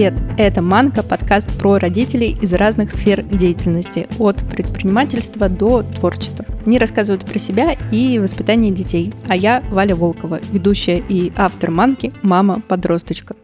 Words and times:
Привет! 0.00 0.14
Это 0.38 0.62
«Манка»– 0.62 1.02
подкаст 1.06 1.46
про 1.58 1.76
родителей 1.76 2.34
из 2.40 2.54
разных 2.54 2.90
сфер 2.94 3.22
деятельности, 3.22 4.08
от 4.18 4.38
предпринимательства 4.48 5.50
до 5.50 5.82
творчества. 5.82 6.46
Они 6.64 6.78
рассказывают 6.78 7.26
про 7.26 7.38
себя 7.38 7.76
и 7.92 8.18
воспитание 8.18 8.72
детей. 8.72 9.12
А 9.28 9.36
я 9.36 9.62
Валя 9.70 9.94
Волкова, 9.94 10.40
ведущая 10.52 11.04
и 11.06 11.34
автор 11.36 11.70
«Манки» 11.70 12.14
«Мама-подросточка». 12.22 13.36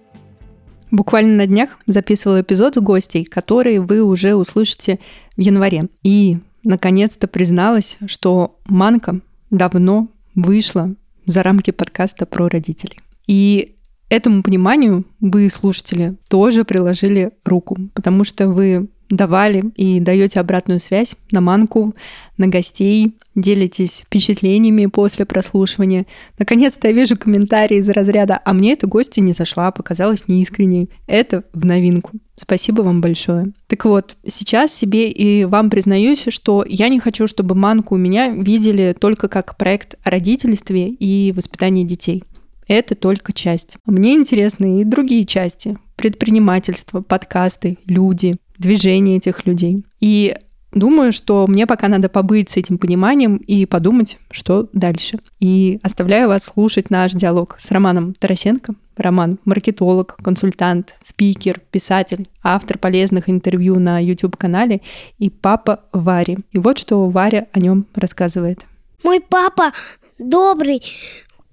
Буквально 0.90 1.36
на 1.36 1.46
днях 1.46 1.78
записывала 1.86 2.40
эпизод 2.40 2.76
с 2.76 2.80
гостей, 2.80 3.26
которые 3.26 3.82
вы 3.82 4.02
уже 4.02 4.34
услышите 4.34 4.98
в 5.36 5.40
январе. 5.42 5.88
И, 6.04 6.38
наконец-то, 6.64 7.28
призналась, 7.28 7.98
что 8.06 8.56
«Манка» 8.64 9.20
давно 9.50 10.08
вышла 10.34 10.94
за 11.26 11.42
рамки 11.42 11.70
подкаста 11.70 12.24
про 12.24 12.48
родителей. 12.48 13.00
И 13.26 13.75
этому 14.08 14.42
пониманию 14.42 15.04
вы, 15.20 15.48
слушатели, 15.48 16.16
тоже 16.28 16.64
приложили 16.64 17.32
руку, 17.44 17.76
потому 17.94 18.24
что 18.24 18.48
вы 18.48 18.88
давали 19.08 19.64
и 19.76 20.00
даете 20.00 20.40
обратную 20.40 20.80
связь 20.80 21.14
на 21.30 21.40
манку, 21.40 21.94
на 22.36 22.48
гостей, 22.48 23.16
делитесь 23.34 24.02
впечатлениями 24.04 24.86
после 24.86 25.24
прослушивания. 25.24 26.06
Наконец-то 26.38 26.88
я 26.88 26.94
вижу 26.94 27.16
комментарии 27.16 27.78
из 27.78 27.88
разряда 27.88 28.40
«А 28.44 28.52
мне 28.52 28.72
эта 28.72 28.86
гостья 28.86 29.20
не 29.20 29.32
зашла, 29.32 29.70
показалась 29.70 30.28
неискренней». 30.28 30.90
Это 31.06 31.44
в 31.52 31.64
новинку. 31.64 32.12
Спасибо 32.36 32.82
вам 32.82 33.00
большое. 33.00 33.52
Так 33.68 33.84
вот, 33.84 34.16
сейчас 34.26 34.74
себе 34.74 35.10
и 35.10 35.44
вам 35.44 35.70
признаюсь, 35.70 36.24
что 36.28 36.64
я 36.68 36.88
не 36.88 36.98
хочу, 36.98 37.26
чтобы 37.26 37.54
манку 37.54 37.94
у 37.94 37.98
меня 37.98 38.28
видели 38.28 38.94
только 38.98 39.28
как 39.28 39.56
проект 39.56 39.94
о 40.04 40.10
родительстве 40.10 40.88
и 40.88 41.32
воспитании 41.32 41.84
детей 41.84 42.24
это 42.68 42.94
только 42.94 43.32
часть. 43.32 43.76
Мне 43.86 44.14
интересны 44.14 44.80
и 44.80 44.84
другие 44.84 45.24
части. 45.24 45.78
Предпринимательство, 45.96 47.00
подкасты, 47.00 47.78
люди, 47.86 48.36
движение 48.58 49.18
этих 49.18 49.46
людей. 49.46 49.84
И 50.00 50.36
думаю, 50.72 51.12
что 51.12 51.46
мне 51.46 51.66
пока 51.66 51.88
надо 51.88 52.08
побыть 52.08 52.50
с 52.50 52.56
этим 52.56 52.78
пониманием 52.78 53.36
и 53.36 53.66
подумать, 53.66 54.18
что 54.30 54.68
дальше. 54.72 55.18
И 55.40 55.78
оставляю 55.82 56.28
вас 56.28 56.44
слушать 56.44 56.90
наш 56.90 57.12
диалог 57.12 57.56
с 57.58 57.70
Романом 57.70 58.14
Тарасенко. 58.14 58.74
Роман– 58.96 59.38
маркетолог, 59.44 60.16
консультант, 60.22 60.94
спикер, 61.02 61.60
писатель, 61.70 62.28
автор 62.42 62.78
полезных 62.78 63.28
интервью 63.28 63.78
на 63.78 64.02
YouTube-канале 64.02 64.80
и 65.18 65.28
папа 65.28 65.80
Вари. 65.92 66.38
И 66.52 66.58
вот 66.58 66.78
что 66.78 67.06
Варя 67.10 67.46
о 67.52 67.60
нем 67.60 67.84
рассказывает. 67.94 68.64
Мой 69.04 69.20
папа 69.20 69.72
добрый, 70.18 70.82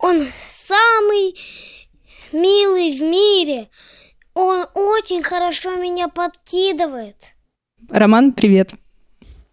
он 0.04 0.22
самый 0.52 1.36
милый 2.34 2.98
в 2.98 3.02
мире. 3.02 3.70
Он 4.34 4.66
очень 4.74 5.24
хорошо 5.24 5.76
меня 5.78 6.10
подкидывает. 6.10 7.16
Роман, 7.90 8.34
привет. 8.34 8.74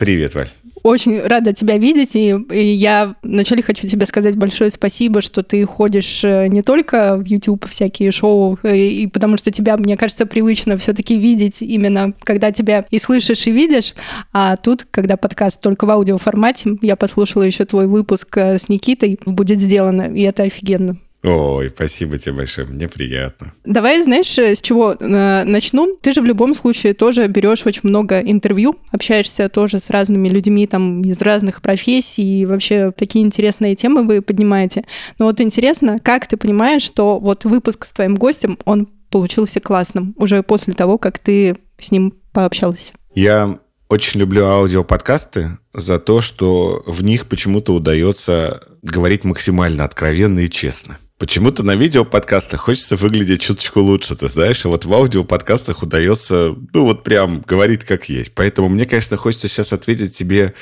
Привет, 0.00 0.34
Валь. 0.34 0.48
Очень 0.82 1.20
рада 1.20 1.52
тебя 1.52 1.76
видеть, 1.76 2.16
и, 2.16 2.30
и 2.30 2.72
я 2.72 3.16
вначале 3.22 3.62
хочу 3.62 3.86
тебе 3.86 4.06
сказать 4.06 4.34
большое 4.34 4.70
спасибо, 4.70 5.20
что 5.20 5.42
ты 5.42 5.66
ходишь 5.66 6.24
э, 6.24 6.46
не 6.46 6.62
только 6.62 7.18
в 7.18 7.26
YouTube 7.26 7.68
всякие 7.68 8.10
шоу, 8.10 8.58
и, 8.62 8.66
э, 8.66 8.78
и 8.78 9.06
потому 9.08 9.36
что 9.36 9.50
тебя, 9.50 9.76
мне 9.76 9.98
кажется, 9.98 10.24
привычно 10.24 10.78
все-таки 10.78 11.18
видеть 11.18 11.60
именно, 11.60 12.14
когда 12.20 12.50
тебя 12.50 12.86
и 12.90 12.98
слышишь, 12.98 13.46
и 13.46 13.50
видишь, 13.50 13.92
а 14.32 14.56
тут, 14.56 14.86
когда 14.90 15.18
подкаст 15.18 15.60
только 15.60 15.84
в 15.84 15.90
аудиоформате, 15.90 16.78
я 16.80 16.96
послушала 16.96 17.42
еще 17.42 17.66
твой 17.66 17.86
выпуск 17.86 18.34
э, 18.38 18.56
с 18.56 18.70
Никитой, 18.70 19.18
будет 19.26 19.60
сделано, 19.60 20.10
и 20.14 20.22
это 20.22 20.44
офигенно. 20.44 20.96
Ой, 21.22 21.68
спасибо 21.68 22.16
тебе 22.16 22.36
большое, 22.36 22.66
мне 22.66 22.88
приятно. 22.88 23.52
Давай, 23.64 24.02
знаешь, 24.02 24.38
с 24.38 24.62
чего 24.62 24.92
э, 24.92 25.44
начну? 25.44 25.96
Ты 26.00 26.12
же 26.12 26.22
в 26.22 26.24
любом 26.24 26.54
случае 26.54 26.94
тоже 26.94 27.26
берешь 27.26 27.66
очень 27.66 27.82
много 27.84 28.20
интервью, 28.20 28.76
общаешься 28.90 29.50
тоже 29.50 29.80
с 29.80 29.90
разными 29.90 30.28
людьми 30.28 30.66
там 30.66 31.02
из 31.02 31.20
разных 31.20 31.60
профессий, 31.60 32.40
и 32.40 32.46
вообще 32.46 32.92
такие 32.96 33.24
интересные 33.24 33.76
темы 33.76 34.06
вы 34.06 34.22
поднимаете. 34.22 34.84
Но 35.18 35.26
вот 35.26 35.40
интересно, 35.42 35.98
как 36.02 36.26
ты 36.26 36.38
понимаешь, 36.38 36.82
что 36.82 37.18
вот 37.18 37.44
выпуск 37.44 37.84
с 37.84 37.92
твоим 37.92 38.14
гостем, 38.14 38.58
он 38.64 38.88
получился 39.10 39.60
классным 39.60 40.14
уже 40.16 40.42
после 40.42 40.72
того, 40.72 40.96
как 40.96 41.18
ты 41.18 41.56
с 41.78 41.90
ним 41.90 42.14
пообщался? 42.32 42.92
Я 43.14 43.58
очень 43.90 44.20
люблю 44.20 44.46
аудиоподкасты 44.46 45.58
за 45.74 45.98
то, 45.98 46.20
что 46.20 46.82
в 46.86 47.02
них 47.02 47.26
почему-то 47.26 47.74
удается 47.74 48.62
говорить 48.82 49.24
максимально 49.24 49.84
откровенно 49.84 50.38
и 50.38 50.48
честно. 50.48 50.98
Почему-то 51.20 51.62
на 51.62 51.76
видео-подкастах 51.76 52.62
хочется 52.62 52.96
выглядеть 52.96 53.42
чуточку 53.42 53.80
лучше, 53.80 54.16
ты 54.16 54.26
знаешь, 54.26 54.64
а 54.64 54.70
вот 54.70 54.86
в 54.86 54.94
аудио-подкастах 54.94 55.82
удается, 55.82 56.56
ну, 56.72 56.86
вот 56.86 57.04
прям 57.04 57.42
говорить 57.42 57.84
как 57.84 58.08
есть. 58.08 58.34
Поэтому 58.34 58.70
мне, 58.70 58.86
конечно, 58.86 59.18
хочется 59.18 59.46
сейчас 59.46 59.74
ответить 59.74 60.16
тебе 60.16 60.54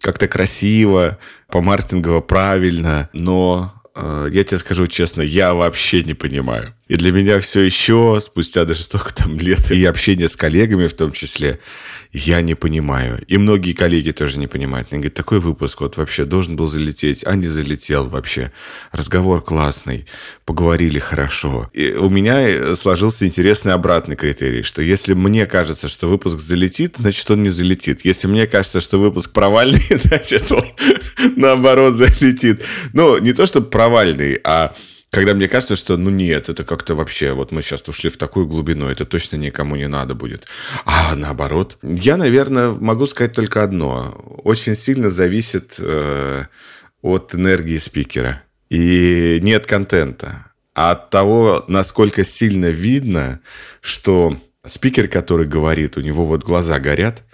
как-то 0.00 0.26
красиво, 0.26 1.18
по-мартингово 1.48 2.22
правильно, 2.22 3.10
но 3.12 3.74
э, 3.94 4.28
я 4.32 4.42
тебе 4.42 4.58
скажу 4.58 4.86
честно, 4.86 5.20
я 5.20 5.52
вообще 5.52 6.02
не 6.02 6.14
понимаю. 6.14 6.74
И 6.90 6.96
для 6.96 7.12
меня 7.12 7.38
все 7.38 7.60
еще, 7.60 8.18
спустя 8.20 8.64
даже 8.64 8.82
столько 8.82 9.14
там 9.14 9.38
лет, 9.38 9.70
и 9.70 9.84
общение 9.84 10.28
с 10.28 10.34
коллегами 10.34 10.88
в 10.88 10.92
том 10.92 11.12
числе, 11.12 11.60
я 12.12 12.40
не 12.40 12.56
понимаю. 12.56 13.24
И 13.28 13.38
многие 13.38 13.74
коллеги 13.74 14.10
тоже 14.10 14.40
не 14.40 14.48
понимают. 14.48 14.88
Они 14.90 14.98
говорят, 14.98 15.14
такой 15.14 15.38
выпуск 15.38 15.82
вот 15.82 15.96
вообще 15.96 16.24
должен 16.24 16.56
был 16.56 16.66
залететь, 16.66 17.24
а 17.24 17.36
не 17.36 17.46
залетел 17.46 18.08
вообще. 18.08 18.50
Разговор 18.90 19.40
классный, 19.40 20.06
поговорили 20.44 20.98
хорошо. 20.98 21.70
И 21.74 21.92
у 21.92 22.10
меня 22.10 22.40
э, 22.40 22.74
сложился 22.74 23.24
интересный 23.24 23.72
обратный 23.72 24.16
критерий, 24.16 24.64
что 24.64 24.82
если 24.82 25.14
мне 25.14 25.46
кажется, 25.46 25.86
что 25.86 26.08
выпуск 26.08 26.40
залетит, 26.40 26.96
значит, 26.98 27.30
он 27.30 27.44
не 27.44 27.50
залетит. 27.50 28.04
Если 28.04 28.26
мне 28.26 28.48
кажется, 28.48 28.80
что 28.80 28.98
выпуск 28.98 29.30
провальный, 29.30 29.80
значит, 30.02 30.50
он 30.50 30.64
наоборот 31.36 31.94
залетит. 31.94 32.64
Ну, 32.92 33.18
не 33.18 33.32
то, 33.32 33.46
чтобы 33.46 33.70
провальный, 33.70 34.40
а 34.42 34.74
когда 35.10 35.34
мне 35.34 35.48
кажется, 35.48 35.74
что 35.74 35.96
ну 35.96 36.08
нет, 36.08 36.48
это 36.48 36.64
как-то 36.64 36.94
вообще, 36.94 37.32
вот 37.32 37.50
мы 37.50 37.62
сейчас 37.62 37.86
ушли 37.88 38.10
в 38.10 38.16
такую 38.16 38.46
глубину, 38.46 38.86
это 38.86 39.04
точно 39.04 39.36
никому 39.36 39.74
не 39.74 39.88
надо 39.88 40.14
будет. 40.14 40.46
А 40.84 41.16
наоборот, 41.16 41.78
я, 41.82 42.16
наверное, 42.16 42.70
могу 42.70 43.06
сказать 43.06 43.32
только 43.32 43.64
одно. 43.64 44.14
Очень 44.44 44.76
сильно 44.76 45.10
зависит 45.10 45.76
э, 45.78 46.44
от 47.02 47.34
энергии 47.34 47.78
спикера. 47.78 48.44
И 48.68 49.40
нет 49.42 49.66
контента. 49.66 50.52
А 50.74 50.92
от 50.92 51.10
того, 51.10 51.64
насколько 51.66 52.22
сильно 52.22 52.66
видно, 52.66 53.40
что 53.80 54.36
спикер, 54.64 55.08
который 55.08 55.46
говорит, 55.46 55.96
у 55.96 56.02
него 56.02 56.24
вот 56.24 56.44
глаза 56.44 56.78
горят, 56.78 57.24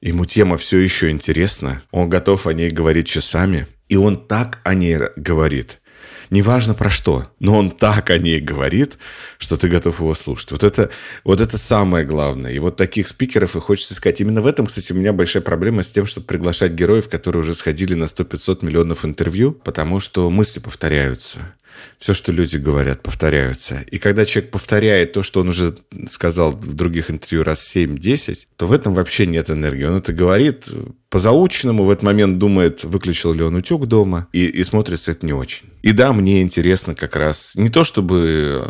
ему 0.00 0.26
тема 0.26 0.56
все 0.58 0.78
еще 0.78 1.10
интересна, 1.10 1.82
он 1.90 2.08
готов 2.08 2.46
о 2.46 2.52
ней 2.52 2.70
говорить 2.70 3.08
часами, 3.08 3.66
и 3.88 3.96
он 3.96 4.28
так 4.28 4.60
о 4.62 4.74
ней 4.74 4.96
говорит– 5.16 5.80
неважно 6.30 6.74
про 6.74 6.90
что, 6.90 7.30
но 7.38 7.58
он 7.58 7.70
так 7.70 8.10
о 8.10 8.18
ней 8.18 8.40
говорит, 8.40 8.98
что 9.38 9.56
ты 9.56 9.68
готов 9.68 10.00
его 10.00 10.14
слушать. 10.14 10.50
Вот 10.50 10.64
это, 10.64 10.90
вот 11.24 11.40
это 11.40 11.58
самое 11.58 12.04
главное. 12.04 12.52
И 12.52 12.58
вот 12.58 12.76
таких 12.76 13.08
спикеров 13.08 13.56
и 13.56 13.60
хочется 13.60 13.94
сказать. 13.94 14.20
Именно 14.20 14.40
в 14.40 14.46
этом, 14.46 14.66
кстати, 14.66 14.92
у 14.92 14.96
меня 14.96 15.12
большая 15.12 15.42
проблема 15.42 15.82
с 15.82 15.90
тем, 15.90 16.06
чтобы 16.06 16.26
приглашать 16.26 16.72
героев, 16.72 17.08
которые 17.08 17.42
уже 17.42 17.54
сходили 17.54 17.94
на 17.94 18.04
100-500 18.04 18.64
миллионов 18.64 19.04
интервью, 19.04 19.52
потому 19.52 20.00
что 20.00 20.30
мысли 20.30 20.60
повторяются 20.60 21.54
все, 21.98 22.14
что 22.14 22.32
люди 22.32 22.56
говорят, 22.56 23.02
повторяются. 23.02 23.84
И 23.90 23.98
когда 23.98 24.24
человек 24.24 24.50
повторяет 24.50 25.12
то, 25.12 25.22
что 25.22 25.40
он 25.40 25.48
уже 25.48 25.74
сказал 26.08 26.52
в 26.52 26.74
других 26.74 27.10
интервью 27.10 27.44
раз 27.44 27.74
7-10, 27.74 28.46
то 28.56 28.66
в 28.66 28.72
этом 28.72 28.94
вообще 28.94 29.26
нет 29.26 29.50
энергии. 29.50 29.84
Он 29.84 29.96
это 29.96 30.12
говорит 30.12 30.66
по 31.08 31.20
заученному, 31.20 31.84
в 31.84 31.90
этот 31.90 32.02
момент 32.02 32.38
думает, 32.38 32.82
выключил 32.82 33.32
ли 33.32 33.42
он 33.42 33.54
утюг 33.54 33.86
дома, 33.86 34.26
и, 34.32 34.46
и 34.46 34.64
смотрится 34.64 35.12
это 35.12 35.24
не 35.24 35.32
очень. 35.32 35.66
И 35.82 35.92
да, 35.92 36.12
мне 36.12 36.42
интересно 36.42 36.96
как 36.96 37.14
раз 37.14 37.54
не 37.54 37.68
то, 37.68 37.84
чтобы, 37.84 38.64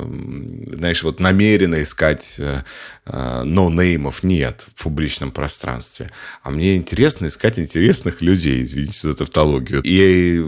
знаешь, 0.74 1.02
вот 1.02 1.18
намеренно 1.18 1.82
искать 1.82 2.36
э, 2.38 2.62
э, 3.06 3.42
ноунеймов, 3.42 4.22
нет, 4.22 4.66
в 4.74 4.82
публичном 4.82 5.30
пространстве, 5.30 6.10
а 6.42 6.50
мне 6.50 6.76
интересно 6.76 7.28
искать 7.28 7.58
интересных 7.58 8.20
людей, 8.20 8.62
извините 8.62 9.08
за 9.08 9.14
тавтологию. 9.14 9.80
И 9.82 10.42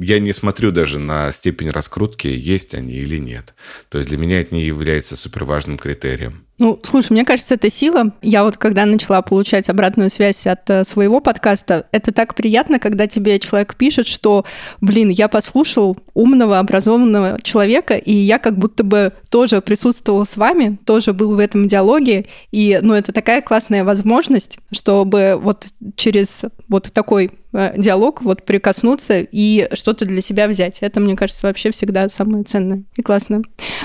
я 0.00 0.20
не 0.20 0.32
смотрю 0.32 0.70
даже 0.70 0.98
на 0.98 1.30
степень 1.30 1.70
раскрутки, 1.70 2.26
есть 2.26 2.72
они 2.72 2.94
или 2.94 3.18
нет. 3.18 3.54
То 3.90 3.98
есть 3.98 4.08
для 4.08 4.16
меня 4.16 4.40
это 4.40 4.54
не 4.54 4.62
является 4.62 5.14
суперважным 5.14 5.76
критерием. 5.76 6.46
Ну, 6.56 6.78
слушай, 6.84 7.10
мне 7.10 7.24
кажется, 7.24 7.54
это 7.54 7.68
сила. 7.68 8.12
Я 8.22 8.44
вот 8.44 8.58
когда 8.58 8.86
начала 8.86 9.22
получать 9.22 9.68
обратную 9.68 10.08
связь 10.08 10.46
от 10.46 10.70
э, 10.70 10.84
своего 10.84 11.20
подкаста, 11.20 11.88
это 11.90 12.12
так 12.12 12.36
приятно, 12.36 12.78
когда 12.78 13.08
тебе 13.08 13.40
человек 13.40 13.74
пишет, 13.74 14.06
что, 14.06 14.44
блин, 14.80 15.08
я 15.08 15.26
послушал 15.26 15.96
умного, 16.14 16.60
образованного 16.60 17.40
человека, 17.42 17.96
и 17.96 18.12
я 18.12 18.38
как 18.38 18.56
будто 18.56 18.84
бы 18.84 19.12
тоже 19.30 19.60
присутствовал 19.62 20.24
с 20.24 20.36
вами, 20.36 20.78
тоже 20.86 21.12
был 21.12 21.34
в 21.34 21.40
этом 21.40 21.66
диалоге, 21.66 22.26
и, 22.52 22.78
ну, 22.82 22.94
это 22.94 23.12
такая 23.12 23.42
классная 23.42 23.82
возможность, 23.82 24.58
чтобы 24.70 25.36
вот 25.40 25.66
через 25.96 26.44
вот 26.68 26.92
такой 26.92 27.32
диалог, 27.76 28.22
вот 28.22 28.44
прикоснуться 28.44 29.20
и 29.20 29.68
что-то 29.72 30.04
для 30.04 30.20
себя 30.20 30.48
взять. 30.48 30.78
Это, 30.80 31.00
мне 31.00 31.16
кажется, 31.16 31.46
вообще 31.46 31.70
всегда 31.70 32.08
самое 32.08 32.44
ценное 32.44 32.82
и 32.96 33.02
классно. 33.02 33.42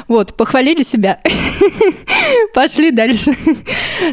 Вот, 0.07 0.35
похвалили 0.35 0.83
себя. 0.83 1.21
Пошли 2.53 2.91
дальше. 2.91 3.35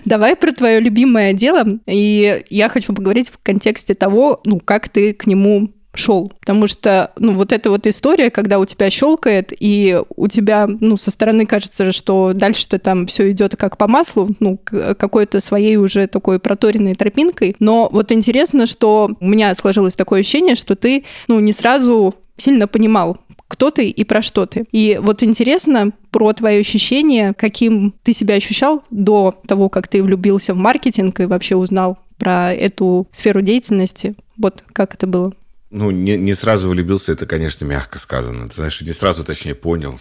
Давай 0.05 0.37
про 0.37 0.53
твое 0.53 0.81
любимое 0.81 1.33
дело. 1.33 1.65
И 1.87 2.45
я 2.51 2.69
хочу 2.69 2.93
поговорить 2.93 3.31
в 3.31 3.39
контексте 3.43 3.95
того, 3.95 4.41
ну, 4.45 4.61
как 4.61 4.89
ты 4.89 5.13
к 5.13 5.27
нему 5.27 5.71
шел. 5.99 6.33
Потому 6.41 6.67
что, 6.67 7.13
ну, 7.19 7.35
вот 7.35 7.53
эта 7.53 7.71
вот 7.71 7.87
история, 7.87 8.31
когда 8.31 8.59
у 8.59 8.65
тебя 8.65 8.91
щелкает, 8.91 9.53
и 9.59 10.01
у 10.17 10.29
тебя, 10.29 10.69
ну, 10.81 10.97
со 10.97 11.11
стороны 11.11 11.47
кажется, 11.47 11.93
что 11.93 12.33
дальше-то 12.35 12.79
там 12.79 13.07
все 13.07 13.31
идет 13.31 13.57
как 13.57 13.77
по 13.77 13.87
маслу, 13.89 14.31
ну, 14.41 14.59
какой-то 14.65 15.41
своей 15.41 15.77
уже 15.77 16.07
такой 16.07 16.39
проторенной 16.39 16.95
тропинкой. 16.95 17.57
Но 17.59 17.89
вот 17.91 18.13
интересно, 18.13 18.67
что 18.67 19.11
у 19.21 19.27
меня 19.27 19.55
сложилось 19.55 19.95
такое 19.95 20.21
ощущение, 20.21 20.55
что 20.55 20.77
ты, 20.77 21.05
ну, 21.29 21.41
не 21.41 21.53
сразу 21.53 22.15
сильно 22.37 22.69
понимал, 22.69 23.19
кто 23.49 23.71
ты 23.71 23.89
и 23.89 24.05
про 24.05 24.23
что 24.23 24.47
ты. 24.47 24.67
И 24.73 24.99
вот 25.01 25.23
интересно 25.23 25.93
про 26.11 26.33
твои 26.33 26.61
ощущения, 26.61 27.33
каким 27.33 27.95
ты 28.03 28.13
себя 28.13 28.35
ощущал 28.35 28.83
до 28.91 29.35
того, 29.47 29.69
как 29.69 29.89
ты 29.89 30.03
влюбился 30.03 30.55
в 30.55 30.57
маркетинг 30.57 31.21
и 31.21 31.27
вообще 31.27 31.57
узнал 31.57 31.99
про 32.19 32.53
эту 32.53 33.07
сферу 33.13 33.43
деятельности. 33.43 34.15
Вот 34.37 34.65
как 34.73 34.95
это 34.95 35.07
было? 35.07 35.33
Ну, 35.71 35.91
не, 35.91 36.17
не 36.17 36.35
сразу 36.35 36.69
влюбился, 36.69 37.13
это, 37.13 37.27
конечно, 37.27 37.65
мягко 37.65 37.99
сказано. 37.99 38.49
Ты 38.49 38.55
знаешь, 38.57 38.81
не 38.81 38.93
сразу, 38.93 39.25
точнее, 39.25 39.55
понял 39.55 40.01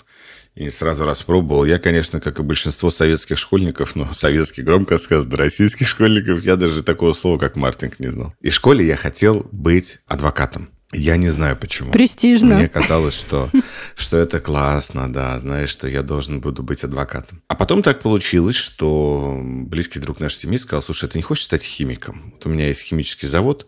и 0.56 0.64
не 0.64 0.70
сразу 0.70 1.06
распробовал. 1.06 1.66
Я, 1.66 1.80
конечно, 1.80 2.22
как 2.22 2.40
и 2.40 2.44
большинство 2.44 2.92
советских 2.92 3.38
школьников, 3.38 3.96
ну, 3.96 4.14
советских 4.14 4.64
громко 4.64 4.98
сказано, 4.98 5.36
российских 5.36 5.88
школьников, 5.88 6.44
я 6.44 6.56
даже 6.56 6.84
такого 6.84 7.14
слова, 7.14 7.38
как 7.38 7.56
маркетинг, 7.56 8.00
не 8.00 8.10
знал. 8.10 8.34
И 8.42 8.50
в 8.50 8.54
школе 8.54 8.86
я 8.86 8.96
хотел 8.96 9.48
быть 9.52 10.00
адвокатом. 10.06 10.70
Я 10.94 11.18
не 11.18 11.30
знаю 11.30 11.58
почему. 11.58 11.92
Престижно. 11.92 12.56
Мне 12.56 12.70
казалось, 12.70 13.20
что, 13.20 13.50
что 13.96 14.18
это 14.18 14.40
классно, 14.40 15.12
да, 15.12 15.38
знаешь, 15.40 15.70
что 15.70 15.90
я 15.90 16.04
должен 16.04 16.40
буду 16.40 16.64
быть 16.64 16.84
адвокатом. 16.84 17.42
А 17.48 17.56
потом 17.56 17.84
так 17.84 18.02
получилось, 18.02 18.56
что 18.56 19.42
близкий 19.44 20.00
друг 20.00 20.20
нашей 20.20 20.38
семьи 20.38 20.58
сказал, 20.58 20.84
слушай, 20.84 21.10
ты 21.10 21.18
не 21.18 21.24
хочешь 21.24 21.46
стать 21.46 21.64
химиком? 21.64 22.32
Вот 22.36 22.46
у 22.46 22.50
меня 22.50 22.68
есть 22.68 22.82
химический 22.82 23.28
завод, 23.28 23.68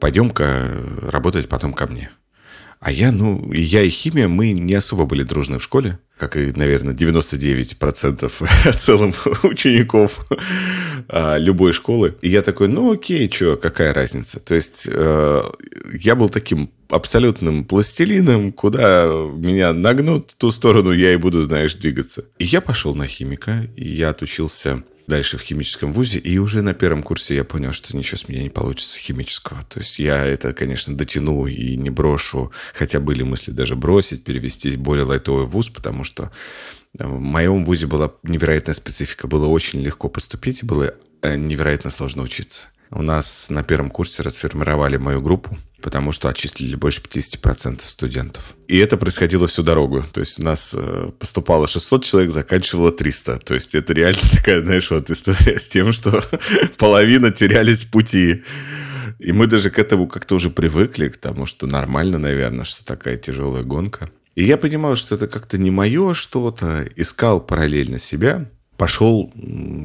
пойдем-ка 0.00 0.70
работать 1.02 1.48
потом 1.48 1.72
ко 1.72 1.86
мне. 1.86 2.10
А 2.80 2.90
я, 2.90 3.12
ну, 3.12 3.52
я 3.52 3.82
и 3.82 3.90
химия, 3.90 4.26
мы 4.26 4.52
не 4.52 4.72
особо 4.72 5.04
были 5.04 5.22
дружны 5.22 5.58
в 5.58 5.62
школе, 5.62 5.98
как 6.16 6.36
и, 6.38 6.50
наверное, 6.56 6.94
99% 6.94 8.32
целым 8.78 9.14
учеников 9.42 10.26
а, 11.08 11.36
любой 11.36 11.74
школы. 11.74 12.16
И 12.22 12.30
я 12.30 12.40
такой, 12.40 12.68
ну 12.68 12.92
окей, 12.92 13.30
что, 13.30 13.58
какая 13.58 13.92
разница? 13.92 14.40
То 14.40 14.54
есть 14.54 14.88
э, 14.90 15.42
я 15.92 16.14
был 16.14 16.30
таким 16.30 16.70
абсолютным 16.88 17.64
пластилином, 17.64 18.50
куда 18.50 19.04
меня 19.04 19.74
нагнут 19.74 20.30
в 20.30 20.36
ту 20.36 20.50
сторону, 20.50 20.92
я 20.92 21.12
и 21.12 21.16
буду, 21.16 21.42
знаешь, 21.42 21.74
двигаться. 21.74 22.24
И 22.38 22.46
я 22.46 22.62
пошел 22.62 22.94
на 22.94 23.06
химика, 23.06 23.68
и 23.76 23.86
я 23.86 24.08
отучился 24.08 24.84
дальше 25.10 25.36
в 25.36 25.42
химическом 25.42 25.92
вузе, 25.92 26.18
и 26.18 26.38
уже 26.38 26.62
на 26.62 26.72
первом 26.72 27.02
курсе 27.02 27.34
я 27.34 27.44
понял, 27.44 27.72
что 27.72 27.94
ничего 27.96 28.16
с 28.16 28.28
меня 28.28 28.42
не 28.42 28.48
получится 28.48 28.98
химического. 28.98 29.62
То 29.64 29.80
есть 29.80 29.98
я 29.98 30.24
это, 30.24 30.54
конечно, 30.54 30.96
дотяну 30.96 31.46
и 31.46 31.76
не 31.76 31.90
брошу, 31.90 32.52
хотя 32.72 33.00
были 33.00 33.22
мысли 33.22 33.50
даже 33.50 33.76
бросить, 33.76 34.24
перевестись 34.24 34.76
в 34.76 34.80
более 34.80 35.04
лайтовый 35.04 35.44
вуз, 35.44 35.68
потому 35.68 36.04
что 36.04 36.30
в 36.94 37.20
моем 37.20 37.64
вузе 37.64 37.86
была 37.86 38.12
невероятная 38.22 38.74
специфика. 38.74 39.26
Было 39.26 39.46
очень 39.46 39.80
легко 39.80 40.08
поступить, 40.08 40.64
было 40.64 40.94
э, 41.22 41.36
невероятно 41.36 41.90
сложно 41.90 42.22
учиться. 42.22 42.68
У 42.92 43.02
нас 43.02 43.50
на 43.50 43.62
первом 43.62 43.88
курсе 43.88 44.22
расформировали 44.22 44.96
мою 44.96 45.20
группу, 45.20 45.56
потому 45.80 46.10
что 46.10 46.28
отчислили 46.28 46.74
больше 46.74 47.00
50% 47.00 47.82
студентов. 47.82 48.54
И 48.66 48.78
это 48.78 48.96
происходило 48.96 49.46
всю 49.46 49.62
дорогу. 49.62 50.02
То 50.12 50.20
есть 50.20 50.40
у 50.40 50.42
нас 50.42 50.74
э, 50.76 51.10
поступало 51.18 51.68
600 51.68 52.04
человек, 52.04 52.32
заканчивало 52.32 52.90
300. 52.90 53.38
То 53.38 53.54
есть 53.54 53.76
это 53.76 53.92
реально 53.92 54.22
такая, 54.32 54.62
знаешь, 54.62 54.90
вот 54.90 55.08
история 55.08 55.60
с 55.60 55.68
тем, 55.68 55.92
что 55.92 56.20
половина 56.78 57.30
терялись 57.30 57.84
в 57.84 57.90
пути. 57.90 58.42
И 59.20 59.32
мы 59.32 59.46
даже 59.46 59.70
к 59.70 59.78
этому 59.78 60.08
как-то 60.08 60.34
уже 60.34 60.50
привыкли, 60.50 61.10
к 61.10 61.16
тому, 61.16 61.46
что 61.46 61.66
нормально, 61.66 62.18
наверное, 62.18 62.64
что 62.64 62.84
такая 62.84 63.16
тяжелая 63.16 63.62
гонка. 63.62 64.10
И 64.34 64.44
я 64.44 64.56
понимал, 64.56 64.96
что 64.96 65.14
это 65.14 65.28
как-то 65.28 65.58
не 65.58 65.70
мое 65.70 66.14
что-то. 66.14 66.88
Искал 66.96 67.40
параллельно 67.40 68.00
себя. 68.00 68.50
Пошел 68.76 69.32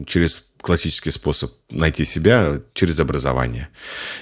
через 0.07 0.43
классический 0.65 1.11
способ 1.11 1.53
найти 1.69 2.05
себя 2.05 2.59
через 2.73 2.99
образование. 2.99 3.69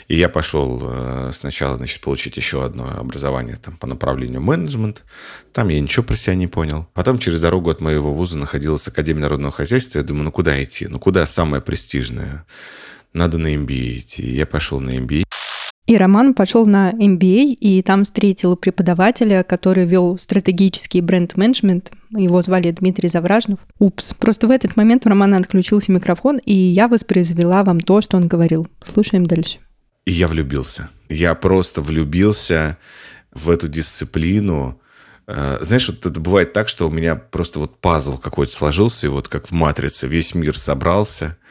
И 0.09 0.17
я 0.17 0.27
пошел 0.27 0.77
э, 0.83 1.31
сначала, 1.33 1.77
значит, 1.77 2.01
получить 2.01 2.35
еще 2.35 2.65
одно 2.65 2.99
образование 2.99 3.55
там, 3.55 3.77
по 3.77 3.87
направлению 3.87 4.41
менеджмент. 4.41 5.05
Там 5.53 5.69
я 5.69 5.79
ничего 5.79 6.03
про 6.03 6.17
себя 6.17 6.35
не 6.35 6.47
понял. 6.47 6.85
Потом 6.93 7.17
через 7.17 7.39
дорогу 7.39 7.69
от 7.69 7.79
моего 7.79 8.13
вуза 8.13 8.37
находилась 8.37 8.85
Академия 8.89 9.21
народного 9.21 9.53
хозяйства. 9.53 9.99
Я 9.99 10.03
думаю, 10.03 10.25
ну 10.25 10.31
куда 10.33 10.61
идти? 10.61 10.87
Ну 10.87 10.99
куда 10.99 11.25
самое 11.25 11.61
престижное? 11.61 12.45
Надо 13.13 13.37
на 13.37 13.55
MBA 13.55 13.99
идти. 13.99 14.27
Я 14.27 14.45
пошел 14.45 14.81
на 14.81 14.89
MBA. 14.89 15.23
И 15.93 15.97
Роман 15.97 16.33
пошел 16.33 16.65
на 16.65 16.89
MBA, 16.89 17.53
и 17.53 17.83
там 17.83 18.03
встретил 18.03 18.55
преподавателя, 18.55 19.43
который 19.43 19.85
вел 19.85 20.17
стратегический 20.17 21.01
бренд-менеджмент. 21.01 21.91
Его 22.09 22.41
звали 22.41 22.71
Дмитрий 22.71 23.09
Завражнов. 23.09 23.59
Упс. 23.77 24.15
Просто 24.15 24.47
в 24.47 24.49
этот 24.49 24.75
момент 24.75 25.05
у 25.05 25.09
Романа 25.09 25.37
отключился 25.37 25.91
микрофон, 25.91 26.39
и 26.39 26.51
я 26.51 26.87
воспроизвела 26.87 27.63
вам 27.63 27.79
то, 27.79 28.01
что 28.01 28.17
он 28.17 28.27
говорил. 28.27 28.67
Слушаем 28.83 29.27
дальше. 29.27 29.59
Я 30.07 30.27
влюбился. 30.27 30.89
Я 31.09 31.35
просто 31.35 31.83
влюбился 31.83 32.79
в 33.31 33.51
эту 33.51 33.67
дисциплину. 33.67 34.81
Э, 35.27 35.59
знаешь, 35.61 35.87
вот 35.87 36.03
это 36.07 36.19
бывает 36.19 36.53
так, 36.53 36.69
что 36.69 36.87
у 36.87 36.91
меня 36.91 37.15
просто 37.15 37.59
вот 37.59 37.77
пазл 37.77 38.17
какой-то 38.17 38.51
сложился, 38.51 39.05
и 39.05 39.11
вот 39.11 39.27
как 39.27 39.45
в 39.45 39.51
«Матрице» 39.51 40.07
весь 40.07 40.33
мир 40.33 40.57
собрался– 40.57 41.37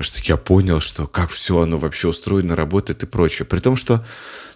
что 0.00 0.20
я 0.24 0.36
понял, 0.36 0.80
что 0.80 1.06
как 1.06 1.30
все 1.30 1.60
оно 1.60 1.78
вообще 1.78 2.08
устроено, 2.08 2.56
работает 2.56 3.02
и 3.02 3.06
прочее. 3.06 3.46
При 3.46 3.60
том, 3.60 3.76
что 3.76 4.04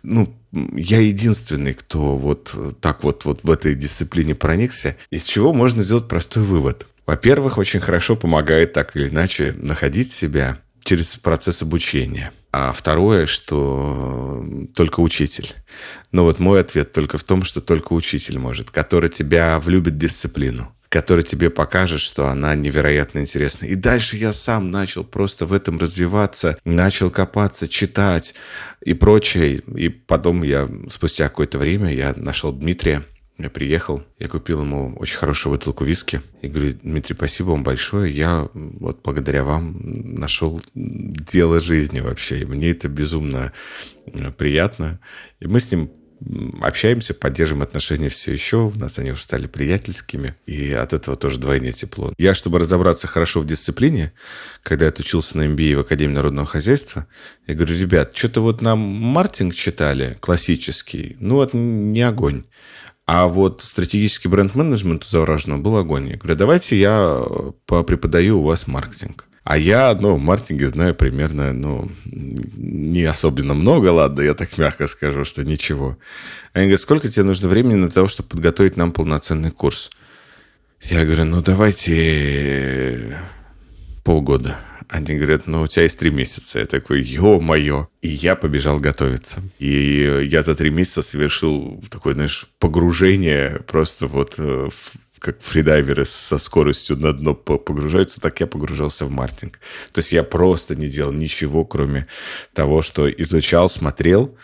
ну, 0.02 0.34
я 0.52 1.00
единственный, 1.00 1.74
кто 1.74 2.16
вот 2.16 2.54
так 2.80 3.04
вот, 3.04 3.24
вот 3.24 3.40
в 3.42 3.50
этой 3.50 3.74
дисциплине 3.74 4.34
проникся, 4.34 4.96
из 5.10 5.24
чего 5.24 5.52
можно 5.52 5.82
сделать 5.82 6.08
простой 6.08 6.42
вывод. 6.42 6.86
Во-первых, 7.06 7.58
очень 7.58 7.80
хорошо 7.80 8.16
помогает 8.16 8.72
так 8.72 8.96
или 8.96 9.08
иначе 9.08 9.54
находить 9.58 10.10
себя 10.12 10.58
через 10.82 11.16
процесс 11.16 11.62
обучения. 11.62 12.32
А 12.52 12.72
второе, 12.72 13.26
что 13.26 14.44
только 14.74 15.00
учитель. 15.00 15.52
Но 16.12 16.24
вот 16.24 16.38
мой 16.38 16.60
ответ 16.60 16.92
только 16.92 17.18
в 17.18 17.24
том, 17.24 17.42
что 17.42 17.60
только 17.60 17.92
учитель 17.94 18.38
может, 18.38 18.70
который 18.70 19.10
тебя 19.10 19.58
влюбит 19.58 19.94
в 19.94 19.98
дисциплину 19.98 20.74
который 20.94 21.24
тебе 21.24 21.50
покажет, 21.50 21.98
что 21.98 22.28
она 22.28 22.54
невероятно 22.54 23.18
интересна. 23.18 23.66
И 23.66 23.74
дальше 23.74 24.16
я 24.16 24.32
сам 24.32 24.70
начал 24.70 25.02
просто 25.02 25.44
в 25.44 25.52
этом 25.52 25.76
развиваться, 25.76 26.56
начал 26.64 27.10
копаться, 27.10 27.66
читать 27.66 28.36
и 28.80 28.94
прочее. 28.94 29.56
И 29.76 29.88
потом 29.88 30.44
я, 30.44 30.70
спустя 30.88 31.24
какое-то 31.28 31.58
время, 31.58 31.92
я 31.92 32.14
нашел 32.14 32.52
Дмитрия, 32.52 33.02
я 33.38 33.50
приехал, 33.50 34.04
я 34.20 34.28
купил 34.28 34.60
ему 34.60 34.94
очень 35.00 35.16
хорошую 35.16 35.56
бутылку 35.56 35.84
виски. 35.84 36.22
И 36.42 36.46
говорю, 36.46 36.74
Дмитрий, 36.84 37.16
спасибо 37.16 37.48
вам 37.48 37.64
большое. 37.64 38.14
Я 38.14 38.48
вот 38.54 39.00
благодаря 39.02 39.42
вам 39.42 39.76
нашел 40.14 40.62
дело 40.74 41.58
жизни 41.58 41.98
вообще. 41.98 42.42
И 42.42 42.44
мне 42.44 42.70
это 42.70 42.88
безумно 42.88 43.52
приятно. 44.38 45.00
И 45.40 45.48
мы 45.48 45.58
с 45.58 45.72
ним 45.72 45.90
общаемся, 46.60 47.14
поддерживаем 47.14 47.62
отношения 47.62 48.08
все 48.08 48.32
еще. 48.32 48.56
У 48.56 48.78
нас 48.78 48.98
они 48.98 49.12
уже 49.12 49.22
стали 49.22 49.46
приятельскими. 49.46 50.34
И 50.46 50.72
от 50.72 50.92
этого 50.92 51.16
тоже 51.16 51.38
двойне 51.38 51.72
тепло. 51.72 52.12
Я, 52.18 52.34
чтобы 52.34 52.58
разобраться 52.58 53.06
хорошо 53.06 53.40
в 53.40 53.46
дисциплине, 53.46 54.12
когда 54.62 54.86
я 54.86 54.90
отучился 54.90 55.36
на 55.36 55.46
MBA 55.46 55.76
в 55.76 55.80
Академии 55.80 56.14
народного 56.14 56.46
хозяйства, 56.46 57.06
я 57.46 57.54
говорю, 57.54 57.78
ребят, 57.78 58.16
что-то 58.16 58.40
вот 58.40 58.62
нам 58.62 58.78
маркетинг 58.78 59.54
читали, 59.54 60.16
классический, 60.20 61.16
ну 61.20 61.36
вот 61.36 61.52
не 61.52 62.02
огонь. 62.02 62.44
А 63.06 63.26
вот 63.26 63.62
стратегический 63.62 64.28
бренд-менеджмент 64.28 65.04
у 65.04 65.06
Завораженного 65.06 65.60
был 65.60 65.76
огонь. 65.76 66.08
Я 66.08 66.16
говорю, 66.16 66.36
давайте 66.36 66.76
я 66.78 67.22
преподаю 67.66 68.40
у 68.40 68.44
вас 68.44 68.66
маркетинг. 68.66 69.26
А 69.44 69.58
я, 69.58 69.94
ну, 69.94 70.16
маркетинге 70.16 70.68
знаю 70.68 70.94
примерно, 70.94 71.52
ну, 71.52 71.90
не 72.06 73.04
особенно 73.04 73.52
много, 73.52 73.88
ладно, 73.88 74.22
я 74.22 74.32
так 74.32 74.56
мягко 74.56 74.86
скажу, 74.86 75.26
что 75.26 75.44
ничего. 75.44 75.98
Они 76.54 76.66
говорят, 76.66 76.80
сколько 76.80 77.10
тебе 77.10 77.24
нужно 77.24 77.50
времени 77.50 77.74
на 77.74 77.90
то, 77.90 78.08
чтобы 78.08 78.30
подготовить 78.30 78.78
нам 78.78 78.90
полноценный 78.90 79.50
курс? 79.50 79.90
Я 80.82 81.04
говорю, 81.04 81.26
ну, 81.26 81.42
давайте 81.42 83.18
полгода. 84.02 84.56
Они 84.88 85.14
говорят, 85.14 85.46
ну, 85.46 85.62
у 85.62 85.66
тебя 85.66 85.82
есть 85.82 85.98
три 85.98 86.10
месяца. 86.10 86.60
Я 86.60 86.66
такой, 86.66 87.02
ё-моё. 87.02 87.88
И 88.00 88.08
я 88.08 88.36
побежал 88.36 88.78
готовиться. 88.78 89.42
И 89.58 90.26
я 90.30 90.42
за 90.42 90.54
три 90.54 90.70
месяца 90.70 91.02
совершил 91.02 91.82
такое, 91.90 92.14
знаешь, 92.14 92.46
погружение 92.58 93.62
просто 93.66 94.06
вот 94.06 94.34
э, 94.38 94.68
как 95.24 95.40
фридайверы 95.40 96.04
со 96.04 96.36
скоростью 96.36 96.98
на 96.98 97.14
дно 97.14 97.34
погружаются, 97.34 98.20
так 98.20 98.40
я 98.40 98.46
погружался 98.46 99.06
в 99.06 99.10
мартинг. 99.10 99.58
То 99.92 100.00
есть 100.00 100.12
я 100.12 100.22
просто 100.22 100.76
не 100.76 100.86
делал 100.88 101.12
ничего, 101.12 101.64
кроме 101.64 102.06
того, 102.52 102.82
что 102.82 103.10
изучал, 103.10 103.70
смотрел, 103.70 104.36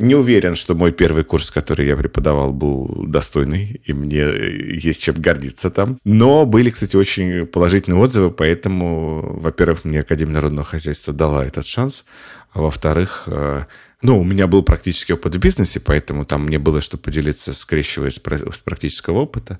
Не 0.00 0.14
уверен, 0.14 0.54
что 0.54 0.74
мой 0.74 0.92
первый 0.92 1.24
курс, 1.24 1.50
который 1.50 1.86
я 1.86 1.96
преподавал, 1.96 2.52
был 2.52 3.04
достойный, 3.06 3.82
и 3.84 3.92
мне 3.92 4.20
есть 4.20 5.02
чем 5.02 5.14
гордиться 5.16 5.70
там. 5.70 5.98
Но 6.04 6.46
были, 6.46 6.70
кстати, 6.70 6.96
очень 6.96 7.46
положительные 7.46 8.00
отзывы, 8.00 8.30
поэтому, 8.30 9.38
во-первых, 9.38 9.84
мне 9.84 10.00
Академия 10.00 10.34
народного 10.34 10.64
хозяйства 10.64 11.12
дала 11.12 11.44
этот 11.44 11.66
шанс, 11.66 12.06
а 12.52 12.62
во-вторых, 12.62 13.24
э, 13.26 13.64
ну, 14.02 14.18
у 14.18 14.24
меня 14.24 14.46
был 14.46 14.62
практический 14.62 15.12
опыт 15.12 15.34
в 15.34 15.38
бизнесе, 15.38 15.80
поэтому 15.80 16.24
там 16.24 16.46
мне 16.46 16.58
было 16.58 16.80
что 16.80 16.96
поделиться, 16.96 17.52
скрещивая 17.52 18.10
с 18.10 18.18
практического 18.18 19.20
опыта. 19.20 19.58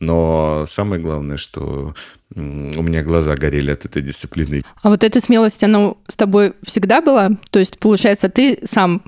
Но 0.00 0.64
самое 0.66 1.00
главное, 1.02 1.36
что 1.36 1.94
у 2.34 2.40
меня 2.40 3.02
глаза 3.02 3.36
горели 3.36 3.70
от 3.70 3.84
этой 3.84 4.00
дисциплины. 4.00 4.62
А 4.82 4.88
вот 4.88 5.04
эта 5.04 5.20
смелость, 5.20 5.62
она 5.62 5.94
с 6.08 6.16
тобой 6.16 6.54
всегда 6.62 7.02
была? 7.02 7.32
То 7.50 7.58
есть, 7.58 7.78
получается, 7.78 8.30
ты 8.30 8.60
сам 8.64 9.02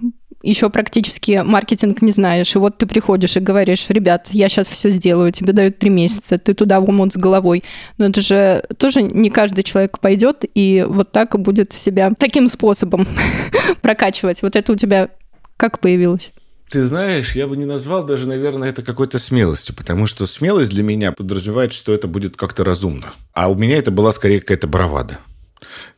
еще 0.48 0.70
практически 0.70 1.42
маркетинг 1.44 2.02
не 2.02 2.12
знаешь, 2.12 2.54
и 2.54 2.58
вот 2.58 2.78
ты 2.78 2.86
приходишь 2.86 3.36
и 3.36 3.40
говоришь, 3.40 3.86
ребят, 3.88 4.28
я 4.30 4.48
сейчас 4.48 4.66
все 4.68 4.90
сделаю, 4.90 5.32
тебе 5.32 5.52
дают 5.52 5.78
три 5.78 5.90
месяца, 5.90 6.38
ты 6.38 6.54
туда 6.54 6.80
в 6.80 6.88
омут 6.88 7.12
с 7.12 7.16
головой. 7.16 7.64
Но 7.98 8.06
это 8.06 8.20
же 8.20 8.62
тоже 8.78 9.02
не 9.02 9.30
каждый 9.30 9.64
человек 9.64 9.98
пойдет 9.98 10.44
и 10.54 10.84
вот 10.88 11.12
так 11.12 11.38
будет 11.38 11.72
себя 11.72 12.12
таким 12.18 12.48
способом 12.48 13.06
прокачивать. 13.82 14.42
Вот 14.42 14.56
это 14.56 14.72
у 14.72 14.76
тебя 14.76 15.10
как 15.56 15.80
появилось? 15.80 16.32
Ты 16.68 16.84
знаешь, 16.84 17.36
я 17.36 17.46
бы 17.46 17.56
не 17.56 17.64
назвал 17.64 18.04
даже, 18.04 18.26
наверное, 18.26 18.70
это 18.70 18.82
какой-то 18.82 19.20
смелостью, 19.20 19.74
потому 19.76 20.06
что 20.06 20.26
смелость 20.26 20.72
для 20.72 20.82
меня 20.82 21.12
подразумевает, 21.12 21.72
что 21.72 21.94
это 21.94 22.08
будет 22.08 22.36
как-то 22.36 22.64
разумно. 22.64 23.14
А 23.32 23.48
у 23.48 23.54
меня 23.54 23.76
это 23.78 23.92
была 23.92 24.10
скорее 24.12 24.40
какая-то 24.40 24.66
бравада. 24.66 25.18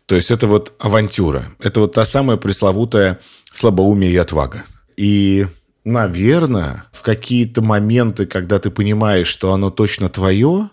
То 0.04 0.14
есть 0.14 0.30
это 0.30 0.46
вот 0.46 0.72
авантюра. 0.78 1.44
Это 1.58 1.80
вот 1.80 1.92
та 1.92 2.04
самая 2.04 2.36
пресловутая 2.36 3.18
слабоумие 3.58 4.12
и 4.12 4.16
отвага. 4.16 4.64
И, 4.96 5.46
наверное, 5.84 6.84
в 6.92 7.02
какие-то 7.02 7.60
моменты, 7.62 8.26
когда 8.26 8.58
ты 8.58 8.70
понимаешь, 8.70 9.26
что 9.26 9.52
оно 9.52 9.70
точно 9.70 10.08
твое, 10.08 10.70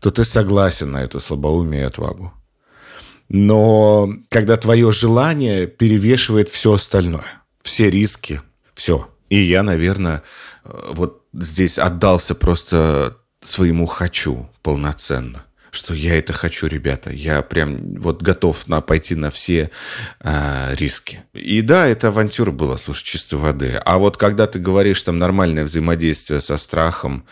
то 0.00 0.10
ты 0.10 0.24
согласен 0.24 0.92
на 0.92 1.02
эту 1.02 1.20
слабоумие 1.20 1.82
и 1.82 1.84
отвагу. 1.84 2.32
Но 3.28 4.12
когда 4.28 4.56
твое 4.56 4.90
желание 4.92 5.66
перевешивает 5.66 6.48
все 6.48 6.74
остальное, 6.74 7.42
все 7.62 7.90
риски, 7.90 8.40
все. 8.74 9.08
И 9.28 9.38
я, 9.40 9.62
наверное, 9.62 10.22
вот 10.64 11.24
здесь 11.32 11.78
отдался 11.78 12.34
просто 12.34 13.18
своему 13.40 13.86
«хочу» 13.86 14.48
полноценно 14.62 15.44
что 15.70 15.94
я 15.94 16.16
это 16.18 16.32
хочу, 16.32 16.66
ребята. 16.66 17.10
Я 17.10 17.42
прям 17.42 17.94
вот 18.00 18.22
готов 18.22 18.66
на, 18.68 18.80
пойти 18.80 19.14
на 19.14 19.30
все 19.30 19.70
э, 20.20 20.74
риски. 20.74 21.22
И 21.32 21.62
да, 21.62 21.86
это 21.86 22.08
авантюра 22.08 22.50
была, 22.50 22.76
слушай, 22.76 23.04
чистой 23.04 23.38
воды. 23.38 23.80
А 23.84 23.98
вот 23.98 24.16
когда 24.16 24.46
ты 24.46 24.58
говоришь 24.58 25.02
там 25.02 25.18
нормальное 25.18 25.64
взаимодействие 25.64 26.40
со 26.40 26.56
страхом, 26.56 27.24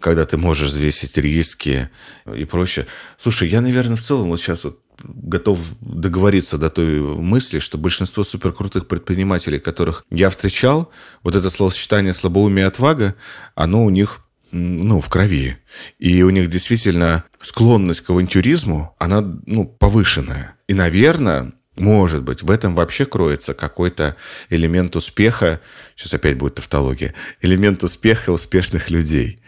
когда 0.00 0.24
ты 0.26 0.36
можешь 0.36 0.68
взвесить 0.68 1.16
риски 1.16 1.88
и 2.32 2.44
прочее. 2.44 2.86
Слушай, 3.16 3.48
я, 3.48 3.60
наверное, 3.62 3.96
в 3.96 4.02
целом 4.02 4.28
вот 4.28 4.38
сейчас 4.38 4.64
вот 4.64 4.80
готов 5.02 5.58
договориться 5.80 6.58
до 6.58 6.70
той 6.70 7.00
мысли, 7.00 7.58
что 7.58 7.78
большинство 7.78 8.24
суперкрутых 8.24 8.86
предпринимателей, 8.86 9.58
которых 9.58 10.04
я 10.10 10.30
встречал, 10.30 10.90
вот 11.22 11.34
это 11.34 11.50
словосочетание 11.50 12.12
слабоумие 12.12 12.64
и 12.64 12.68
отвага, 12.68 13.14
оно 13.54 13.84
у 13.84 13.90
них 13.90 14.20
ну, 14.54 15.00
в 15.00 15.08
крови. 15.08 15.58
И 15.98 16.22
у 16.22 16.30
них 16.30 16.48
действительно 16.48 17.24
склонность 17.40 18.02
к 18.02 18.10
авантюризму, 18.10 18.94
она 18.98 19.20
ну, 19.46 19.66
повышенная. 19.66 20.56
И, 20.68 20.74
наверное, 20.74 21.52
может 21.76 22.22
быть, 22.22 22.42
в 22.42 22.50
этом 22.50 22.74
вообще 22.74 23.04
кроется 23.04 23.54
какой-то 23.54 24.16
элемент 24.48 24.94
успеха, 24.96 25.60
сейчас 25.96 26.14
опять 26.14 26.36
будет 26.36 26.56
тавтология, 26.56 27.14
элемент 27.40 27.82
успеха 27.82 28.30
успешных 28.30 28.90
людей. 28.90 29.40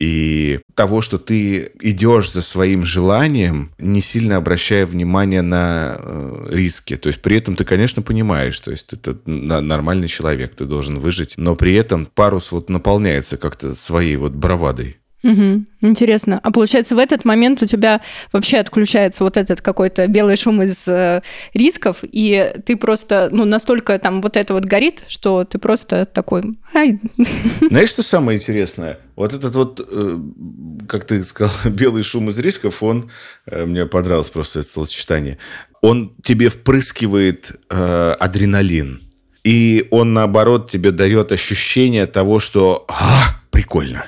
И 0.00 0.58
того, 0.74 1.00
что 1.00 1.16
ты 1.16 1.70
идешь 1.80 2.32
за 2.32 2.42
своим 2.42 2.84
желанием, 2.84 3.72
не 3.78 4.00
сильно 4.00 4.36
обращая 4.36 4.84
внимание 4.84 5.42
на 5.42 5.96
э, 5.96 6.48
риски. 6.50 6.96
То 6.96 7.08
есть 7.08 7.22
при 7.22 7.36
этом 7.36 7.54
ты, 7.54 7.64
конечно, 7.64 8.02
понимаешь, 8.02 8.58
то 8.58 8.72
есть 8.72 8.92
это 8.92 9.16
нормальный 9.26 10.08
человек, 10.08 10.56
ты 10.56 10.64
должен 10.64 10.98
выжить, 10.98 11.34
но 11.36 11.54
при 11.54 11.74
этом 11.74 12.06
парус 12.06 12.50
вот 12.50 12.68
наполняется 12.68 13.36
как-то 13.36 13.76
своей 13.76 14.16
вот 14.16 14.32
бравадой. 14.32 14.96
Угу. 15.24 15.64
Интересно. 15.82 16.40
А 16.42 16.50
получается, 16.50 16.96
в 16.96 16.98
этот 16.98 17.24
момент 17.24 17.62
у 17.62 17.66
тебя 17.66 18.00
вообще 18.32 18.58
отключается 18.58 19.22
вот 19.22 19.36
этот 19.36 19.60
какой-то 19.60 20.06
белый 20.08 20.36
шум 20.36 20.62
из 20.62 20.86
э, 20.88 21.22
рисков, 21.54 21.98
и 22.02 22.52
ты 22.66 22.76
просто, 22.76 23.28
ну, 23.30 23.44
настолько 23.44 23.98
там 23.98 24.20
вот 24.20 24.36
это 24.36 24.52
вот 24.52 24.64
горит, 24.64 25.04
что 25.08 25.44
ты 25.44 25.58
просто 25.58 26.06
такой, 26.06 26.58
ай. 26.74 27.00
Знаешь, 27.60 27.90
что 27.90 28.02
самое 28.02 28.38
интересное? 28.38 28.98
Вот 29.14 29.32
этот 29.32 29.54
вот, 29.54 29.80
э, 29.88 30.18
как 30.88 31.04
ты 31.04 31.22
сказал, 31.22 31.54
белый 31.70 32.02
шум 32.02 32.28
из 32.30 32.38
рисков, 32.40 32.82
он, 32.82 33.10
э, 33.46 33.64
мне 33.64 33.86
понравилось 33.86 34.30
просто 34.30 34.60
это 34.60 34.68
словосочетание, 34.68 35.38
он 35.82 36.14
тебе 36.22 36.48
впрыскивает 36.48 37.52
э, 37.70 38.14
адреналин. 38.18 39.02
И 39.44 39.88
он, 39.90 40.14
наоборот, 40.14 40.70
тебе 40.70 40.92
дает 40.92 41.32
ощущение 41.32 42.06
того, 42.06 42.38
что 42.38 42.86
а, 42.88 43.40
прикольно. 43.50 44.06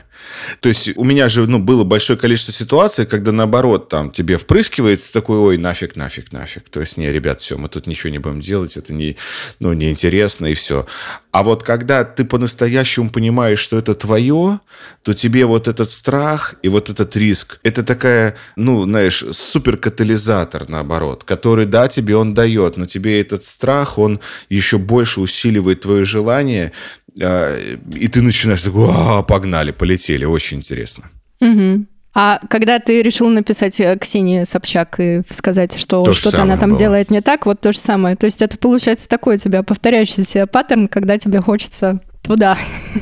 То 0.61 0.69
есть 0.69 0.91
у 0.97 1.05
меня 1.05 1.29
же 1.29 1.47
ну, 1.47 1.59
было 1.59 1.85
большое 1.85 2.19
количество 2.19 2.53
ситуаций, 2.53 3.07
когда 3.07 3.33
наоборот 3.33 3.89
там 3.89 4.11
тебе 4.11 4.39
впрыскивается 4.39 5.13
такой, 5.13 5.39
ой, 5.39 5.59
нафиг, 5.59 5.97
нафиг, 5.97 6.33
нафиг. 6.33 6.69
То 6.69 6.81
есть, 6.81 6.97
не, 6.97 7.11
ребят, 7.13 7.41
все, 7.41 7.59
мы 7.59 7.69
тут 7.69 7.87
ничего 7.87 8.11
не 8.11 8.19
будем 8.19 8.41
делать, 8.41 8.77
это 8.77 8.93
не, 8.93 9.17
ну, 9.61 9.73
неинтересно 9.73 10.47
и 10.47 10.55
все. 10.55 10.87
А 11.31 11.43
вот 11.43 11.63
когда 11.63 12.05
ты 12.05 12.25
по-настоящему 12.25 13.11
понимаешь, 13.11 13.59
что 13.59 13.79
это 13.79 13.95
твое, 13.95 14.61
то 15.03 15.15
тебе 15.15 15.47
вот 15.47 15.69
этот 15.69 15.91
страх 15.91 16.55
и 16.63 16.69
вот 16.69 16.91
этот 16.91 17.17
риск, 17.17 17.59
это 17.63 17.83
такая, 17.83 18.37
ну, 18.57 18.85
знаешь, 18.85 19.25
суперкатализатор, 19.33 20.69
наоборот, 20.69 21.25
который, 21.25 21.67
да, 21.67 21.89
тебе 21.89 22.17
он 22.17 22.35
дает, 22.35 22.77
но 22.77 22.87
тебе 22.87 23.21
этот 23.21 23.45
страх, 23.45 23.99
он 23.99 24.21
еще 24.49 24.79
больше 24.79 25.21
усиливает 25.21 25.81
твое 25.81 26.05
желание, 26.05 26.73
а, 27.21 27.57
и 27.95 28.09
ты 28.09 28.23
начинаешь 28.23 28.63
такой, 28.63 28.89
а, 28.93 29.23
погнали, 29.23 29.71
полетели, 29.71 30.24
очень 30.27 30.59
интересно. 30.59 31.05
Угу. 31.41 31.87
А 32.15 32.39
когда 32.49 32.79
ты 32.79 33.03
решил 33.03 33.29
написать 33.29 33.81
э, 33.81 33.99
Ксении 33.99 34.45
Собчак 34.45 35.01
и 35.01 35.23
сказать, 35.31 35.77
что 35.77 36.13
что-то 36.15 36.43
она 36.43 36.57
там 36.57 36.71
было. 36.71 36.79
делает 36.79 37.11
не 37.11 37.21
так, 37.21 37.45
вот 37.45 37.61
то 37.61 37.73
же 37.73 37.79
самое. 37.79 38.15
То 38.15 38.27
есть 38.27 38.41
это 38.41 38.57
получается 38.57 39.09
такой 39.09 39.35
у 39.35 39.39
тебя 39.39 39.65
повторяющийся 39.65 40.47
паттерн, 40.47 40.87
когда 40.87 41.19
тебе 41.19 41.41
хочется 41.41 42.01
туда. 42.23 42.57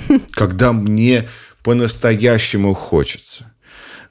Когда 0.32 0.72
мне 0.72 1.28
по-настоящему 1.62 2.74
хочется. 2.74 3.52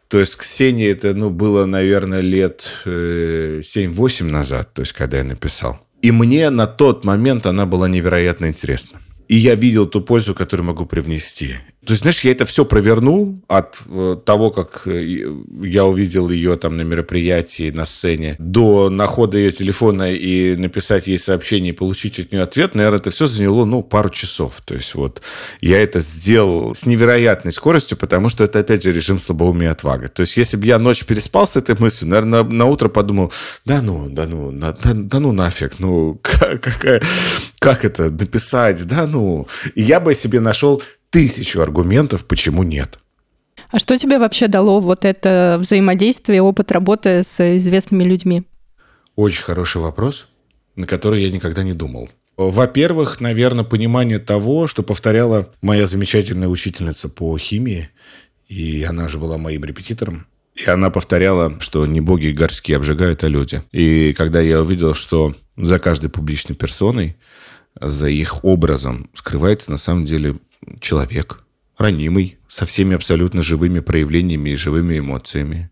То 0.08 0.20
есть 0.20 0.36
Ксении 0.36 0.90
это 0.90 1.14
ну, 1.14 1.30
было, 1.30 1.66
наверное, 1.66 2.22
лет 2.22 2.70
7-8 2.86 3.64
э, 3.66 4.24
назад, 4.24 4.74
то 4.74 4.82
есть 4.82 4.94
когда 4.94 5.18
я 5.18 5.24
написал. 5.24 5.80
И 6.02 6.12
мне 6.12 6.50
на 6.50 6.68
тот 6.68 7.06
момент 7.06 7.46
она 7.46 7.66
была 7.66 7.88
невероятно 7.88 8.48
интересна. 8.48 9.00
И 9.28 9.38
я 9.38 9.56
видел 9.56 9.86
ту 9.86 10.02
пользу, 10.02 10.36
которую 10.36 10.68
могу 10.68 10.86
привнести. 10.86 11.56
То 11.86 11.94
есть, 11.94 12.04
знаешь, 12.04 12.20
я 12.22 12.32
это 12.32 12.46
все 12.46 12.64
провернул 12.64 13.42
от 13.48 13.82
э, 13.90 14.18
того, 14.24 14.52
как 14.52 14.84
э, 14.86 15.26
я 15.64 15.86
увидел 15.86 16.30
ее 16.30 16.56
там 16.56 16.78
на 16.78 16.82
мероприятии, 16.82 17.72
на 17.72 17.86
сцене, 17.86 18.36
до 18.38 18.92
находа 18.92 19.40
ее 19.40 19.52
телефона 19.52 20.14
и 20.14 20.56
написать 20.56 21.08
ей 21.08 21.18
сообщение 21.18 21.74
и 21.74 21.76
получить 21.76 22.20
от 22.20 22.32
нее 22.32 22.44
ответ. 22.44 22.76
Наверное, 22.76 23.00
это 23.00 23.10
все 23.10 23.26
заняло, 23.26 23.66
ну, 23.66 23.82
пару 23.82 24.12
часов. 24.12 24.62
То 24.64 24.76
есть, 24.76 24.94
вот 24.94 25.24
я 25.60 25.82
это 25.82 26.02
сделал 26.02 26.76
с 26.76 26.86
невероятной 26.86 27.52
скоростью, 27.52 27.98
потому 27.98 28.30
что 28.30 28.44
это, 28.44 28.60
опять 28.60 28.84
же, 28.84 28.92
режим 28.92 29.18
слабоумия 29.18 29.72
отвага. 29.72 30.08
То 30.08 30.22
есть, 30.22 30.38
если 30.38 30.58
бы 30.58 30.68
я 30.68 30.78
ночь 30.78 31.04
переспал 31.06 31.48
с 31.48 31.56
этой 31.56 31.76
мыслью, 31.80 32.12
наверное, 32.12 32.44
на, 32.44 32.50
на 32.50 32.66
утро 32.66 32.90
подумал, 32.90 33.34
да 33.66 33.82
ну, 33.82 34.08
да 34.08 34.28
ну, 34.28 34.52
да, 34.52 34.76
да 34.84 35.20
ну 35.20 35.32
нафиг, 35.32 35.80
ну, 35.80 36.20
как, 36.22 36.62
какая, 36.62 37.02
как 37.58 37.86
это 37.86 38.12
написать, 38.12 38.86
да 38.86 39.08
ну. 39.08 39.48
И 39.74 39.82
я 39.82 40.00
бы 40.00 40.14
себе 40.14 40.40
нашел 40.40 40.84
тысячу 41.12 41.62
аргументов, 41.62 42.26
почему 42.26 42.64
нет. 42.64 43.00
А 43.70 43.80
что 43.80 43.98
тебе 43.98 44.18
вообще 44.18 44.48
дало 44.48 44.80
вот 44.80 45.06
это 45.06 45.58
взаимодействие, 45.60 46.42
опыт 46.42 46.72
работы 46.72 47.24
с 47.24 47.58
известными 47.58 48.04
людьми? 48.04 48.44
Очень 49.16 49.44
хороший 49.44 49.82
вопрос, 49.82 50.28
на 50.76 50.88
который 50.88 51.22
я 51.22 51.32
никогда 51.32 51.64
не 51.64 51.74
думал. 51.74 52.10
Во-первых, 52.38 53.20
наверное, 53.20 53.64
понимание 53.64 54.20
того, 54.20 54.68
что 54.68 54.84
повторяла 54.84 55.50
моя 55.62 55.86
замечательная 55.86 56.48
учительница 56.48 57.08
по 57.08 57.38
химии, 57.38 57.90
и 58.48 58.84
она 58.84 59.08
же 59.08 59.20
была 59.20 59.38
моим 59.38 59.64
репетитором. 59.64 60.28
И 60.56 60.70
она 60.70 60.90
повторяла, 60.90 61.60
что 61.60 61.86
не 61.86 62.02
боги 62.02 62.30
горские 62.30 62.78
обжигают, 62.78 63.24
а 63.24 63.28
люди. 63.28 63.62
И 63.72 64.14
когда 64.14 64.42
я 64.42 64.62
увидел, 64.62 64.94
что 64.96 65.36
за 65.56 65.80
каждой 65.80 66.10
публичной 66.10 66.56
персоной, 66.56 67.16
за 67.80 68.10
их 68.10 68.44
образом 68.44 69.10
скрывается 69.14 69.72
на 69.72 69.78
самом 69.78 70.06
деле 70.06 70.38
человек, 70.80 71.44
ранимый, 71.78 72.38
со 72.48 72.66
всеми 72.66 72.96
абсолютно 72.96 73.42
живыми 73.42 73.80
проявлениями 73.80 74.52
и 74.52 74.56
живыми 74.56 75.00
эмоциями. 75.00 75.70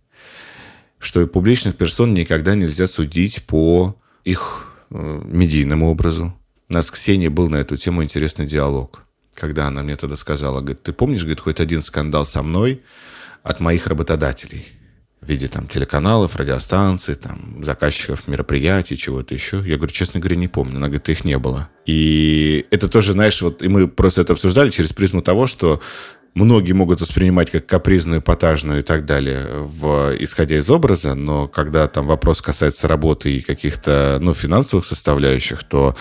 Что 1.00 1.26
публичных 1.28 1.78
персон 1.78 2.14
никогда 2.14 2.56
нельзя 2.56 2.88
судить 2.88 3.44
по 3.46 3.96
их 4.24 4.68
э, 4.90 5.22
медийному 5.26 5.90
образу. 5.90 6.36
У 6.70 6.74
нас 6.74 6.88
с 6.88 6.92
Ксенией 6.92 7.30
был 7.30 7.50
на 7.50 7.58
эту 7.58 7.78
тему 7.78 8.04
интересный 8.04 8.46
диалог. 8.46 9.04
Когда 9.34 9.68
она 9.68 9.82
мне 9.84 9.96
тогда 9.96 10.18
сказала, 10.18 10.60
говорит, 10.60 10.84
ты 10.84 10.92
помнишь, 10.92 11.22
говорит, 11.22 11.40
хоть 11.40 11.60
один 11.60 11.82
скандал 11.82 12.26
со 12.26 12.44
мной 12.44 12.84
от 13.44 13.60
моих 13.60 13.88
работодателей? 13.88 14.68
В 15.30 15.32
виде 15.32 15.48
там 15.48 15.68
телеканалов, 15.68 16.36
радиостанций, 16.36 17.14
там 17.14 17.64
заказчиков 17.64 18.28
мероприятий, 18.28 18.98
чего-то 18.98 19.36
еще. 19.36 19.64
Я 19.64 19.78
говорю, 19.78 19.94
честно 19.94 20.20
говоря, 20.20 20.36
не 20.36 20.48
помню. 20.48 20.78
Она 20.78 20.88
говорит, 20.88 21.08
их 21.08 21.24
не 21.24 21.38
было. 21.38 21.70
И 21.86 22.66
это 22.72 22.88
тоже, 22.88 23.12
знаешь, 23.12 23.40
вот 23.44 23.62
и 23.62 23.68
мы 23.68 23.88
просто 23.88 24.22
это 24.22 24.34
обсуждали 24.34 24.72
через 24.72 24.92
призму 24.92 25.22
того, 25.22 25.46
что 25.46 25.82
многие 26.34 26.72
могут 26.72 27.02
воспринимать 27.02 27.52
как 27.52 27.68
капризную, 27.68 28.22
эпатажную 28.22 28.80
и 28.80 28.82
так 28.82 29.06
далее, 29.06 29.46
в, 29.52 30.16
исходя 30.20 30.58
из 30.58 30.70
образа, 30.72 31.14
но 31.14 31.48
когда 31.48 31.88
там 31.88 32.08
вопрос 32.08 32.42
касается 32.42 32.88
работы 32.88 33.32
и 33.32 33.42
каких-то 33.42 34.18
ну, 34.20 34.34
финансовых 34.34 34.84
составляющих, 34.84 35.64
то 35.64 35.96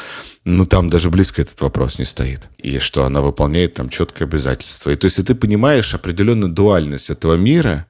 ну, 0.45 0.65
там 0.65 0.89
даже 0.89 1.11
близко 1.11 1.43
этот 1.43 1.61
вопрос 1.61 1.99
не 1.99 2.07
стоит. 2.07 2.49
И 2.57 2.79
что 2.79 3.05
она 3.05 3.21
выполняет 3.21 3.75
там 3.75 3.91
четкое 3.91 4.27
обязательство. 4.27 4.91
И 4.91 4.97
то 4.97 5.05
есть, 5.05 5.19
и 5.19 5.23
ты 5.23 5.35
понимаешь 5.35 5.93
определенную 5.93 6.51
дуальность 6.51 7.11
этого 7.11 7.35
мира, 7.35 7.87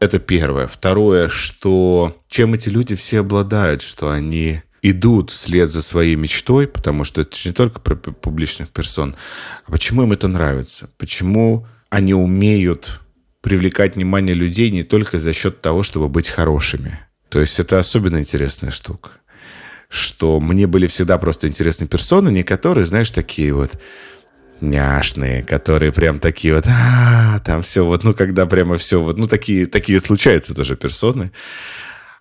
это 0.00 0.18
первое. 0.18 0.66
Второе, 0.66 1.28
что 1.28 2.16
чем 2.28 2.54
эти 2.54 2.68
люди 2.68 2.94
все 2.94 3.20
обладают, 3.20 3.82
что 3.82 4.10
они 4.10 4.62
идут 4.82 5.30
вслед 5.30 5.70
за 5.70 5.82
своей 5.82 6.14
мечтой, 6.16 6.68
потому 6.68 7.04
что 7.04 7.22
это 7.22 7.36
не 7.44 7.52
только 7.52 7.80
про 7.80 7.96
публичных 7.96 8.68
персон, 8.68 9.16
а 9.66 9.72
почему 9.72 10.02
им 10.02 10.12
это 10.12 10.28
нравится, 10.28 10.90
почему 10.98 11.66
они 11.90 12.14
умеют 12.14 13.00
привлекать 13.40 13.96
внимание 13.96 14.34
людей 14.34 14.70
не 14.70 14.82
только 14.82 15.18
за 15.18 15.32
счет 15.32 15.60
того, 15.60 15.82
чтобы 15.82 16.08
быть 16.08 16.28
хорошими. 16.28 17.00
То 17.28 17.40
есть 17.40 17.58
это 17.58 17.78
особенно 17.78 18.18
интересная 18.18 18.70
штука, 18.70 19.10
что 19.88 20.40
мне 20.40 20.66
были 20.66 20.86
всегда 20.86 21.18
просто 21.18 21.48
интересны 21.48 21.86
персоны, 21.86 22.30
не 22.30 22.42
которые, 22.42 22.84
знаешь, 22.84 23.10
такие 23.10 23.52
вот 23.52 23.72
няшные, 24.60 25.42
которые 25.42 25.92
прям 25.92 26.18
такие 26.18 26.54
вот, 26.54 26.66
а, 26.66 27.40
там 27.44 27.62
все 27.62 27.84
вот, 27.84 28.04
ну, 28.04 28.14
когда 28.14 28.46
прямо 28.46 28.76
все 28.76 29.00
вот, 29.00 29.16
ну, 29.16 29.26
такие, 29.26 29.66
такие 29.66 30.00
случаются 30.00 30.54
тоже 30.54 30.76
персоны, 30.76 31.32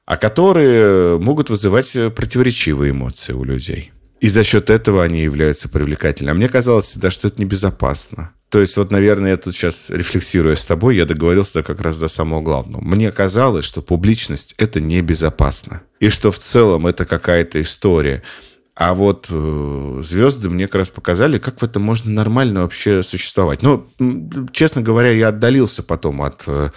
а 0.05 0.17
которые 0.17 1.17
могут 1.19 1.49
вызывать 1.49 1.91
противоречивые 2.15 2.91
эмоции 2.91 3.33
у 3.33 3.43
людей. 3.43 3.91
И 4.21 4.29
за 4.29 4.43
счет 4.43 4.69
этого 4.69 5.03
они 5.03 5.21
являются 5.21 5.69
привлекательными. 5.69 6.31
А 6.31 6.35
мне 6.35 6.49
казалось 6.49 6.85
всегда, 6.85 7.11
что 7.11 7.27
это 7.27 7.39
небезопасно. 7.39 8.31
То 8.49 8.61
есть 8.61 8.77
вот, 8.77 8.91
наверное, 8.91 9.31
я 9.31 9.37
тут 9.37 9.55
сейчас, 9.55 9.89
рефлексируя 9.89 10.55
с 10.55 10.63
тобой, 10.63 10.95
я 10.95 11.05
договорился 11.05 11.63
как 11.63 11.81
раз 11.81 11.97
до 11.97 12.07
самого 12.07 12.41
главного. 12.41 12.81
Мне 12.81 13.11
казалось, 13.11 13.65
что 13.65 13.81
публичность– 13.81 14.55
это 14.57 14.79
небезопасно. 14.79 15.81
И 15.99 16.09
что 16.09 16.31
в 16.31 16.39
целом 16.39 16.87
это 16.87 17.05
какая-то 17.05 17.61
история– 17.61 18.23
а 18.75 18.93
вот 18.93 19.27
э, 19.29 20.01
звезды 20.03 20.49
мне 20.49 20.67
как 20.67 20.75
раз 20.75 20.89
показали, 20.89 21.37
как 21.37 21.61
в 21.61 21.63
этом 21.63 21.81
можно 21.81 22.11
нормально 22.11 22.63
вообще 22.63 23.03
существовать. 23.03 23.61
Ну, 23.61 23.87
честно 24.51 24.81
говоря, 24.81 25.11
я 25.11 25.29
отдалился 25.29 25.81
потом 25.81 26.21
от 26.21 26.43
э, 26.47 26.71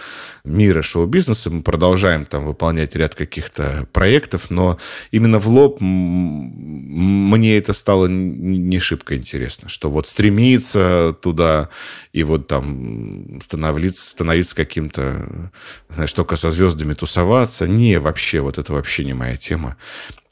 мира 0.45 0.81
шоу-бизнеса. 0.81 1.51
Мы 1.51 1.63
продолжаем 1.63 2.25
там 2.25 2.47
выполнять 2.47 2.95
ряд 2.95 3.17
каких-то 3.17 3.89
проектов, 3.93 4.49
но 4.49 4.79
именно 5.11 5.41
в 5.41 5.49
лоб 5.49 5.79
мне 5.81 7.59
это 7.59 7.73
стало 7.73 8.07
не 8.07 8.79
шибко 8.79 9.17
интересно, 9.17 9.69
что 9.69 9.91
вот 9.91 10.07
стремиться 10.07 11.17
туда 11.21 11.69
и 12.13 12.23
вот 12.23 12.47
там 12.47 13.41
становиться, 13.43 14.09
становиться 14.09 14.55
каким-то, 14.55 15.51
знаешь, 15.93 16.13
только 16.13 16.37
со 16.37 16.53
звездами 16.53 16.95
тусоваться. 16.95 17.67
Не, 17.67 17.99
вообще, 17.99 18.39
вот 18.39 18.57
это 18.57 18.73
вообще 18.73 19.05
не 19.05 19.15
моя 19.15 19.37
тема. 19.37 19.77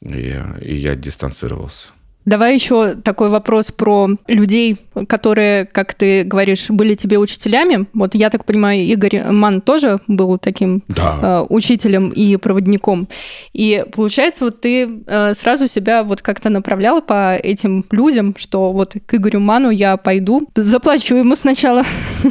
И, 0.01 0.35
и 0.61 0.75
я 0.75 0.95
дистанцировался. 0.95 1.91
Давай 2.27 2.55
еще 2.55 2.95
такой 2.95 3.29
вопрос 3.29 3.71
про 3.71 4.09
людей, 4.27 4.75
которые, 5.07 5.63
как 5.63 5.93
ты 5.93 6.25
говоришь, 6.25 6.69
были 6.69 6.93
тебе 6.93 7.17
учителями. 7.19 7.87
Вот 7.93 8.15
я 8.15 8.29
так 8.29 8.43
понимаю, 8.43 8.81
Игорь 8.81 9.23
Ман 9.31 9.61
тоже 9.61 9.99
был 10.07 10.37
таким 10.37 10.83
да. 10.89 11.19
э, 11.21 11.45
учителем 11.47 12.09
и 12.09 12.35
проводником. 12.35 13.07
И 13.53 13.81
получается, 13.95 14.43
вот 14.43 14.59
ты 14.59 14.89
э, 15.07 15.35
сразу 15.35 15.67
себя 15.67 16.03
вот 16.03 16.21
как-то 16.21 16.49
направляла 16.49 16.99
по 16.99 17.33
этим 17.35 17.85
людям, 17.91 18.35
что 18.37 18.73
вот 18.73 18.95
к 19.05 19.13
Игорю 19.13 19.39
Ману 19.39 19.69
я 19.69 19.95
пойду, 19.95 20.49
заплачу 20.53 21.15
ему 21.15 21.37
сначала. 21.37 21.85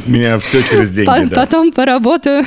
Меня 0.05 0.37
все 0.37 0.61
через 0.61 0.93
деньги, 0.93 1.29
да. 1.29 1.35
Потом 1.37 1.71
поработаю. 1.71 2.45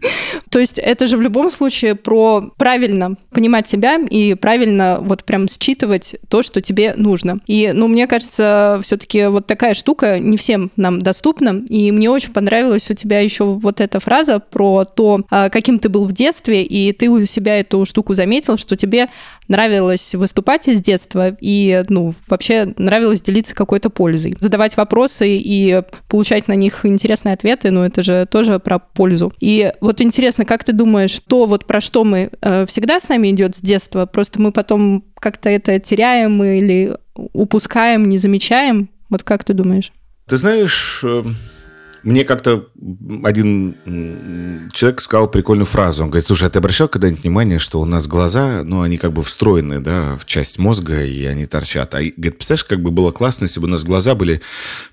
То 0.50 0.58
есть 0.58 0.78
это 0.78 1.06
же 1.06 1.16
в 1.16 1.22
любом 1.22 1.50
случае 1.50 1.94
про 1.94 2.52
правильно 2.58 3.14
понимать 3.30 3.68
себя 3.68 3.96
и 3.98 4.34
правильно 4.34 4.98
вот 5.00 5.24
прям 5.24 5.48
считывать 5.48 6.16
то, 6.28 6.42
что 6.42 6.60
тебе 6.60 6.89
нужно. 6.96 7.40
И, 7.46 7.72
ну, 7.74 7.88
мне 7.88 8.06
кажется, 8.06 8.80
все-таки 8.82 9.26
вот 9.26 9.46
такая 9.46 9.74
штука 9.74 10.18
не 10.18 10.36
всем 10.36 10.70
нам 10.76 11.00
доступна. 11.00 11.62
И 11.68 11.90
мне 11.92 12.10
очень 12.10 12.32
понравилась 12.32 12.90
у 12.90 12.94
тебя 12.94 13.20
еще 13.20 13.44
вот 13.44 13.80
эта 13.80 14.00
фраза 14.00 14.40
про 14.40 14.84
то, 14.84 15.22
а, 15.30 15.48
каким 15.48 15.78
ты 15.78 15.88
был 15.88 16.06
в 16.06 16.12
детстве, 16.12 16.62
и 16.62 16.92
ты 16.92 17.08
у 17.08 17.24
себя 17.24 17.60
эту 17.60 17.84
штуку 17.84 18.14
заметил, 18.14 18.56
что 18.56 18.76
тебе 18.76 19.08
нравилось 19.50 20.14
выступать 20.14 20.68
из 20.68 20.80
детства, 20.80 21.36
и, 21.40 21.82
ну, 21.88 22.14
вообще 22.28 22.72
нравилось 22.78 23.20
делиться 23.20 23.54
какой-то 23.54 23.90
пользой. 23.90 24.36
Задавать 24.38 24.76
вопросы 24.76 25.36
и 25.36 25.82
получать 26.08 26.46
на 26.46 26.54
них 26.54 26.86
интересные 26.86 27.34
ответы, 27.34 27.72
ну, 27.72 27.82
это 27.82 28.04
же 28.04 28.26
тоже 28.30 28.60
про 28.60 28.78
пользу. 28.78 29.32
И 29.40 29.72
вот 29.80 30.00
интересно, 30.00 30.44
как 30.44 30.62
ты 30.62 30.72
думаешь, 30.72 31.18
то 31.26 31.46
вот 31.46 31.66
про 31.66 31.80
что 31.80 32.04
мы 32.04 32.30
э, 32.40 32.64
всегда 32.66 33.00
с 33.00 33.08
нами 33.08 33.30
идет 33.30 33.56
с 33.56 33.60
детства, 33.60 34.06
просто 34.06 34.40
мы 34.40 34.52
потом 34.52 35.04
как-то 35.20 35.48
это 35.48 35.78
теряем 35.78 36.42
или 36.42 36.96
упускаем, 37.14 38.08
не 38.08 38.18
замечаем? 38.18 38.88
Вот 39.08 39.22
как 39.22 39.44
ты 39.44 39.54
думаешь? 39.54 39.92
Ты 40.26 40.36
знаешь, 40.36 41.00
э, 41.04 41.24
мне 42.02 42.24
как-то 42.24 42.68
один 43.24 43.74
человек 44.72 45.00
сказал 45.00 45.28
прикольную 45.28 45.66
фразу. 45.66 46.04
Он 46.04 46.10
говорит, 46.10 46.26
слушай, 46.26 46.46
а 46.46 46.50
ты 46.50 46.58
обращал 46.58 46.88
когда-нибудь 46.88 47.22
внимание, 47.22 47.58
что 47.58 47.80
у 47.80 47.84
нас 47.84 48.06
глаза, 48.06 48.62
ну, 48.64 48.82
они 48.82 48.96
как 48.96 49.12
бы 49.12 49.22
встроены, 49.22 49.80
да, 49.80 50.16
в 50.16 50.24
часть 50.24 50.58
мозга, 50.58 51.04
и 51.04 51.24
они 51.26 51.46
торчат. 51.46 51.94
А, 51.94 51.98
говорит, 51.98 52.38
представляешь, 52.38 52.64
как 52.64 52.82
бы 52.82 52.90
было 52.90 53.12
классно, 53.12 53.44
если 53.44 53.60
бы 53.60 53.66
у 53.66 53.70
нас 53.70 53.84
глаза 53.84 54.14
были, 54.14 54.40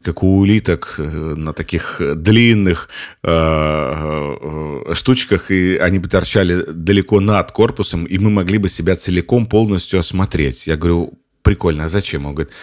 как 0.01 0.23
у 0.23 0.37
улиток, 0.39 0.95
э, 0.97 1.03
на 1.03 1.53
таких 1.53 2.01
длинных 2.15 2.89
э, 3.23 3.29
э, 3.29 4.93
штучках, 4.93 5.51
и 5.51 5.77
они 5.77 5.99
бы 5.99 6.09
торчали 6.09 6.63
далеко 6.67 7.19
над 7.19 7.51
корпусом, 7.51 8.05
и 8.05 8.17
мы 8.17 8.29
могли 8.29 8.57
бы 8.57 8.69
себя 8.69 8.95
целиком 8.95 9.47
полностью 9.47 9.99
осмотреть. 9.99 10.67
Я 10.67 10.75
говорю, 10.77 11.13
прикольно, 11.47 11.85
а 11.85 11.89
зачем? 11.89 12.25
Он 12.25 12.35
говорит, 12.35 12.53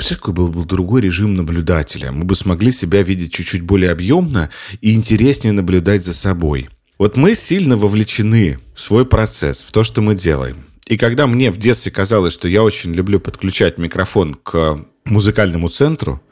Представляешь, 0.00 0.20
какой 0.20 0.32
был, 0.32 0.48
был 0.48 0.64
другой 0.64 1.02
режим 1.02 1.34
наблюдателя. 1.34 2.10
Мы 2.10 2.24
бы 2.24 2.34
смогли 2.34 2.72
себя 2.72 3.02
видеть 3.02 3.34
чуть-чуть 3.34 3.60
более 3.60 3.90
объемно 3.90 4.48
и 4.80 4.94
интереснее 4.94 5.52
наблюдать 5.52 6.02
за 6.02 6.14
собой. 6.14 6.70
Вот 6.96 7.18
мы 7.18 7.34
сильно 7.34 7.76
вовлечены 7.76 8.60
в 8.74 8.80
свой 8.80 9.04
процесс, 9.04 9.62
в 9.62 9.70
то, 9.72 9.84
что 9.84 10.00
мы 10.00 10.14
делаем. 10.14 10.64
И 10.86 10.96
когда 10.96 11.26
мне 11.26 11.50
в 11.50 11.58
детстве 11.58 11.92
казалось, 11.92 12.32
что 12.32 12.48
я 12.48 12.62
очень 12.62 12.94
люблю 12.94 13.20
подключать 13.20 13.76
микрофон 13.76 14.36
к 14.42 14.80
музыкальному 15.04 15.68
центру, 15.68 16.22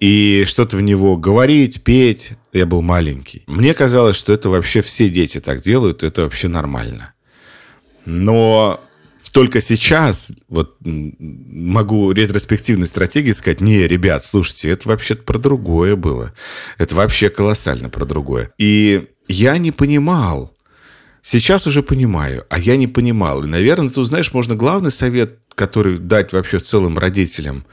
и 0.00 0.44
что-то 0.46 0.78
в 0.78 0.82
него 0.82 1.18
говорить, 1.18 1.82
петь. 1.82 2.32
Я 2.54 2.64
был 2.64 2.80
маленький. 2.80 3.42
Мне 3.46 3.74
казалось, 3.74 4.16
что 4.16 4.32
это 4.32 4.48
вообще 4.48 4.80
все 4.80 5.10
дети 5.10 5.38
так 5.38 5.60
делают, 5.60 6.02
это 6.02 6.22
вообще 6.22 6.48
нормально. 6.48 7.12
Но 8.06 8.80
только 9.32 9.60
сейчас 9.60 10.32
вот 10.48 10.76
могу 10.80 12.10
ретроспективной 12.12 12.86
стратегии 12.86 13.32
сказать, 13.32 13.60
не, 13.60 13.86
ребят, 13.86 14.24
слушайте, 14.24 14.70
это 14.70 14.88
вообще 14.88 15.14
про 15.14 15.38
другое 15.38 15.96
было. 15.96 16.32
Это 16.78 16.94
вообще 16.94 17.30
колоссально 17.30 17.88
про 17.88 18.04
другое. 18.04 18.52
И 18.58 19.08
я 19.28 19.58
не 19.58 19.70
понимал, 19.70 20.56
сейчас 21.22 21.66
уже 21.66 21.82
понимаю, 21.82 22.44
а 22.48 22.58
я 22.58 22.76
не 22.76 22.88
понимал. 22.88 23.44
И, 23.44 23.46
наверное, 23.46 23.90
тут, 23.90 24.08
знаешь, 24.08 24.32
можно 24.32 24.56
главный 24.56 24.90
совет, 24.90 25.38
который 25.54 25.98
дать 25.98 26.32
вообще 26.32 26.58
в 26.58 26.62
целом 26.62 26.98
родителям, 26.98 27.64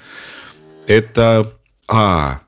это, 0.86 1.54
а, 1.88 2.42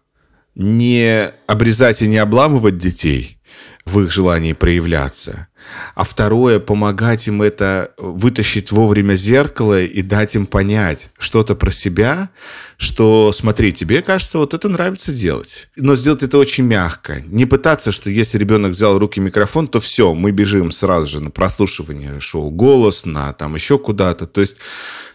не 0.55 1.31
обрезать 1.47 2.01
и 2.01 2.07
не 2.07 2.17
обламывать 2.17 2.77
детей 2.77 3.39
в 3.85 4.01
их 4.01 4.11
желании 4.11 4.53
проявляться– 4.53 5.47
а 5.95 6.03
второе, 6.03 6.59
помогать 6.59 7.27
им 7.27 7.41
это 7.41 7.93
вытащить 7.97 8.71
вовремя 8.71 9.15
зеркало 9.15 9.81
и 9.81 10.01
дать 10.01 10.35
им 10.35 10.45
понять 10.45 11.11
что-то 11.17 11.55
про 11.55 11.71
себя, 11.71 12.29
что, 12.77 13.31
смотри, 13.31 13.73
тебе 13.73 14.01
кажется, 14.01 14.37
вот 14.37 14.53
это 14.53 14.69
нравится 14.69 15.11
делать. 15.11 15.67
Но 15.75 15.95
сделать 15.95 16.23
это 16.23 16.37
очень 16.37 16.63
мягко. 16.63 17.21
Не 17.25 17.45
пытаться, 17.45 17.91
что 17.91 18.09
если 18.09 18.37
ребенок 18.37 18.71
взял 18.71 18.95
в 18.95 18.97
руки 18.97 19.19
микрофон, 19.19 19.67
то 19.67 19.79
все, 19.79 20.13
мы 20.13 20.31
бежим 20.31 20.71
сразу 20.71 21.07
же 21.07 21.19
на 21.19 21.31
прослушивание 21.31 22.19
шоу 22.19 22.49
«Голос», 22.49 23.05
на 23.05 23.33
там 23.33 23.55
еще 23.55 23.77
куда-то. 23.77 24.25
То 24.25 24.41
есть 24.41 24.55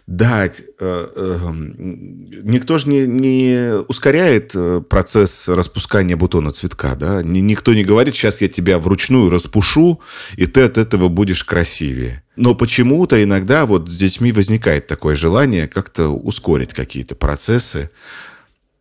дать. 0.06 0.62
Э, 0.80 1.08
эм, 1.16 2.26
никто 2.42 2.78
же 2.78 2.88
не, 2.88 3.06
не 3.06 3.74
ускоряет 3.88 4.52
э, 4.54 4.82
процесс 4.86 5.48
распускания 5.48 6.16
бутона 6.16 6.52
цветка, 6.52 6.94
да? 6.94 7.22
Никто 7.22 7.72
не 7.72 7.84
говорит, 7.84 8.14
сейчас 8.14 8.40
я 8.40 8.48
тебя 8.48 8.78
вручную 8.78 9.30
распушу, 9.30 10.00
и 10.36 10.46
ты 10.46 10.62
от 10.62 10.78
этого 10.78 11.08
будешь 11.08 11.44
красивее. 11.44 12.22
Но 12.36 12.54
почему-то 12.54 13.22
иногда 13.22 13.66
вот 13.66 13.88
с 13.88 13.96
детьми 13.96 14.32
возникает 14.32 14.86
такое 14.86 15.16
желание 15.16 15.68
как-то 15.68 16.08
ускорить 16.08 16.72
какие-то 16.72 17.14
процессы. 17.14 17.90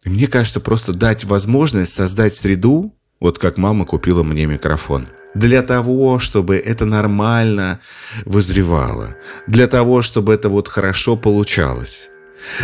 И 0.06 0.10
мне 0.10 0.28
кажется, 0.28 0.60
просто 0.60 0.94
дать 0.94 1.24
возможность 1.24 1.94
создать 1.94 2.36
среду, 2.36 2.96
вот 3.20 3.40
как 3.40 3.58
мама 3.58 3.86
купила 3.86 4.24
мне 4.24 4.46
микрофон– 4.46 5.08
для 5.34 5.62
того, 5.62 6.20
чтобы 6.20 6.58
это 6.58 6.86
нормально 6.86 7.80
вызревало, 8.26 9.16
для 9.48 9.68
того, 9.68 10.02
чтобы 10.02 10.34
это 10.34 10.50
вот 10.50 10.68
хорошо 10.68 11.16
получалось. 11.16 12.10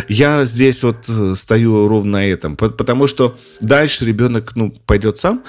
Я 0.08 0.44
здесь 0.44 0.82
вот 0.82 1.08
э, 1.08 1.34
стою 1.36 1.88
ровно 1.88 2.18
на 2.18 2.26
этом, 2.28 2.56
потому 2.56 3.06
что 3.06 3.38
дальше 3.60 4.04
ребенок 4.04 4.54
ну, 4.54 4.74
пойдет 4.86 5.18
сам, 5.18 5.42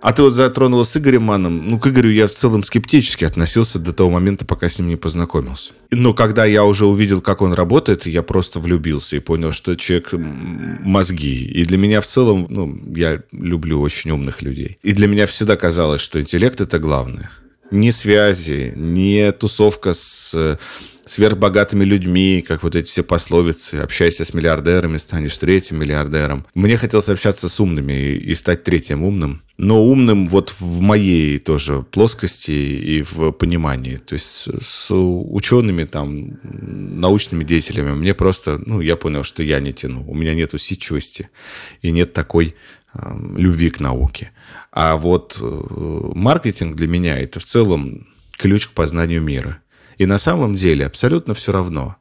а 0.00 0.12
ты 0.12 0.22
вот 0.22 0.32
затронула 0.32 0.84
с 0.84 0.96
Игорем 0.96 1.22
Маном. 1.22 1.68
Ну, 1.68 1.78
к 1.78 1.86
Игорю 1.86 2.10
я 2.10 2.26
в 2.26 2.32
целом 2.32 2.62
скептически 2.62 3.24
относился 3.24 3.78
до 3.78 3.92
того 3.92 4.10
момента, 4.10 4.44
пока 4.44 4.68
с 4.68 4.78
ним 4.78 4.88
не 4.88 4.96
познакомился. 4.96 5.74
Но 5.90 6.14
когда 6.14 6.44
я 6.44 6.64
уже 6.64 6.86
увидел, 6.86 7.20
как 7.20 7.42
он 7.42 7.52
работает, 7.52 8.06
я 8.06 8.22
просто 8.22 8.60
влюбился 8.60 9.16
и 9.16 9.20
понял, 9.20 9.52
что 9.52 9.76
человек 9.76 10.12
мозги. 10.12 11.44
И 11.44 11.64
для 11.64 11.78
меня 11.78 12.00
в 12.00 12.06
целом, 12.06 12.46
ну, 12.48 12.78
я 12.94 13.22
люблю 13.32 13.80
очень 13.80 14.10
умных 14.10 14.42
людей. 14.42 14.78
И 14.82 14.92
для 14.92 15.06
меня 15.06 15.26
всегда 15.26 15.56
казалось, 15.56 16.00
что 16.00 16.20
интеллект– 16.20 16.60
это 16.62 16.78
главное. 16.78 17.30
Не 17.70 17.92
связи, 17.92 18.72
не 18.74 19.30
тусовка 19.32 19.94
с 19.94 20.58
сверхбогатыми 21.10 21.84
людьми, 21.84 22.44
как 22.46 22.62
вот 22.62 22.76
эти 22.76 22.86
все 22.86 23.02
пословицы, 23.02 23.76
общайся 23.76 24.24
с 24.24 24.32
миллиардерами, 24.32 24.96
станешь 24.96 25.36
третьим 25.38 25.80
миллиардером. 25.80 26.46
Мне 26.54 26.76
хотелось 26.76 27.08
общаться 27.08 27.48
с 27.48 27.58
умными 27.58 27.92
и, 27.92 28.32
стать 28.36 28.62
третьим 28.62 29.02
умным, 29.02 29.42
но 29.56 29.84
умным 29.84 30.28
вот 30.28 30.54
в 30.60 30.80
моей 30.80 31.38
тоже 31.38 31.82
плоскости 31.82 32.52
и 32.52 33.02
в 33.02 33.32
понимании. 33.32 33.96
То 33.96 34.14
есть 34.14 34.48
с 34.62 34.94
учеными, 34.94 35.82
там, 35.82 36.38
научными 36.44 37.42
деятелями 37.42 37.92
мне 37.92 38.14
просто, 38.14 38.62
ну, 38.64 38.80
я 38.80 38.94
понял, 38.94 39.24
что 39.24 39.42
я 39.42 39.58
не 39.58 39.72
тяну. 39.72 40.04
У 40.06 40.14
меня 40.14 40.32
нет 40.32 40.54
усидчивости 40.54 41.28
и 41.82 41.90
нет 41.90 42.12
такой 42.12 42.54
э, 42.94 42.98
любви 43.36 43.70
к 43.70 43.80
науке. 43.80 44.30
А 44.70 44.96
вот 44.96 45.38
э, 45.40 46.10
маркетинг 46.14 46.76
для 46.76 46.86
меня 46.86 47.18
это 47.18 47.40
в 47.40 47.44
целом 47.44 48.06
ключ 48.30 48.68
к 48.68 48.70
познанию 48.70 49.20
мира. 49.20 49.60
И 50.00 50.06
на 50.06 50.18
самом 50.18 50.54
деле 50.54 50.86
абсолютно 50.86 51.34
все 51.34 51.52
равно, 51.52 51.96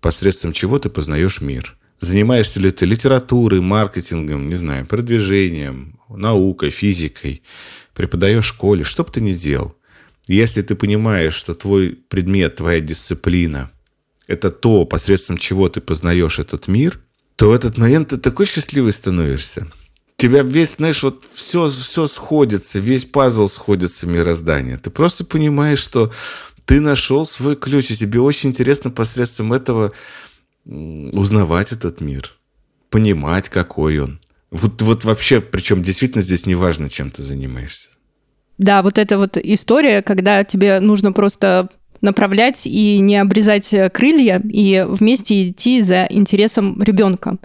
посредством 0.00 0.54
чего 0.54 0.78
ты 0.78 0.88
познаешь 0.88 1.42
мир. 1.42 1.76
Занимаешься 2.00 2.58
ли 2.58 2.70
ты 2.70 2.86
литературой, 2.86 3.60
маркетингом, 3.60 4.48
не 4.48 4.54
знаю, 4.54 4.86
продвижением, 4.86 6.00
наукой, 6.08 6.70
физикой, 6.70 7.42
преподаешь 7.92 8.46
в 8.46 8.48
школе, 8.48 8.82
что 8.82 9.04
бы 9.04 9.10
ты 9.10 9.20
ни 9.20 9.34
делал. 9.34 9.76
Если 10.26 10.62
ты 10.62 10.74
понимаешь, 10.74 11.34
что 11.34 11.54
твой 11.54 11.90
предмет, 12.08 12.56
твоя 12.56 12.80
дисциплина– 12.80 13.70
это 14.26 14.50
то, 14.50 14.86
посредством 14.86 15.36
чего 15.36 15.68
ты 15.68 15.82
познаешь 15.82 16.38
этот 16.38 16.66
мир, 16.66 16.98
то 17.36 17.50
в 17.50 17.52
этот 17.52 17.76
момент 17.76 18.08
ты 18.08 18.16
такой 18.16 18.46
счастливый 18.46 18.94
становишься. 18.94 19.66
тебя 20.16 20.42
весь, 20.42 20.76
знаешь, 20.76 21.02
вот 21.02 21.24
все, 21.34 21.68
все 21.68 22.06
сходится, 22.06 22.78
весь 22.78 23.04
пазл 23.04 23.48
сходится 23.48 24.06
мироздания. 24.06 24.78
Ты 24.78 24.88
просто 24.88 25.26
понимаешь, 25.26 25.80
что 25.80 26.10
ты 26.66 26.80
нашел 26.80 27.26
свой 27.26 27.56
ключ, 27.56 27.90
и 27.90 27.96
тебе 27.96 28.20
очень 28.20 28.50
интересно 28.50 28.90
посредством 28.90 29.52
этого 29.52 29.92
узнавать 30.64 31.72
этот 31.72 32.00
мир, 32.00 32.32
понимать, 32.90 33.48
какой 33.48 33.98
он. 33.98 34.20
Вот, 34.50 34.80
вот 34.82 35.04
вообще, 35.04 35.40
причем 35.40 35.82
действительно 35.82 36.22
здесь 36.22 36.46
не 36.46 36.54
важно, 36.54 36.88
чем 36.88 37.10
ты 37.10 37.22
занимаешься. 37.22 37.88
Да, 38.56 38.82
вот 38.82 38.98
эта 38.98 39.18
вот 39.18 39.36
история, 39.36 40.00
когда 40.00 40.44
тебе 40.44 40.80
нужно 40.80 41.12
просто 41.12 41.68
направлять 42.00 42.66
и 42.66 42.98
не 42.98 43.16
обрезать 43.16 43.74
крылья, 43.92 44.40
и 44.48 44.84
вместе 44.86 45.50
идти 45.50 45.82
за 45.82 46.06
интересом 46.08 46.80
ребенка. 46.82 47.36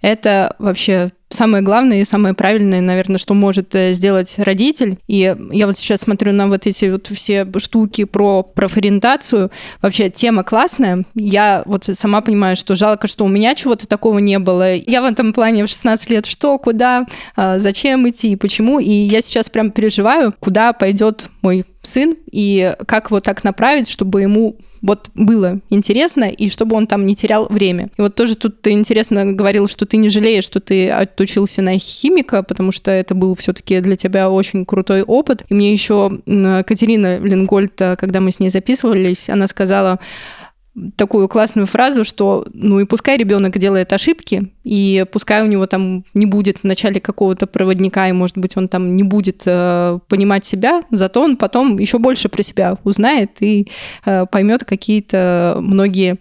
Это 0.00 0.56
вообще 0.58 1.12
самое 1.30 1.62
главное 1.62 2.00
и 2.00 2.04
самое 2.04 2.34
правильное, 2.34 2.80
наверное, 2.80 3.18
что 3.18 3.34
может 3.34 3.74
э, 3.74 3.92
сделать 3.92 4.34
родитель. 4.38 4.98
И 5.06 5.34
я 5.52 5.66
вот 5.66 5.78
сейчас 5.78 6.00
смотрю 6.00 6.32
на 6.32 6.48
вот 6.48 6.66
эти 6.66 6.86
вот 6.86 7.08
все 7.08 7.46
штуки 7.58 8.04
про 8.04 8.42
профориентацию. 8.42 9.50
Вообще 9.82 10.10
тема 10.10 10.44
классная. 10.44 11.04
Я 11.14 11.62
вот 11.66 11.84
сама 11.92 12.20
понимаю, 12.20 12.56
что 12.56 12.76
жалко, 12.76 13.06
что 13.06 13.24
у 13.24 13.28
меня 13.28 13.54
чего-то 13.54 13.86
такого 13.86 14.18
не 14.18 14.38
было. 14.38 14.74
Я 14.74 15.02
в 15.02 15.04
этом 15.04 15.32
плане 15.32 15.64
в 15.64 15.68
16 15.68 16.10
лет 16.10 16.26
что, 16.26 16.58
куда, 16.58 17.06
а, 17.36 17.58
зачем 17.58 18.08
идти, 18.08 18.36
почему. 18.36 18.78
И 18.78 18.90
я 18.90 19.20
сейчас 19.20 19.48
прям 19.48 19.70
переживаю, 19.70 20.34
куда 20.38 20.72
пойдет 20.72 21.28
мой 21.42 21.64
сын 21.82 22.16
и 22.30 22.74
как 22.86 23.10
вот 23.10 23.24
так 23.24 23.44
направить, 23.44 23.88
чтобы 23.88 24.22
ему 24.22 24.56
вот 24.82 25.10
было 25.14 25.60
интересно, 25.70 26.24
и 26.24 26.48
чтобы 26.48 26.76
он 26.76 26.86
там 26.86 27.06
не 27.06 27.16
терял 27.16 27.46
время. 27.48 27.90
И 27.96 28.02
вот 28.02 28.14
тоже 28.14 28.36
тут 28.36 28.62
ты 28.62 28.70
интересно 28.70 29.32
говорил, 29.32 29.68
что 29.68 29.86
ты 29.86 29.96
не 29.96 30.08
жалеешь, 30.08 30.44
что 30.44 30.60
ты 30.60 30.90
отучился 31.18 31.62
на 31.62 31.78
химика, 31.78 32.42
потому 32.42 32.70
что 32.70 32.90
это 32.92 33.14
был 33.14 33.34
все-таки 33.34 33.80
для 33.80 33.96
тебя 33.96 34.30
очень 34.30 34.64
крутой 34.64 35.02
опыт. 35.02 35.42
И 35.48 35.54
мне 35.54 35.72
еще 35.72 36.20
Катерина 36.24 37.18
Ленгольд, 37.18 37.74
когда 37.98 38.20
мы 38.20 38.30
с 38.30 38.38
ней 38.38 38.50
записывались, 38.50 39.28
она 39.28 39.48
сказала, 39.48 39.98
такую 40.94 41.26
классную 41.26 41.66
фразу, 41.66 42.04
что 42.04 42.46
ну 42.54 42.78
и 42.78 42.84
пускай 42.84 43.16
ребенок 43.16 43.58
делает 43.58 43.92
ошибки, 43.92 44.52
и 44.62 45.04
пускай 45.10 45.42
у 45.42 45.46
него 45.46 45.66
там 45.66 46.04
не 46.14 46.24
будет 46.24 46.58
в 46.58 46.64
начале 46.64 47.00
какого-то 47.00 47.48
проводника, 47.48 48.08
и, 48.08 48.12
может 48.12 48.38
быть, 48.38 48.56
он 48.56 48.68
там 48.68 48.94
не 48.94 49.02
будет 49.02 49.42
э, 49.44 49.98
понимать 50.06 50.46
себя, 50.46 50.82
зато 50.92 51.20
он 51.20 51.36
потом 51.36 51.80
еще 51.80 51.98
больше 51.98 52.28
про 52.28 52.42
себя 52.42 52.76
узнает 52.84 53.30
и 53.40 53.66
э, 54.04 54.26
поймет 54.30 54.64
какие-то 54.64 55.58
многие 55.60 56.18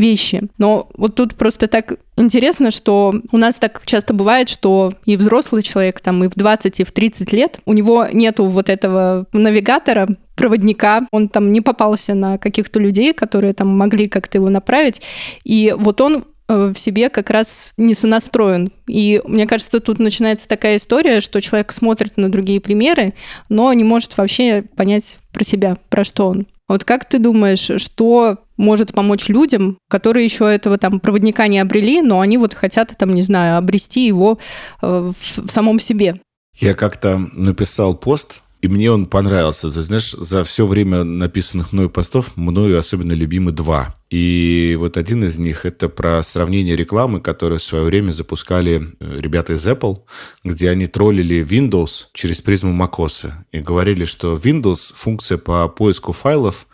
вещи. 0.00 0.48
Но 0.58 0.88
вот 0.96 1.14
тут 1.14 1.34
просто 1.34 1.68
так 1.68 1.94
интересно, 2.16 2.70
что 2.70 3.14
у 3.30 3.36
нас 3.36 3.56
так 3.56 3.82
часто 3.84 4.14
бывает, 4.14 4.48
что 4.48 4.92
и 5.04 5.16
взрослый 5.16 5.62
человек 5.62 6.00
там 6.00 6.24
и 6.24 6.28
в 6.28 6.34
20, 6.34 6.80
и 6.80 6.84
в 6.84 6.92
30 6.92 7.32
лет, 7.32 7.60
у 7.66 7.72
него 7.72 8.06
нету 8.12 8.46
вот 8.46 8.68
этого 8.68 9.26
навигатора, 9.32 10.08
проводника, 10.34 11.06
он 11.10 11.28
там 11.28 11.52
не 11.52 11.60
попался 11.60 12.14
на 12.14 12.38
каких-то 12.38 12.78
людей, 12.78 13.12
которые 13.12 13.54
там 13.54 13.68
могли 13.68 14.08
как-то 14.08 14.38
его 14.38 14.48
направить, 14.48 15.02
и 15.44 15.74
вот 15.76 16.00
он 16.00 16.24
э, 16.48 16.72
в 16.74 16.78
себе 16.78 17.10
как 17.10 17.30
раз 17.30 17.72
не 17.76 17.94
сонастроен. 17.94 18.70
И 18.86 19.20
мне 19.26 19.46
кажется, 19.46 19.80
тут 19.80 19.98
начинается 19.98 20.46
такая 20.46 20.76
история, 20.76 21.20
что 21.20 21.40
человек 21.40 21.72
смотрит 21.72 22.16
на 22.16 22.30
другие 22.30 22.60
примеры, 22.60 23.14
но 23.48 23.72
не 23.72 23.84
может 23.84 24.16
вообще 24.16 24.64
понять 24.76 25.18
про 25.32 25.44
себя, 25.44 25.76
про 25.88 26.04
что 26.04 26.28
он. 26.28 26.46
Вот 26.68 26.84
как 26.84 27.06
ты 27.06 27.18
думаешь, 27.18 27.82
что 27.82 28.38
может 28.58 28.92
помочь 28.92 29.28
людям, 29.28 29.78
которые 29.88 30.24
еще 30.24 30.52
этого 30.52 30.76
там 30.76 31.00
проводника 31.00 31.46
не 31.46 31.58
обрели, 31.58 32.02
но 32.02 32.20
они 32.20 32.36
вот 32.36 32.52
хотят 32.52 32.92
там, 32.98 33.14
не 33.14 33.22
знаю, 33.22 33.56
обрести 33.56 34.06
его 34.06 34.38
э, 34.82 35.12
в 35.16 35.48
самом 35.48 35.80
себе? 35.80 36.20
Я 36.58 36.74
как-то 36.74 37.18
написал 37.32 37.94
пост, 37.94 38.42
и 38.60 38.66
мне 38.66 38.90
он 38.90 39.06
понравился. 39.06 39.70
Ты 39.70 39.82
знаешь, 39.82 40.10
за 40.10 40.42
все 40.42 40.66
время 40.66 41.04
написанных 41.04 41.72
мной 41.72 41.88
постов 41.88 42.36
мною 42.36 42.78
особенно 42.78 43.12
любимы 43.12 43.52
два. 43.52 43.94
И 44.10 44.76
вот 44.78 44.96
один 44.96 45.22
из 45.22 45.38
них– 45.38 45.64
это 45.64 45.88
про 45.88 46.22
сравнение 46.24 46.74
рекламы, 46.74 47.20
которую 47.20 47.60
в 47.60 47.62
свое 47.62 47.84
время 47.84 48.10
запускали 48.10 48.96
э, 48.98 49.20
ребята 49.20 49.52
из 49.52 49.64
Apple, 49.66 49.98
где 50.42 50.70
они 50.70 50.88
троллили 50.88 51.44
Windows 51.44 52.06
через 52.14 52.40
призму 52.40 52.72
macOS. 52.72 53.30
И 53.52 53.60
говорили, 53.60 54.04
что 54.04 54.34
Windows, 54.34 54.92
функция 54.94 55.38
по 55.38 55.68
поиску 55.68 56.12
файлов, 56.12 56.66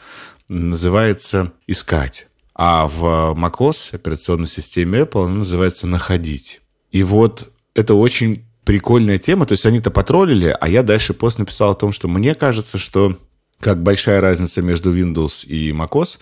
называется 0.48 1.52
«искать». 1.66 2.28
А 2.54 2.87
в 2.87 3.35
macOS, 3.37 3.94
операционной 3.94 4.46
системе 4.46 5.00
Apple, 5.00 5.24
она 5.24 5.37
называется 5.37 5.87
«находить». 5.87 6.61
И 6.90 7.02
вот 7.02 7.50
это 7.74 7.94
очень 7.94 8.46
прикольная 8.64 9.18
тема. 9.18 9.46
То 9.46 9.52
есть 9.52 9.66
они-то 9.66 9.90
потроллили, 9.90 10.57
а 10.59 10.68
я 10.68 10.83
дальше 10.83 11.14
пост 11.14 11.38
написал 11.38 11.72
о 11.72 11.74
том, 11.74 11.92
что 11.92 12.09
мне 12.09 12.35
кажется, 12.35 12.78
что 12.78 13.18
как 13.61 13.83
большая 13.83 14.20
разница 14.20 14.62
между 14.62 14.96
Windows 14.96 15.46
и 15.46 15.72
macOS, 15.72 16.18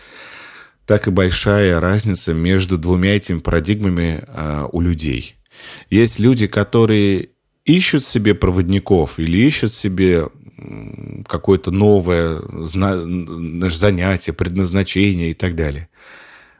так 0.87 1.07
и 1.07 1.11
большая 1.11 1.81
разница 1.81 2.35
между 2.35 2.79
двумя 2.79 3.17
этими 3.17 3.39
парадигмами 3.39 4.25
э, 4.27 4.69
у 4.73 4.81
людей. 4.81 5.37
Есть 5.91 6.19
люди, 6.19 6.47
которые 6.47 7.31
ищут 7.65 8.05
себе 8.05 8.35
проводников 8.35 9.19
или 9.19 9.39
ищут 9.39 9.73
себе 9.73 10.29
какое-то 11.27 11.71
новое 11.71 12.41
занятие, 13.71 14.33
предназначение 14.33 15.31
и 15.31 15.35
так 15.35 15.55
далее. 15.57 15.89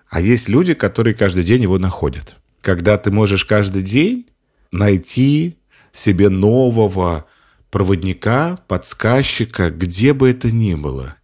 А 0.09 0.21
есть 0.21 0.49
люди, 0.49 0.75
которые 0.75 1.15
каждый 1.15 1.45
день 1.45 1.63
его 1.63 1.79
находят. 1.79 2.37
Когда 2.61 2.99
ты 2.99 3.11
можешь 3.11 3.45
каждый 3.45 3.83
день 3.83 4.27
найти 4.71 5.57
себе 5.93 6.29
нового 6.29 7.27
проводника, 7.71 8.59
подсказчика, 8.69 9.71
где 9.71 10.13
бы 10.13 10.29
это 10.31 10.51
ни 10.51 10.75
было. 10.75 11.17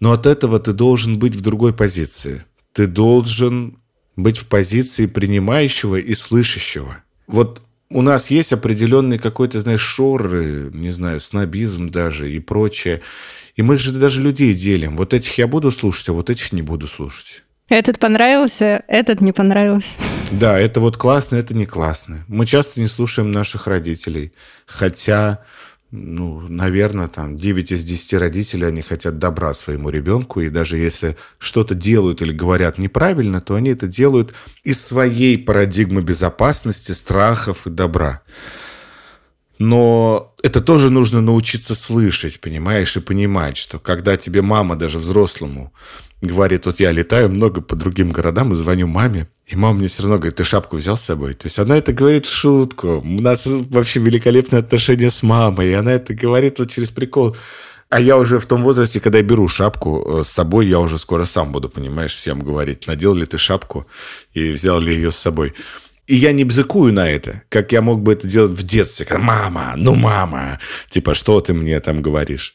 Но 0.00 0.12
от 0.12 0.26
этого 0.26 0.58
ты 0.58 0.72
должен 0.72 1.18
быть 1.18 1.36
в 1.36 1.40
другой 1.40 1.72
позиции. 1.72 2.44
Ты 2.72 2.86
должен 2.86 3.78
быть 4.16 4.38
в 4.38 4.46
позиции 4.46 5.06
принимающего 5.06 5.96
и 5.96 6.14
слышащего. 6.14 7.02
Вот 7.26 7.62
у 7.94 8.02
нас 8.02 8.30
есть 8.30 8.52
определенный 8.52 9.18
какой-то, 9.18 9.60
знаешь, 9.60 9.80
шор, 9.80 10.34
не 10.34 10.90
знаю, 10.90 11.20
снобизм 11.20 11.88
даже 11.88 12.30
и 12.30 12.38
прочее. 12.38 13.00
И 13.56 13.62
мы 13.62 13.76
же 13.76 13.92
даже 13.92 14.22
людей 14.22 14.54
делим. 14.54 14.96
Вот 14.96 15.12
этих 15.12 15.38
я 15.38 15.46
буду 15.46 15.70
слушать, 15.70 16.08
а 16.08 16.12
вот 16.12 16.30
этих 16.30 16.52
не 16.52 16.62
буду 16.62 16.88
слушать. 16.88 17.42
Этот 17.68 17.98
понравился, 17.98 18.82
этот 18.88 19.20
не 19.20 19.32
понравился. 19.32 19.94
Да, 20.30 20.58
это 20.58 20.80
вот 20.80 20.96
классно, 20.96 21.36
это 21.36 21.54
не 21.54 21.66
классно. 21.66 22.24
Мы 22.28 22.46
часто 22.46 22.80
не 22.80 22.86
слушаем 22.86 23.30
наших 23.30 23.66
родителей. 23.66 24.32
Хотя, 24.66 25.44
ну, 25.94 26.40
наверное, 26.48 27.06
там 27.06 27.36
9 27.36 27.70
из 27.70 27.84
10 27.84 28.14
родителей, 28.14 28.66
они 28.66 28.80
хотят 28.80 29.18
добра 29.18 29.52
своему 29.52 29.90
ребенку. 29.90 30.40
И 30.40 30.48
даже 30.48 30.78
если 30.78 31.18
что-то 31.38 31.74
делают 31.74 32.22
или 32.22 32.32
говорят 32.32 32.78
неправильно, 32.78 33.42
то 33.42 33.56
они 33.56 33.70
это 33.70 33.86
делают 33.86 34.32
из 34.64 34.80
своей 34.80 35.36
парадигмы 35.36 36.00
безопасности, 36.00 36.92
страхов 36.92 37.66
и 37.66 37.70
добра. 37.70 38.22
Но 39.58 40.34
это 40.42 40.62
тоже 40.62 40.88
нужно 40.88 41.20
научиться 41.20 41.74
слышать, 41.74 42.40
понимаешь, 42.40 42.96
и 42.96 43.00
понимать, 43.00 43.58
что 43.58 43.78
когда 43.78 44.16
тебе 44.16 44.40
мама 44.40 44.76
даже 44.76 44.98
взрослому 44.98 45.74
говорит, 46.22 46.66
вот 46.66 46.80
я 46.80 46.92
летаю 46.92 47.28
много 47.28 47.60
по 47.60 47.76
другим 47.76 48.10
городам 48.10 48.52
и 48.52 48.56
звоню 48.56 48.86
маме, 48.86 49.28
и 49.46 49.56
мама 49.56 49.80
мне 49.80 49.88
все 49.88 50.02
равно 50.02 50.18
говорит, 50.18 50.36
ты 50.36 50.44
шапку 50.44 50.76
взял 50.76 50.96
с 50.96 51.02
собой? 51.02 51.34
То 51.34 51.46
есть 51.46 51.58
она 51.58 51.76
это 51.76 51.92
говорит 51.92 52.26
в 52.26 52.32
шутку. 52.32 53.02
У 53.04 53.20
нас 53.20 53.42
вообще 53.44 54.00
великолепные 54.00 54.60
отношения 54.60 55.10
с 55.10 55.22
мамой, 55.22 55.70
и 55.70 55.74
она 55.74 55.92
это 55.92 56.14
говорит 56.14 56.58
вот 56.58 56.70
через 56.70 56.90
прикол. 56.90 57.36
А 57.90 58.00
я 58.00 58.16
уже 58.16 58.38
в 58.38 58.46
том 58.46 58.62
возрасте, 58.62 59.00
когда 59.00 59.18
я 59.18 59.24
беру 59.24 59.48
шапку 59.48 60.20
э, 60.20 60.24
с 60.24 60.28
собой, 60.28 60.66
я 60.66 60.78
уже 60.78 60.96
скоро 60.96 61.26
сам 61.26 61.52
буду, 61.52 61.68
понимаешь, 61.68 62.14
всем 62.14 62.40
говорить, 62.40 62.86
надел 62.86 63.12
ли 63.12 63.26
ты 63.26 63.36
шапку 63.36 63.86
и 64.32 64.52
взял 64.52 64.80
ли 64.80 64.94
ее 64.94 65.12
с 65.12 65.16
собой. 65.16 65.52
И 66.06 66.16
я 66.16 66.32
не 66.32 66.44
бзыкую 66.44 66.92
на 66.94 67.10
это, 67.10 67.42
как 67.50 67.72
я 67.72 67.82
мог 67.82 68.00
бы 68.00 68.14
это 68.14 68.26
делать 68.26 68.52
в 68.52 68.62
детстве. 68.62 69.04
Когда, 69.04 69.22
мама, 69.22 69.74
ну 69.76 69.94
мама, 69.94 70.58
типа, 70.88 71.14
что 71.14 71.40
ты 71.42 71.52
мне 71.52 71.78
там 71.80 72.00
говоришь? 72.00 72.54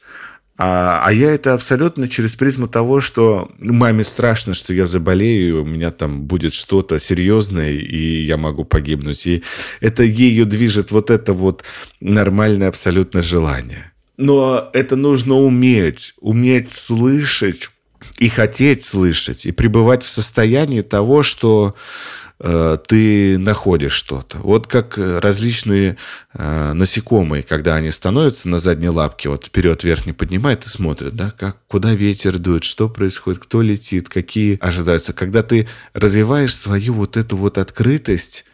А, 0.57 1.01
а 1.05 1.13
я 1.13 1.33
это 1.33 1.53
абсолютно 1.53 2.07
через 2.07 2.35
призму 2.35 2.67
того, 2.67 2.99
что 2.99 3.51
маме 3.59 4.03
страшно, 4.03 4.55
что 4.55 4.73
я 4.73 4.87
заболею, 4.87 5.61
у 5.61 5.65
меня 5.65 5.91
там 5.91 6.23
будет 6.23 6.53
что-то 6.53 6.99
серьезное, 6.99 7.71
и 7.71 8.23
я 8.23 8.37
могу 8.37 8.65
погибнуть. 8.65 9.27
И 9.27 9.43
это 9.81 10.03
ею 10.03 10.45
движет 10.47 10.91
вот 10.91 11.11
это 11.11 11.33
вот 11.33 11.63
нормальное 11.99 12.69
абсолютно 12.69 13.21
желание. 13.21 13.91
Но 14.17 14.69
это 14.73 14.95
нужно 14.95 15.35
уметь, 15.35 16.15
уметь 16.19 16.71
слышать 16.71 17.69
и 18.17 18.29
хотеть 18.29 18.85
слышать, 18.85 19.45
и 19.45 19.51
пребывать 19.51 20.03
в 20.03 20.09
состоянии 20.09 20.81
того, 20.81 21.23
что 21.23 21.75
Э, 22.39 22.77
ты 22.85 23.37
находишь 23.39 23.93
что-то. 23.93 24.37
Вот 24.39 24.67
как 24.67 24.99
э, 24.99 25.19
различные 25.19 25.97
э, 26.33 26.73
насекомые, 26.73 27.41
когда 27.41 27.75
они 27.75 27.91
становятся 27.91 28.47
на 28.47 28.59
задние 28.59 28.91
лапки, 28.91 29.27
вот 29.27 29.45
вперед 29.45 29.83
вверх 29.83 30.05
не 30.05 30.13
поднимают 30.13 30.63
и 30.65 30.69
смотрят, 30.69 31.15
да, 31.15 31.31
как, 31.31 31.57
куда 31.67 31.95
ветер 31.95 32.37
дует, 32.37 32.63
что 32.63 32.89
происходит, 32.89 33.41
кто 33.41 33.63
летит, 33.63 34.07
какие 34.09 34.59
ожидаются. 34.61 35.13
Когда 35.13 35.41
ты 35.41 35.67
развиваешь 35.93 36.55
свою 36.55 36.93
вот 36.93 37.17
эту 37.17 37.37
вот 37.37 37.57
открытость 37.57 38.45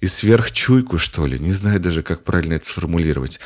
и 0.00 0.08
сверхчуйку, 0.08 0.98
что 0.98 1.24
ли, 1.26 1.38
не 1.38 1.52
знаю 1.52 1.78
даже, 1.78 2.02
как 2.02 2.24
правильно 2.24 2.54
это 2.54 2.66
сформулировать, 2.66 3.38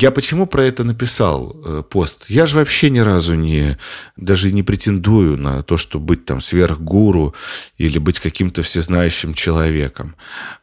я 0.00 0.10
почему 0.10 0.46
про 0.46 0.64
это 0.64 0.84
написал 0.84 1.56
э, 1.64 1.82
пост? 1.88 2.26
Я 2.28 2.46
же 2.46 2.56
вообще 2.56 2.90
ни 2.90 2.98
разу 2.98 3.34
не, 3.34 3.78
даже 4.16 4.52
не 4.52 4.62
претендую 4.62 5.36
на 5.36 5.62
то, 5.62 5.76
что 5.76 5.98
быть 5.98 6.24
там 6.24 6.40
сверхгуру 6.40 7.34
или 7.78 7.98
быть 7.98 8.20
каким-то 8.20 8.62
всезнающим 8.62 9.34
человеком. 9.34 10.14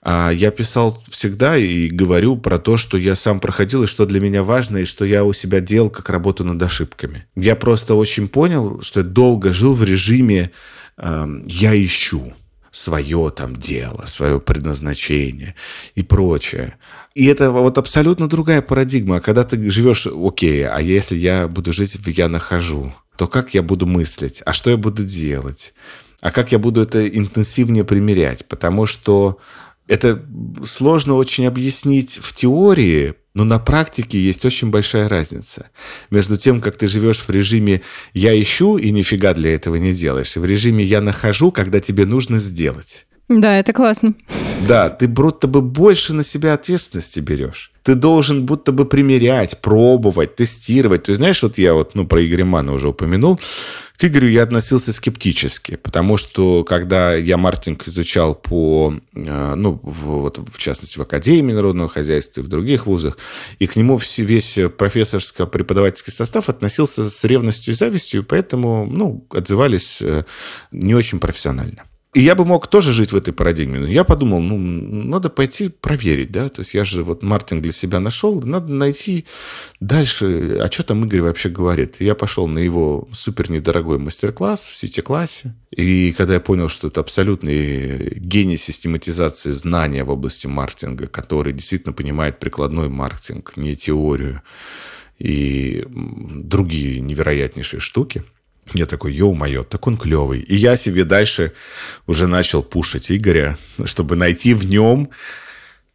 А 0.02 0.32
я 0.32 0.52
писал 0.52 1.04
всегда 1.10 1.58
и 1.58 1.88
говорю 1.90 2.38
про 2.38 2.58
то, 2.58 2.78
что 2.78 2.98
я 2.98 3.16
сам 3.16 3.40
проходил, 3.40 3.84
и 3.84 3.88
что 3.88 4.06
для 4.06 4.20
меня 4.20 4.44
важно, 4.44 4.78
и 4.78 4.86
что 4.86 5.06
я 5.06 5.24
у 5.24 5.34
себя 5.34 5.60
делал 5.60 5.90
как 5.90 6.10
работу 6.10 6.44
над 6.44 6.62
ошибками. 6.62 7.26
Я 7.36 7.56
просто 7.56 7.96
очень 7.96 8.28
понял, 8.28 8.82
что 8.82 9.02
я 9.02 9.06
долго 9.06 9.54
жил 9.54 9.74
в 9.74 9.84
режиме 9.84 10.52
э, 10.98 11.28
«я 11.46 11.84
ищу» 11.84 12.34
свое 12.78 13.32
там 13.36 13.56
дело, 13.56 14.06
свое 14.06 14.40
предназначение 14.40 15.56
и 15.96 16.04
прочее. 16.04 16.78
И 17.16 17.26
это 17.26 17.52
вот 17.52 17.78
абсолютно 17.78 18.30
другая 18.30 18.62
парадигма. 18.62 19.20
Когда 19.20 19.44
ты 19.44 19.70
живешь, 19.72 20.08
окей, 20.08 20.68
а 20.68 20.80
если 20.80 21.16
я 21.16 21.48
буду 21.48 21.74
жить 21.74 21.96
в 21.96 22.08
«я 22.08 22.30
нахожу», 22.30 22.94
то 23.18 23.28
как 23.28 23.56
я 23.56 23.64
буду 23.64 23.88
мыслить? 23.88 24.44
А 24.46 24.54
что 24.54 24.70
я 24.70 24.78
буду 24.78 25.04
делать? 25.04 25.74
А 26.22 26.30
как 26.30 26.52
я 26.52 26.60
буду 26.60 26.82
это 26.82 27.08
интенсивнее 27.08 27.84
примерять? 27.84 28.46
Потому 28.46 28.86
что 28.86 29.40
это 29.88 30.26
сложно 30.66 31.16
очень 31.16 31.46
объяснить 31.46 32.20
в 32.22 32.34
теории, 32.34 33.16
но 33.34 33.44
на 33.44 33.60
практике 33.60 34.20
есть 34.20 34.46
очень 34.46 34.70
большая 34.70 35.08
разница 35.08 35.70
между 36.10 36.38
тем, 36.38 36.60
как 36.60 36.78
ты 36.78 36.88
живешь 36.88 37.20
в 37.20 37.30
режиме 37.30 37.82
«я 38.14 38.40
ищу» 38.40 38.78
и 38.78 38.92
нифига 38.92 39.34
для 39.34 39.54
этого 39.54 39.76
не 39.76 39.94
делаешь, 39.94 40.36
и 40.36 40.40
в 40.40 40.46
режиме 40.46 40.84
«я 40.84 41.02
нахожу», 41.02 41.52
когда 41.52 41.80
тебе 41.80 42.06
нужно 42.06 42.40
сделать. 42.40 43.08
Да, 43.30 43.60
это 43.60 43.74
классно. 43.74 44.14
Да, 44.68 44.90
ты 44.90 45.08
будто 45.08 45.48
бы 45.48 45.62
больше 45.62 46.14
на 46.14 46.24
себя 46.24 46.54
ответственности 46.54 47.20
берешь. 47.20 47.72
Ты 47.84 47.96
должен 47.96 48.46
будто 48.46 48.72
бы 48.72 48.86
примерять, 48.86 49.62
пробовать, 49.62 50.36
тестировать. 50.36 51.04
Ты 51.04 51.16
знаешь, 51.16 51.44
вот 51.44 51.58
я 51.58 51.74
вот, 51.74 51.94
ну, 51.94 52.08
про 52.08 52.26
Игоря 52.26 52.46
Мана 52.46 52.74
уже 52.74 52.90
упомянул, 52.90 53.40
к 53.98 54.06
Игорю 54.06 54.30
я 54.30 54.44
относился 54.44 54.94
скептически, 54.94 55.76
потому 55.76 56.18
что 56.18 56.64
когда 56.64 57.16
я 57.16 57.38
маркетинг 57.38 57.88
изучал 57.88 58.36
по, 58.36 58.94
э, 59.16 59.56
ну, 59.56 59.80
вот, 59.82 60.38
в 60.38 60.58
частности, 60.60 61.00
в 61.00 61.02
Академии 61.02 61.54
народного 61.54 61.90
хозяйства 61.90 62.42
и 62.42 62.44
в 62.44 62.48
других 62.48 62.86
вузах, 62.86 63.18
и 63.58 63.66
к 63.66 63.76
нему 63.76 64.00
весь 64.18 64.58
профессорско-преподавательский 64.78 66.12
состав 66.12 66.48
относился 66.48 67.10
с 67.10 67.24
ревностью 67.24 67.74
и 67.74 67.78
завистью, 67.78 68.24
поэтому, 68.24 68.86
ну, 68.86 69.26
отзывались 69.32 70.02
э, 70.02 70.26
не 70.72 70.94
очень 70.94 71.20
профессионально. 71.20 71.84
И 72.14 72.22
я 72.22 72.36
бы 72.36 72.46
мог 72.46 72.68
тоже 72.68 72.94
жить 72.94 73.12
в 73.12 73.16
этой 73.16 73.34
парадигме. 73.34 73.80
Но 73.80 73.86
я 73.86 74.04
подумал, 74.04 74.40
ну, 74.42 74.58
надо 74.58 75.30
пойти 75.30 75.70
проверить, 75.70 76.32
да. 76.32 76.50
То 76.50 76.62
есть 76.62 76.74
я 76.74 76.86
же 76.86 77.04
вот 77.04 77.22
Мартин 77.22 77.62
для 77.62 77.72
себя 77.72 78.00
нашел, 78.00 78.42
надо 78.42 78.74
найти 78.74 79.26
дальше, 79.80 80.58
а 80.60 80.72
что 80.72 80.84
там 80.84 81.06
Игорь 81.06 81.22
вообще 81.22 81.50
говорит. 81.50 81.98
И 82.00 82.06
я 82.06 82.16
пошел 82.16 82.48
на 82.48 82.60
его 82.60 83.08
супер 83.14 83.52
недорогой 83.52 84.00
мастер-класс 84.00 84.62
в 84.62 84.76
сити-классе. 84.76 85.54
И 85.70 86.14
когда 86.18 86.36
я 86.36 86.40
понял, 86.40 86.70
что 86.70 86.88
это 86.88 87.02
абсолютный 87.02 88.16
гений 88.16 88.58
систематизации 88.58 89.52
знания 89.52 90.04
в 90.04 90.10
области 90.10 90.48
маркетинга, 90.48 91.08
который 91.08 91.52
действительно 91.54 91.94
понимает 91.94 92.40
прикладной 92.40 92.88
маркетинг, 92.88 93.54
не 93.58 93.76
теорию, 93.76 94.42
и 95.20 95.86
другие 95.88 97.02
невероятнейшие 97.02 97.82
штуки– 97.82 98.24
я 98.74 98.86
такой, 98.86 99.14
ё-моё, 99.14 99.64
так 99.64 99.88
он 99.88 99.98
клевый. 99.98 100.40
И 100.40 100.56
я 100.56 100.76
себе 100.76 101.04
дальше 101.04 101.54
уже 102.08 102.28
начал 102.28 102.64
пушить 102.64 103.12
Игоря, 103.12 103.58
чтобы 103.86 104.16
найти 104.16 104.54
в 104.54 104.66
нем 104.66 105.10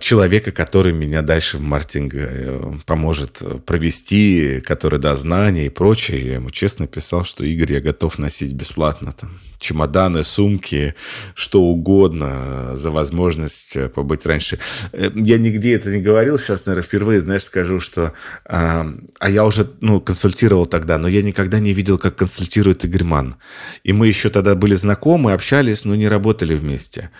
человека, 0.03 0.51
который 0.53 0.93
меня 0.93 1.23
дальше 1.23 1.59
в 1.59 1.61
маркетинг 1.61 2.13
э, 2.15 2.73
поможет 2.85 3.43
провести, 3.65 4.61
который 4.61 4.99
даст 4.99 5.23
знания 5.23 5.67
и 5.67 5.71
прочее. 5.71 6.27
Я 6.27 6.35
ему 6.35 6.51
честно 6.51 6.87
писал, 6.87 7.25
что 7.25 7.45
Игорь, 7.45 7.75
я 7.75 7.81
готов 7.81 8.19
носить 8.19 8.53
бесплатно 8.53 9.13
там 9.13 9.39
чемоданы, 9.63 10.25
сумки, 10.25 10.95
что 11.35 11.63
угодно 11.63 12.77
за 12.77 12.91
возможность 12.91 13.77
э, 13.77 13.89
побыть 13.89 14.27
раньше. 14.27 14.59
Э, 14.93 15.11
я 15.15 15.39
нигде 15.39 15.75
это 15.75 15.91
не 15.91 16.03
говорил, 16.03 16.39
сейчас, 16.39 16.67
наверное, 16.67 16.87
впервые, 16.87 17.21
знаешь, 17.21 17.45
скажу, 17.45 17.81
что... 17.81 18.13
А, 18.45 18.87
а 19.19 19.31
я 19.31 19.45
уже, 19.45 19.71
ну, 19.81 20.01
консультировал 20.01 20.67
тогда, 20.67 20.99
но 20.99 21.09
я 21.09 21.23
никогда 21.23 21.61
не 21.61 21.73
видел, 21.73 21.97
как 21.97 22.17
консультирует 22.17 22.85
Игорь 22.85 23.05
Ман. 23.05 23.37
И 23.85 23.93
мы 23.93 24.09
еще 24.09 24.29
тогда 24.29 24.55
были 24.55 24.75
знакомы, 24.75 25.33
общались, 25.33 25.85
но 25.85 25.95
не 25.95 26.09
работали 26.09 26.55
вместе. 26.55 27.11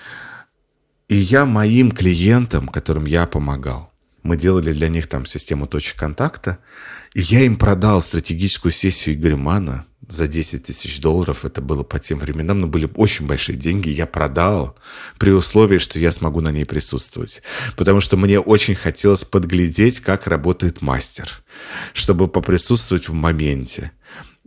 И 1.13 1.15
я 1.15 1.45
моим 1.45 1.93
клиентам, 1.93 2.69
которым 2.69 3.05
я 3.05 3.27
помогал, 3.27 3.93
мы 4.23 4.39
делали 4.39 4.73
для 4.73 4.89
них 4.89 5.09
там 5.09 5.27
систему 5.27 5.67
точек 5.67 5.99
контакта, 5.99 6.57
и 7.13 7.21
я 7.21 7.43
им 7.43 7.57
продал 7.57 8.01
стратегическую 8.01 8.73
сессию 8.73 9.17
Игоря 9.17 9.85
за 10.09 10.27
10 10.27 10.63
тысяч 10.63 11.01
долларов. 11.01 11.45
Это 11.45 11.61
было 11.61 11.83
по 11.83 11.99
тем 11.99 12.19
временам, 12.19 12.63
но 12.63 12.67
были 12.67 12.89
очень 12.95 13.27
большие 13.27 13.59
деньги. 13.59 13.91
Я 13.91 14.07
продал 14.07 14.75
при 15.19 15.33
условии, 15.33 15.77
что 15.77 15.99
я 15.99 16.13
смогу 16.13 16.41
на 16.41 16.49
ней 16.49 16.65
присутствовать. 16.65 17.43
Потому 17.77 18.01
что 18.01 18.17
мне 18.17 18.41
очень 18.41 18.75
хотелось 18.75 19.27
подглядеть, 19.27 20.01
как 20.01 20.27
работает 20.27 20.81
мастер, 20.81 21.43
чтобы 21.93 22.27
поприсутствовать 22.27 23.11
в 23.11 23.13
моменте 23.13 23.93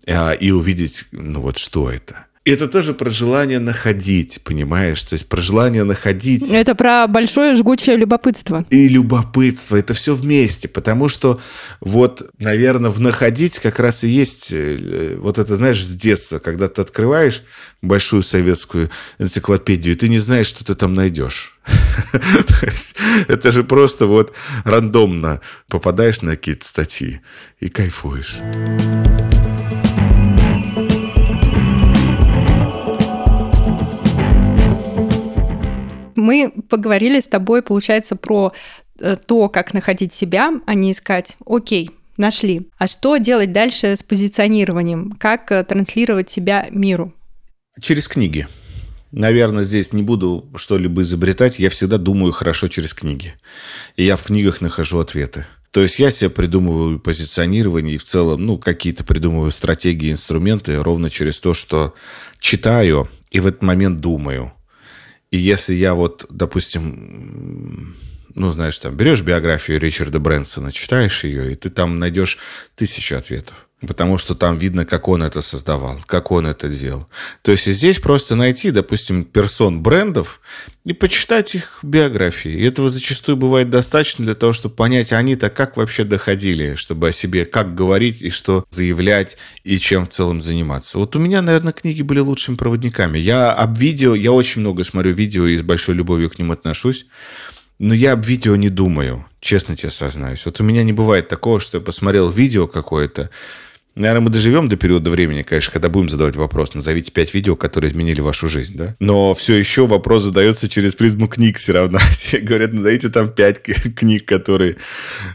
а, 0.08 0.32
и 0.32 0.50
увидеть, 0.50 1.06
ну 1.12 1.42
вот, 1.42 1.60
что 1.60 1.92
это. 1.92 2.25
И 2.46 2.52
это 2.52 2.68
тоже 2.68 2.94
про 2.94 3.10
желание 3.10 3.58
находить, 3.58 4.40
понимаешь? 4.44 5.04
То 5.04 5.14
есть 5.14 5.28
про 5.28 5.42
желание 5.42 5.84
находить. 5.84 6.52
Это 6.52 6.76
про 6.76 7.08
большое 7.08 7.56
жгучее 7.56 7.98
любопытство. 7.98 8.66
И 8.70 8.88
любопытство. 8.88 9.76
Это 9.76 9.96
все 9.96 10.14
вместе. 10.14 10.68
Потому 10.68 11.08
что 11.08 11.42
вот, 11.80 12.30
наверное, 12.38 12.92
в 12.92 13.00
находить 13.00 13.58
как 13.58 13.80
раз 13.80 14.04
и 14.04 14.10
есть 14.10 14.50
э, 14.52 15.18
вот 15.20 15.40
это, 15.40 15.56
знаешь, 15.56 15.84
с 15.84 15.96
детства, 15.96 16.38
когда 16.38 16.68
ты 16.68 16.84
открываешь 16.84 17.42
большую 17.82 18.22
советскую 18.22 18.92
энциклопедию, 19.18 19.98
ты 19.98 20.08
не 20.08 20.20
знаешь, 20.20 20.46
что 20.46 20.64
ты 20.64 20.76
там 20.76 20.94
найдешь. 20.94 21.58
Это 23.28 23.52
же 23.52 23.64
просто 23.64 24.06
вот 24.06 24.36
рандомно 24.66 25.42
попадаешь 25.68 26.22
на 26.22 26.36
какие-то 26.36 26.68
статьи 26.68 27.22
и 27.60 27.70
кайфуешь. 27.70 28.36
Мы 36.26 36.52
поговорили 36.70 37.20
с 37.20 37.28
тобой, 37.28 37.62
получается, 37.62 38.16
про 38.16 38.52
э, 39.00 39.16
то, 39.26 39.50
как 39.50 39.74
находить 39.74 40.14
себя, 40.14 40.52
а 40.66 40.74
не 40.74 40.92
искать, 40.92 41.38
окей, 41.46 41.92
нашли. 42.18 42.68
А 42.78 42.88
что 42.88 43.18
делать 43.18 43.52
дальше 43.52 43.96
с 43.96 44.04
позиционированием? 44.04 45.12
Как 45.20 45.52
э, 45.52 45.64
транслировать 45.64 46.30
себя 46.30 46.68
миру? 46.72 47.14
Через 47.80 48.08
книги. 48.08 48.48
Наверное, 49.12 49.64
здесь 49.64 49.94
не 49.94 50.02
буду 50.02 50.50
что-либо 50.56 51.02
изобретать. 51.04 51.60
Я 51.60 51.70
всегда 51.70 51.98
думаю 51.98 52.34
хорошо 52.34 52.68
через 52.68 52.94
книги. 52.94 53.34
И 53.96 54.04
я 54.04 54.16
в 54.18 54.24
книгах 54.24 54.62
нахожу 54.62 55.00
ответы. 55.00 55.46
То 55.72 55.82
есть 55.82 56.00
я 56.00 56.10
себе 56.10 56.30
придумываю 56.30 57.00
позиционирование 57.00 57.96
и 57.96 57.98
в 57.98 58.04
целом, 58.04 58.46
ну, 58.46 58.58
какие-то 58.58 59.04
придумываю 59.04 59.52
стратегии, 59.52 60.12
инструменты 60.12 60.82
ровно 60.82 61.10
через 61.10 61.40
то, 61.40 61.54
что 61.54 61.94
читаю 62.40 63.10
и 63.30 63.42
в 63.42 63.48
этот 63.48 63.62
момент 63.62 64.00
думаю. 64.00 64.54
И 65.36 65.38
если 65.38 65.74
я 65.74 65.96
вот, 65.96 66.26
допустим, 66.30 67.94
ну, 68.36 68.52
знаешь, 68.52 68.80
там, 68.80 68.96
берешь 68.96 69.22
биографию 69.22 69.82
Ричарда 69.82 70.18
Брэнсона, 70.18 70.72
читаешь 70.72 71.26
ее, 71.26 71.52
и 71.52 71.56
ты 71.56 71.70
там 71.70 72.00
найдешь 72.00 72.38
тысячу 72.74 73.18
ответов 73.18 73.65
потому 73.82 74.18
что 74.18 74.36
там 74.36 74.58
видно, 74.58 74.86
как 74.86 75.08
он 75.08 75.24
это 75.24 75.42
создавал, 75.42 76.00
как 76.06 76.32
он 76.32 76.48
это 76.48 76.70
делал. 76.70 77.08
То 77.42 77.52
есть 77.52 77.66
здесь 77.66 78.00
просто 78.00 78.36
найти, 78.36 78.72
допустим, 78.72 79.24
персон 79.24 79.82
брендов 79.82 80.42
и 80.86 80.94
почитать 80.94 81.56
их 81.56 81.80
биографии. 81.84 82.52
И 82.52 82.64
этого 82.64 82.90
зачастую 82.90 83.38
бывает 83.38 83.70
достаточно 83.70 84.26
для 84.26 84.36
того, 84.36 84.54
чтобы 84.54 84.76
понять, 84.76 85.12
они-то 85.12 85.50
как 85.50 85.78
вообще 85.78 86.04
доходили, 86.04 86.76
чтобы 86.76 87.10
о 87.10 87.14
себе 87.14 87.46
как 87.46 87.76
говорить 87.76 88.22
и 88.22 88.30
что 88.30 88.66
заявлять, 88.70 89.38
и 89.64 89.78
чем 89.78 90.06
в 90.06 90.10
целом 90.10 90.42
заниматься. 90.42 90.98
Вот 90.98 91.16
у 91.16 91.20
меня, 91.20 91.42
наверное, 91.42 91.74
книги 91.74 92.02
были 92.02 92.20
лучшими 92.20 92.56
проводниками. 92.56 93.18
Я 93.18 93.52
об 93.52 93.78
видео, 93.78 94.16
я 94.16 94.32
очень 94.32 94.62
много 94.62 94.84
смотрю 94.84 95.14
видео 95.14 95.46
и 95.46 95.58
с 95.58 95.62
большой 95.62 95.96
любовью 95.96 96.30
к 96.30 96.40
ним 96.40 96.52
отношусь. 96.52 97.06
Но 97.78 97.94
я 97.94 98.14
об 98.14 98.26
видео 98.26 98.56
не 98.56 98.70
думаю, 98.70 99.26
честно 99.46 99.76
тебе 99.78 99.92
сознаюсь. 99.92 100.44
Вот 100.46 100.60
у 100.60 100.64
меня 100.64 100.84
не 100.84 100.92
бывает 100.92 101.28
такого, 101.28 101.60
что 101.60 101.78
я 101.78 101.84
посмотрел 101.84 102.30
видео 102.30 102.68
какое-то, 102.68 103.30
Наверное, 103.98 104.24
мы 104.24 104.30
доживем 104.30 104.68
до 104.68 104.76
периода 104.76 105.10
времени, 105.10 105.44
конечно, 105.44 105.72
когда 105.72 105.88
будем 105.88 106.10
задавать 106.10 106.36
вопрос. 106.36 106.74
Назовите 106.74 107.14
пять 107.14 107.34
видео, 107.34 107.56
которые 107.56 107.90
изменили 107.90 108.20
вашу 108.20 108.50
жизнь, 108.50 108.76
да? 108.76 108.94
Но 109.00 109.34
все 109.34 109.54
еще 109.54 109.88
вопрос 109.88 110.24
задается 110.24 110.68
через 110.68 110.96
призму 110.96 111.30
книг 111.30 111.58
все 111.58 111.72
равно. 111.72 112.00
Все 112.12 112.40
говорят, 112.40 112.74
назовите 112.74 113.08
там 113.08 113.30
пять 113.30 113.62
книг, 113.64 114.26
которые, 114.26 114.76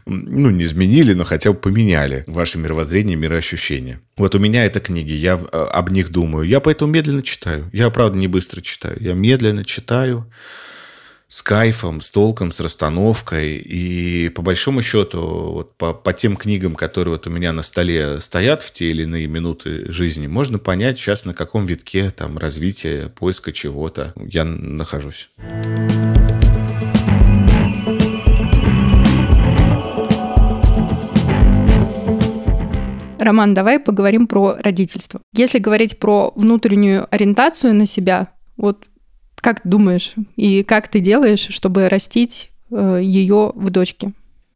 ну, 0.04 0.50
не 0.50 0.64
изменили, 0.64 1.14
но 1.14 1.24
хотя 1.24 1.52
бы 1.52 1.58
поменяли 1.58 2.24
ваше 2.26 2.58
мировоззрение, 2.58 3.16
мироощущение. 3.16 4.00
Вот 4.18 4.34
у 4.34 4.38
меня 4.38 4.66
это 4.66 4.78
книги, 4.80 5.12
я 5.12 5.40
э, 5.40 5.66
об 5.72 5.90
них 5.90 6.10
думаю. 6.10 6.46
Я 6.46 6.60
поэтому 6.60 6.92
медленно 6.92 7.22
читаю. 7.22 7.70
Я, 7.72 7.88
правда, 7.88 8.18
не 8.18 8.28
быстро 8.28 8.60
читаю. 8.60 8.98
Я 9.00 9.14
медленно 9.14 9.64
читаю 9.64 10.30
с 11.30 11.42
кайфом, 11.42 12.00
с 12.00 12.10
толком, 12.10 12.50
с 12.50 12.58
расстановкой. 12.58 13.56
И 13.58 14.28
по 14.30 14.42
большому 14.42 14.82
счету, 14.82 15.20
вот 15.52 15.76
по, 15.76 15.94
по 15.94 16.12
тем 16.12 16.36
книгам, 16.36 16.74
которые 16.74 17.12
вот 17.12 17.28
у 17.28 17.30
меня 17.30 17.52
на 17.52 17.62
столе 17.62 18.20
стоят 18.20 18.64
в 18.64 18.72
те 18.72 18.90
или 18.90 19.04
иные 19.04 19.28
минуты 19.28 19.90
жизни, 19.92 20.26
можно 20.26 20.58
понять 20.58 20.98
сейчас, 20.98 21.24
на 21.24 21.32
каком 21.32 21.66
витке 21.66 22.10
там 22.10 22.36
развития, 22.36 23.08
поиска 23.08 23.52
чего-то 23.52 24.12
я 24.16 24.44
нахожусь. 24.44 25.30
Роман, 33.20 33.54
давай 33.54 33.78
поговорим 33.78 34.26
про 34.26 34.56
родительство. 34.58 35.20
Если 35.32 35.60
говорить 35.60 36.00
про 36.00 36.32
внутреннюю 36.34 37.06
ориентацию 37.14 37.72
на 37.72 37.86
себя, 37.86 38.32
вот 38.56 38.86
как 39.40 39.60
думаешь 39.64 40.14
и 40.36 40.62
как 40.62 40.88
ты 40.88 41.00
делаешь, 41.00 41.46
чтобы 41.50 41.88
растить 41.88 42.50
э, 42.70 43.00
ее 43.02 43.52
в 43.54 43.70
дочке? 43.70 44.12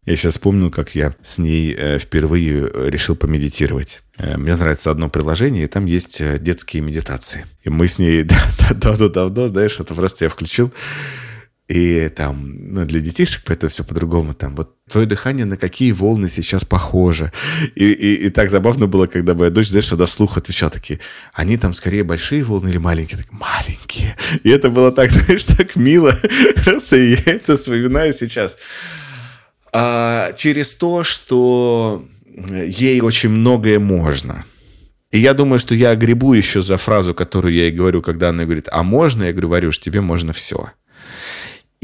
Я 0.07 0.17
сейчас 0.17 0.37
помню, 0.37 0.71
как 0.71 0.95
я 0.95 1.15
с 1.23 1.39
ней 1.39 1.75
э, 1.77 1.99
впервые 1.99 2.71
решил 2.91 3.17
помедитировать. 3.17 4.03
Э, 4.19 4.37
мне 4.37 4.55
нравится 4.55 4.91
одно 4.91 5.09
приложение, 5.09 5.65
и 5.65 5.69
там 5.69 5.87
есть 5.87 6.23
детские 6.43 6.83
медитации. 6.83 7.47
И 7.63 7.71
мы 7.71 7.89
с 7.89 7.99
ней 7.99 8.25
давно-давно, 8.71 9.49
знаешь, 9.49 9.81
это 9.81 9.95
просто 9.95 10.27
я 10.27 10.29
включил 10.29 10.73
и 11.69 12.11
там, 12.11 12.75
ну, 12.75 12.85
для 12.85 13.01
детишек 13.01 13.51
это 13.51 13.69
все 13.69 13.85
по-другому. 13.85 14.35
Там, 14.35 14.55
вот 14.55 14.77
твое 14.87 15.07
дыхание 15.07 15.47
на 15.47 15.57
какие 15.57 15.93
волны 15.93 16.29
сейчас 16.29 16.65
похоже. 16.65 17.33
И, 17.75 17.91
и, 17.91 18.27
и 18.27 18.31
так 18.31 18.51
забавно 18.51 18.87
было, 18.87 19.07
когда 19.07 19.35
моя 19.35 19.51
дочь, 19.51 19.69
знаешь, 19.69 19.87
тогда 19.87 20.05
вслух 20.05 20.37
отвечала 20.37 20.71
такие, 20.71 21.01
они 21.33 21.57
там 21.57 21.73
скорее 21.73 22.05
большие 22.05 22.45
волны 22.45 22.69
или 22.69 22.77
маленькие? 22.77 23.19
Так, 23.19 23.33
маленькие. 23.33 24.15
И 24.43 24.51
это 24.51 24.69
было 24.69 24.93
так, 24.93 25.11
знаешь, 25.11 25.45
так 25.45 25.75
мило. 25.77 26.15
Просто 26.65 26.97
я 26.97 27.19
это 27.25 27.57
вспоминаю 27.57 28.13
сейчас. 28.13 28.59
А, 29.73 30.35
через 30.37 30.75
то, 30.75 31.03
что 31.03 32.07
ей 32.67 33.01
очень 33.01 33.31
многое 33.31 33.79
можно. 33.79 34.45
И 35.13 35.19
я 35.19 35.33
думаю, 35.33 35.59
что 35.59 35.75
я 35.75 35.91
огребу 35.91 36.35
еще 36.35 36.63
за 36.63 36.77
фразу, 36.77 37.15
которую 37.15 37.55
я 37.55 37.63
ей 37.63 37.73
говорю, 37.73 38.03
когда 38.03 38.29
она 38.29 38.45
говорит, 38.45 38.69
а 38.71 38.83
можно? 38.83 39.23
Я 39.23 39.33
говорю, 39.33 39.49
Варюш, 39.49 39.79
тебе 39.79 40.03
можно 40.03 40.33
все. 40.33 40.71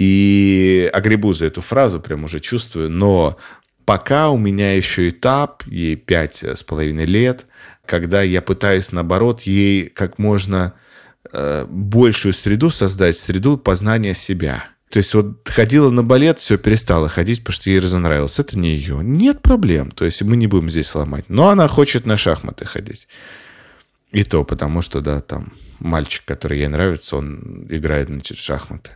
И 0.01 0.89
огребу 0.95 1.35
за 1.35 1.45
эту 1.45 1.61
фразу, 1.61 2.01
прям 2.01 2.25
уже 2.25 2.41
чувствую. 2.41 2.89
Но 2.89 3.37
пока 3.85 4.31
у 4.31 4.39
меня 4.39 4.75
еще 4.75 5.11
этап, 5.11 5.63
ей 5.67 5.95
пять 5.95 6.43
с 6.43 6.63
половиной 6.63 7.05
лет, 7.05 7.45
когда 7.85 8.23
я 8.23 8.41
пытаюсь, 8.41 8.93
наоборот, 8.93 9.43
ей 9.43 9.89
как 9.89 10.19
можно 10.19 10.73
э, 11.31 11.67
большую 11.69 12.33
среду 12.33 12.71
создать, 12.71 13.19
среду 13.19 13.59
познания 13.59 14.15
себя. 14.15 14.65
То 14.89 15.01
есть 15.01 15.13
вот 15.13 15.47
ходила 15.47 15.91
на 15.91 16.03
балет, 16.03 16.39
все, 16.39 16.57
перестала 16.57 17.11
ходить, 17.11 17.41
потому 17.41 17.53
что 17.53 17.69
ей 17.69 17.79
разонравилось. 17.79 18.39
Это 18.39 18.59
не 18.59 18.71
ее. 18.71 19.01
Нет 19.03 19.43
проблем. 19.43 19.91
То 19.91 20.07
есть 20.07 20.23
мы 20.23 20.39
не 20.39 20.47
будем 20.47 20.71
здесь 20.71 20.95
ломать. 20.95 21.27
Но 21.29 21.51
она 21.51 21.69
хочет 21.69 22.07
на 22.07 22.17
шахматы 22.17 22.65
ходить. 22.65 23.07
И 24.13 24.25
то 24.25 24.45
потому, 24.45 24.81
что, 24.81 25.03
да, 25.03 25.21
там 25.21 25.53
мальчик, 25.79 26.25
который 26.25 26.61
ей 26.61 26.69
нравится, 26.69 27.17
он 27.17 27.67
играет, 27.69 28.09
значит, 28.09 28.39
в 28.39 28.43
шахматы. 28.43 28.93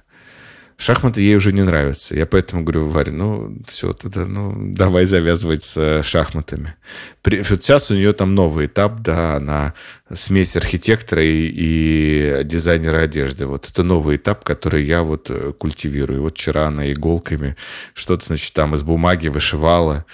Шахматы 0.77 1.21
ей 1.21 1.37
уже 1.37 1.53
не 1.53 1.63
нравятся. 1.63 2.15
Я 2.17 2.27
поэтому 2.27 2.63
говорю, 2.63 2.89
Варя, 2.89 3.13
ну, 3.13 3.57
все, 3.67 3.93
тогда, 3.93 4.27
ну, 4.27 4.55
давай 4.75 5.07
завязывать 5.07 5.65
с 5.65 6.03
шахматами. 6.03 6.75
При, 7.23 7.43
сейчас 7.45 7.91
у 7.91 7.95
нее 7.95 8.13
там 8.13 8.35
новый 8.35 8.67
этап, 8.67 9.01
да, 9.01 9.37
она 9.37 9.75
смесь 10.13 10.57
архитектора 10.57 11.23
и, 11.23 11.51
и 11.55 12.41
дизайнера 12.45 12.99
одежды. 13.03 13.47
Вот 13.47 13.69
это 13.69 13.83
новый 13.83 14.17
этап, 14.17 14.43
который 14.45 14.85
я 14.85 15.03
вот 15.03 15.31
э, 15.31 15.53
культивирую. 15.57 16.23
Вот 16.23 16.37
вчера 16.37 16.67
она 16.67 16.93
иголками 16.93 17.57
что-то, 17.95 18.27
значит, 18.27 18.53
там 18.53 18.75
из 18.75 18.83
бумаги 18.83 19.29
вышивала. 19.29 20.05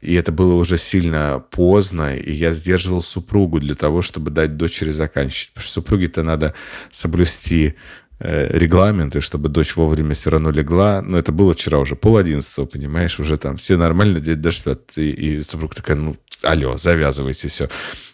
И 0.00 0.14
это 0.14 0.32
было 0.32 0.54
уже 0.54 0.78
сильно 0.78 1.44
поздно, 1.50 2.16
и 2.16 2.32
я 2.32 2.52
сдерживал 2.52 3.02
супругу 3.02 3.60
для 3.60 3.74
того, 3.74 4.00
чтобы 4.00 4.30
дать 4.30 4.56
дочери 4.56 4.90
заканчивать. 4.90 5.50
Потому 5.50 5.64
что 5.64 5.72
супруге-то 5.74 6.22
надо 6.22 6.54
соблюсти 6.90 7.74
регламенты, 8.20 9.20
чтобы 9.20 9.48
дочь 9.48 9.76
вовремя 9.76 10.14
все 10.14 10.30
равно 10.30 10.50
легла. 10.50 11.02
Но 11.02 11.18
это 11.18 11.32
было 11.32 11.54
вчера 11.54 11.78
уже 11.78 11.96
пол 11.96 12.18
одиннадцатого, 12.18 12.66
понимаешь, 12.66 13.18
уже 13.18 13.38
там 13.38 13.56
все 13.56 13.76
нормально, 13.76 14.20
дети 14.20 14.38
даже 14.38 14.58
спят. 14.58 14.82
И, 14.96 15.10
и 15.10 15.40
супруга 15.40 15.74
такая, 15.74 15.96
ну, 15.96 16.16
алло, 16.42 16.76
завязывайте 16.76 17.48
все. 17.48 17.68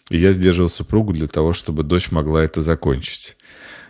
И 0.09 0.19
я 0.19 0.33
сдерживал 0.33 0.71
супругу 0.71 1.13
для 1.13 1.27
того, 1.27 1.53
чтобы 1.53 1.83
дочь 1.83 2.13
могла 2.13 2.45
это 2.45 2.63
закончить. 2.63 3.37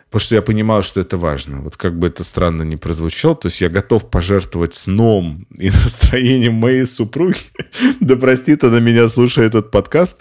Потому 0.08 0.24
что 0.24 0.34
я 0.36 0.42
понимал, 0.42 0.82
что 0.82 1.00
это 1.00 1.18
важно. 1.18 1.60
Вот 1.60 1.76
как 1.76 1.98
бы 1.98 2.06
это 2.06 2.24
странно 2.24 2.62
ни 2.62 2.76
прозвучало, 2.76 3.36
то 3.36 3.48
есть 3.48 3.60
я 3.60 3.68
готов 3.68 4.08
пожертвовать 4.08 4.74
сном 4.74 5.46
и 5.58 5.68
настроением 5.84 6.54
моей 6.54 6.86
супруги. 6.86 7.40
да 8.00 8.16
простит 8.16 8.64
она 8.64 8.80
меня, 8.80 9.08
слушая 9.08 9.46
этот 9.46 9.70
подкаст 9.70 10.18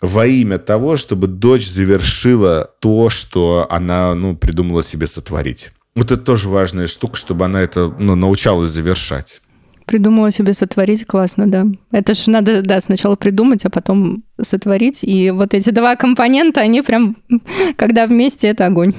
во 0.00 0.26
имя 0.26 0.58
того, 0.58 0.96
чтобы 0.96 1.26
дочь 1.26 1.68
завершила 1.68 2.70
то, 2.80 3.10
что 3.10 3.66
она 3.70 4.14
ну, 4.14 4.36
придумала 4.36 4.82
себе 4.82 5.06
сотворить. 5.06 5.70
Вот 5.94 6.10
это 6.10 6.22
тоже 6.22 6.48
важная 6.48 6.86
штука, 6.86 7.16
чтобы 7.16 7.44
она 7.44 7.60
это 7.60 7.92
ну, 7.98 8.14
научалась 8.14 8.70
завершать. 8.70 9.42
Придумала 9.86 10.30
себе 10.30 10.54
сотворить, 10.54 11.04
классно, 11.04 11.50
да. 11.50 11.66
Это 11.90 12.14
же 12.14 12.30
надо, 12.30 12.62
да, 12.62 12.80
сначала 12.80 13.16
придумать, 13.16 13.64
а 13.64 13.70
потом 13.70 14.22
сотворить. 14.40 15.00
И 15.02 15.30
вот 15.30 15.52
эти 15.52 15.70
два 15.70 15.96
компонента, 15.96 16.60
они 16.60 16.80
прям, 16.82 17.16
когда 17.76 18.06
вместе, 18.06 18.48
это 18.48 18.66
огонь 18.66 18.94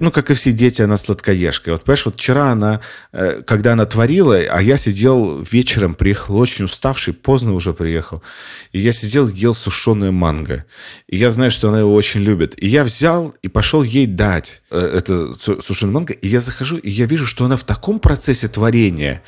ну, 0.00 0.10
как 0.10 0.30
и 0.30 0.34
все 0.34 0.52
дети, 0.52 0.80
она 0.82 0.96
сладкоежка. 0.96 1.72
Вот, 1.72 1.84
понимаешь, 1.84 2.06
вот 2.06 2.16
вчера 2.16 2.50
она, 2.50 2.80
э, 3.12 3.42
когда 3.46 3.74
она 3.74 3.84
творила, 3.84 4.36
а 4.36 4.62
я 4.62 4.78
сидел 4.78 5.46
вечером, 5.50 5.94
приехал 5.94 6.36
очень 6.38 6.64
уставший, 6.64 7.12
поздно 7.12 7.52
уже 7.52 7.74
приехал, 7.74 8.22
и 8.72 8.80
я 8.80 8.92
сидел, 8.92 9.28
ел 9.28 9.54
сушеное 9.54 10.10
манго. 10.10 10.64
И 11.06 11.18
я 11.18 11.30
знаю, 11.30 11.50
что 11.50 11.68
она 11.68 11.80
его 11.80 11.94
очень 11.94 12.20
любит. 12.20 12.54
И 12.62 12.66
я 12.66 12.82
взял 12.82 13.34
и 13.42 13.48
пошел 13.48 13.82
ей 13.82 14.06
дать 14.06 14.62
э, 14.70 14.78
это 14.78 15.34
сушеное 15.62 15.92
манго, 15.92 16.14
и 16.14 16.28
я 16.28 16.40
захожу, 16.40 16.78
и 16.78 16.90
я 16.90 17.04
вижу, 17.04 17.26
что 17.26 17.44
она 17.44 17.58
в 17.58 17.64
таком 17.64 18.00
процессе 18.00 18.48
творения. 18.48 19.22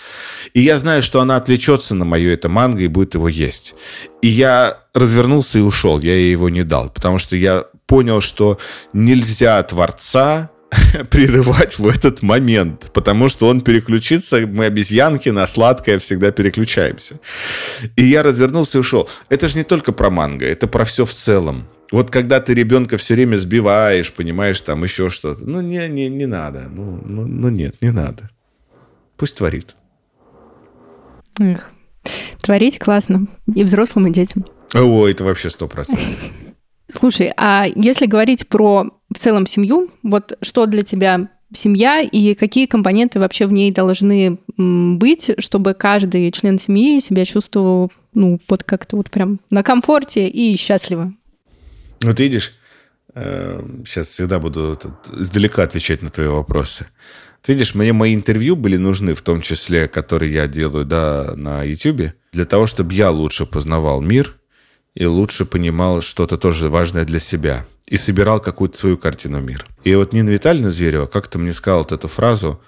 И 0.55 0.63
я 0.63 0.79
знаю, 0.79 1.03
что 1.03 1.21
она 1.21 1.37
отвлечется 1.37 1.95
на 1.95 2.07
мое 2.07 2.33
это 2.33 2.49
манго 2.49 2.83
и 2.83 2.89
будет 2.89 3.15
его 3.15 3.29
есть. 3.29 3.75
И 4.23 4.29
я 4.29 4.79
развернулся 4.95 5.59
и 5.59 5.63
ушел, 5.63 6.01
я 6.01 6.15
ей 6.15 6.31
его 6.31 6.49
не 6.49 6.65
дал, 6.65 6.89
потому 6.89 7.19
что 7.19 7.37
я 7.37 7.67
понял, 7.87 8.23
что 8.23 8.59
нельзя 8.95 9.63
Творца 9.65 10.52
прерывать 11.11 11.79
в 11.79 11.87
этот 11.87 12.23
момент, 12.23 12.91
потому 12.93 13.29
что 13.29 13.49
он 13.49 13.61
переключится, 13.61 14.47
мы 14.47 14.67
обезьянки 14.67 15.29
на 15.29 15.47
сладкое 15.47 15.99
всегда 15.99 16.31
переключаемся. 16.31 17.21
И 17.97 18.03
я 18.03 18.23
развернулся 18.23 18.79
и 18.79 18.81
ушел. 18.81 19.09
Это 19.29 19.49
же 19.49 19.59
не 19.59 19.65
только 19.65 19.93
про 19.93 20.11
манго, 20.11 20.47
это 20.47 20.67
про 20.67 20.85
все 20.85 21.05
в 21.05 21.13
целом. 21.13 21.67
Вот 21.91 22.11
когда 22.11 22.41
ты 22.41 22.55
ребенка 22.55 22.97
все 22.97 23.15
время 23.15 23.37
сбиваешь, 23.37 24.13
понимаешь, 24.13 24.61
там 24.63 24.83
еще 24.83 25.11
что-то. 25.11 25.45
Ну, 25.45 25.61
не, 25.61 25.87
не, 25.89 26.09
не 26.09 26.27
надо. 26.27 26.69
Ну, 26.71 27.03
ну, 27.05 27.27
ну, 27.27 27.49
нет, 27.51 27.83
не 27.83 27.91
надо. 27.91 28.31
Пусть 29.19 29.37
творит. 29.37 29.77
Эх, 31.39 31.71
творить 32.41 32.79
классно. 32.79 33.27
И 33.55 33.63
взрослым, 33.63 34.07
и 34.07 34.13
детям. 34.13 34.47
О, 34.73 35.07
это 35.07 35.23
вообще 35.25 35.51
сто 35.51 35.69
процентов. 35.69 36.09
Слушай, 36.95 37.33
а 37.37 37.67
если 37.75 38.07
говорить 38.07 38.49
про 38.49 38.87
в 39.13 39.19
целом 39.19 39.47
семью, 39.47 39.91
вот 40.03 40.37
что 40.43 40.67
для 40.67 40.83
тебя 40.83 41.29
семья 41.55 42.01
и 42.01 42.35
какие 42.35 42.67
компоненты 42.67 43.19
вообще 43.19 43.47
в 43.47 43.53
ней 43.53 43.73
должны 43.73 44.39
быть, 44.57 45.31
чтобы 45.39 45.75
каждый 45.75 46.31
член 46.33 46.59
семьи 46.59 46.99
себя 46.99 47.25
чувствовал, 47.25 47.93
ну, 48.15 48.41
вот 48.49 48.65
как-то 48.65 48.97
вот 48.97 49.11
прям 49.11 49.41
на 49.51 49.63
комфорте 49.63 50.29
и 50.29 50.57
счастливо? 50.57 51.13
Вот 52.03 52.19
видишь, 52.21 52.53
сейчас 53.15 54.09
э, 54.09 54.13
всегда 54.13 54.39
буду 54.39 54.79
издалека 55.19 55.63
отвечать 55.63 56.03
на 56.03 56.11
твои 56.11 56.27
вопросы. 56.27 56.87
Ты 57.43 57.55
видишь, 57.55 57.75
мне 57.75 57.93
мои 57.93 58.15
интервью 58.15 58.55
были 58.55 58.77
нужны, 58.77 59.15
в 59.15 59.23
том 59.23 59.43
числе, 59.43 59.89
которые 59.89 60.33
я 60.33 60.47
делаю 60.47 60.85
да, 60.85 61.33
на 61.37 61.63
YouTube, 61.65 62.13
для 62.33 62.45
того, 62.45 62.67
чтобы 62.67 62.95
я 62.95 63.11
лучше 63.11 63.47
познавал 63.47 64.01
мир 64.01 64.37
и 64.95 65.07
лучше 65.07 65.45
понимал 65.45 66.03
что-то 66.03 66.37
тоже 66.37 66.69
важное 66.69 67.05
для 67.05 67.21
себя 67.21 67.67
и 67.87 67.97
собирал 67.97 68.41
какую-то 68.41 68.79
свою 68.79 68.99
картину 68.99 69.41
мира. 69.41 69.65
И 69.85 69.95
вот 69.95 70.13
Нина 70.13 70.31
Витальевна 70.31 70.71
Зверева 70.71 71.07
как-то 71.07 71.39
мне 71.39 71.53
сказала 71.53 71.81
вот 71.81 71.93
эту 71.93 72.09
фразу 72.09 72.61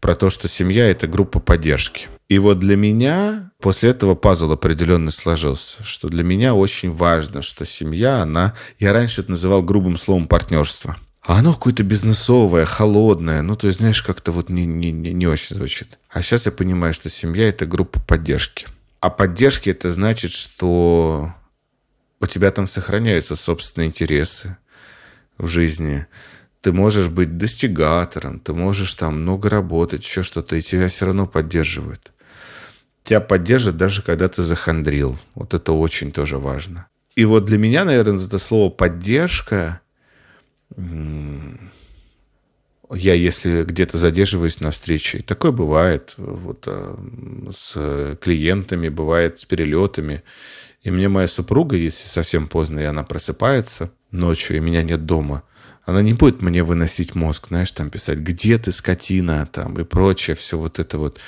про 0.00 0.14
то, 0.14 0.30
что 0.30 0.48
семья– 0.48 0.86
это 0.90 1.06
группа 1.06 1.40
поддержки. 1.40 2.08
И 2.28 2.38
вот 2.38 2.58
для 2.58 2.76
меня 2.76 3.50
после 3.60 3.90
этого 3.90 4.14
пазл 4.14 4.52
определенно 4.52 5.10
сложился, 5.10 5.84
что 5.84 6.08
для 6.08 6.24
меня 6.24 6.54
очень 6.54 6.90
важно, 6.90 7.40
что 7.42 7.64
семья, 7.64 8.22
она... 8.22 8.54
Я 8.78 8.92
раньше 8.92 9.22
это 9.22 9.30
называл 9.30 9.62
грубым 9.62 9.96
словом 9.96 10.26
партнерство. 10.26 10.96
А 11.22 11.38
оно 11.38 11.54
какое-то 11.54 11.82
бизнесовое, 11.82 12.64
холодное. 12.64 13.42
Ну, 13.42 13.56
то 13.56 13.66
есть, 13.66 13.80
знаешь, 13.80 14.02
как-то 14.02 14.30
вот 14.30 14.48
не, 14.48 14.66
не, 14.66 14.92
не, 14.92 15.12
не 15.12 15.26
очень 15.26 15.56
звучит. 15.56 15.98
А 16.10 16.22
сейчас 16.22 16.46
я 16.46 16.52
понимаю, 16.52 16.94
что 16.94 17.10
семья– 17.10 17.48
это 17.48 17.66
группа 17.66 18.00
поддержки. 18.00 18.66
А 19.00 19.10
поддержки– 19.10 19.70
это 19.70 19.90
значит, 19.90 20.32
что 20.32 21.32
у 22.20 22.26
тебя 22.26 22.50
там 22.50 22.68
сохраняются 22.68 23.36
собственные 23.36 23.88
интересы 23.88 24.56
в 25.38 25.48
жизни. 25.48 26.06
Ты 26.60 26.72
можешь 26.72 27.08
быть 27.08 27.36
достигатором, 27.36 28.40
ты 28.40 28.52
можешь 28.52 28.94
там 28.94 29.22
много 29.22 29.48
работать, 29.48 30.04
еще 30.04 30.22
что-то, 30.22 30.56
и 30.56 30.62
тебя 30.62 30.88
все 30.88 31.06
равно 31.06 31.26
поддерживают. 31.26 32.12
Тебя 33.04 33.20
поддержат 33.20 33.76
даже 33.76 34.02
когда 34.02 34.28
ты 34.28 34.42
захандрил. 34.42 35.18
Вот 35.34 35.54
это 35.54 35.72
очень 35.72 36.10
тоже 36.10 36.38
важно. 36.38 36.88
И 37.14 37.24
вот 37.24 37.44
для 37.44 37.56
меня, 37.56 37.84
наверное, 37.84 38.26
это 38.26 38.38
слово 38.38 38.70
«поддержка» 38.70 39.80
я, 42.94 43.14
если 43.14 43.64
где-то 43.64 43.98
задерживаюсь 43.98 44.60
на 44.60 44.70
встрече, 44.70 45.22
такое 45.22 45.50
бывает 45.50 46.14
вот, 46.16 46.64
а, 46.66 46.96
с 47.50 48.16
клиентами, 48.20 48.88
бывает 48.88 49.38
с 49.38 49.44
перелетами. 49.44 50.22
И 50.86 50.90
мне 50.92 51.08
моя 51.08 51.26
супруга, 51.26 51.76
если 51.76 52.06
совсем 52.06 52.46
поздно, 52.46 52.78
и 52.78 52.84
она 52.84 53.02
просыпается 53.02 53.90
ночью, 54.12 54.56
и 54.56 54.60
меня 54.60 54.84
нет 54.84 55.04
дома, 55.04 55.42
она 55.84 56.00
не 56.00 56.12
будет 56.12 56.42
мне 56.42 56.62
выносить 56.62 57.16
мозг, 57.16 57.48
знаешь, 57.48 57.72
там 57.72 57.90
писать, 57.90 58.20
где 58.20 58.56
ты, 58.56 58.70
скотина, 58.70 59.48
там, 59.50 59.76
и 59.80 59.82
прочее, 59.82 60.36
все 60.36 60.56
вот 60.56 60.78
это 60.78 60.98
вот. 60.98 61.18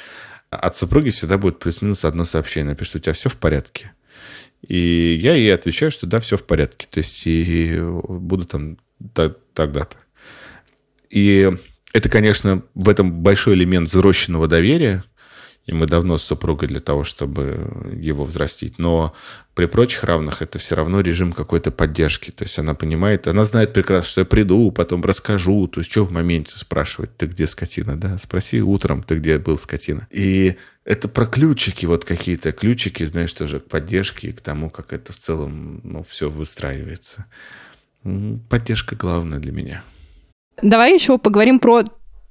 От 0.50 0.76
супруги 0.76 1.10
всегда 1.10 1.38
будет 1.38 1.58
плюс-минус 1.58 2.04
одно 2.04 2.24
сообщение, 2.24 2.70
напишет, 2.70 2.94
у 2.94 2.98
тебя 3.00 3.12
все 3.14 3.28
в 3.30 3.34
порядке. 3.34 3.90
И 4.62 5.18
я 5.20 5.34
ей 5.34 5.52
отвечаю, 5.52 5.90
что 5.90 6.06
да, 6.06 6.20
все 6.20 6.38
в 6.38 6.44
порядке. 6.44 6.86
То 6.88 6.98
есть 6.98 7.26
и 7.26 7.80
буду 7.80 8.44
там 8.44 8.78
тогда-то. 9.54 9.96
И 11.10 11.50
это, 11.92 12.08
конечно, 12.08 12.62
в 12.76 12.88
этом 12.88 13.10
большой 13.10 13.54
элемент 13.54 13.88
взросленного 13.88 14.46
доверия, 14.46 15.02
и 15.68 15.74
мы 15.74 15.86
давно 15.86 16.16
с 16.16 16.24
супругой 16.24 16.66
для 16.66 16.80
того, 16.80 17.04
чтобы 17.04 17.92
его 17.94 18.24
взрастить. 18.24 18.78
Но 18.78 19.12
при 19.54 19.66
прочих 19.66 20.02
равных 20.02 20.40
это 20.40 20.58
все 20.58 20.74
равно 20.74 21.02
режим 21.02 21.34
какой-то 21.34 21.70
поддержки. 21.70 22.30
То 22.30 22.44
есть 22.44 22.58
она 22.58 22.74
понимает, 22.74 23.28
она 23.28 23.44
знает 23.44 23.74
прекрасно, 23.74 24.08
что 24.08 24.20
я 24.22 24.24
приду, 24.24 24.72
потом 24.72 25.04
расскажу. 25.04 25.68
То 25.68 25.80
есть 25.80 25.90
что 25.90 26.06
в 26.06 26.10
моменте 26.10 26.56
спрашивать, 26.56 27.14
ты 27.18 27.26
где 27.26 27.46
скотина, 27.46 28.00
да? 28.00 28.16
Спроси 28.16 28.62
утром, 28.62 29.02
ты 29.02 29.18
где 29.18 29.38
был 29.38 29.58
скотина. 29.58 30.08
И 30.10 30.56
это 30.86 31.06
про 31.06 31.26
ключики, 31.26 31.84
вот 31.84 32.06
какие-то 32.06 32.52
ключики, 32.52 33.04
знаешь, 33.04 33.34
тоже 33.34 33.60
к 33.60 33.68
поддержке 33.68 34.28
и 34.28 34.32
к 34.32 34.40
тому, 34.40 34.70
как 34.70 34.94
это 34.94 35.12
в 35.12 35.16
целом 35.16 35.82
ну, 35.84 36.02
все 36.08 36.30
выстраивается. 36.30 37.26
Поддержка 38.48 38.96
главная 38.96 39.38
для 39.38 39.52
меня. 39.52 39.84
Давай 40.62 40.94
еще 40.94 41.18
поговорим 41.18 41.60
про 41.60 41.84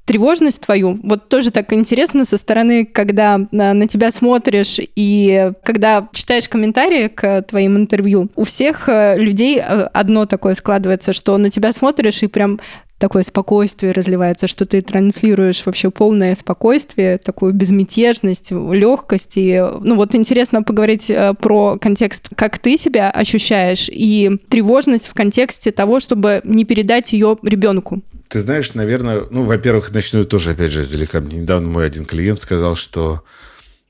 тревожность 0.07 0.61
твою. 0.61 0.99
Вот 1.03 1.27
тоже 1.27 1.51
так 1.51 1.71
интересно 1.73 2.23
со 2.25 2.37
стороны, 2.37 2.85
когда 2.85 3.41
на, 3.51 3.73
на 3.73 3.87
тебя 3.87 4.09
смотришь 4.09 4.79
и 4.79 5.51
когда 5.63 6.07
читаешь 6.13 6.47
комментарии 6.47 7.09
к 7.09 7.41
твоим 7.43 7.77
интервью, 7.77 8.29
у 8.35 8.45
всех 8.45 8.87
э, 8.87 9.17
людей 9.17 9.59
э, 9.59 9.81
одно 9.93 10.25
такое 10.25 10.55
складывается, 10.55 11.11
что 11.11 11.37
на 11.37 11.49
тебя 11.49 11.73
смотришь 11.73 12.23
и 12.23 12.27
прям 12.27 12.59
такое 12.97 13.23
спокойствие 13.23 13.91
разливается, 13.91 14.47
что 14.47 14.65
ты 14.65 14.81
транслируешь 14.81 15.63
вообще 15.65 15.91
полное 15.91 16.35
спокойствие, 16.35 17.17
такую 17.17 17.53
безмятежность, 17.53 18.51
легкость. 18.51 19.33
И, 19.35 19.63
ну 19.81 19.95
вот 19.95 20.15
интересно 20.15 20.63
поговорить 20.63 21.09
э, 21.09 21.33
про 21.33 21.77
контекст, 21.77 22.29
как 22.35 22.59
ты 22.59 22.77
себя 22.77 23.11
ощущаешь, 23.11 23.89
и 23.91 24.31
тревожность 24.47 25.07
в 25.07 25.13
контексте 25.13 25.71
того, 25.71 25.99
чтобы 25.99 26.39
не 26.45 26.63
передать 26.63 27.11
ее 27.11 27.37
ребенку. 27.43 28.01
Ты 28.27 28.39
знаешь, 28.39 28.73
наверное, 28.73 29.25
ну, 29.29 29.43
во-первых, 29.43 29.91
начну 29.91 30.23
тоже, 30.25 30.51
опять 30.51 30.71
же, 30.71 30.81
издалека. 30.81 31.21
Мне 31.21 31.37
недавно 31.37 31.67
мой 31.67 31.85
один 31.85 32.05
клиент 32.05 32.41
сказал, 32.41 32.75
что 32.75 33.23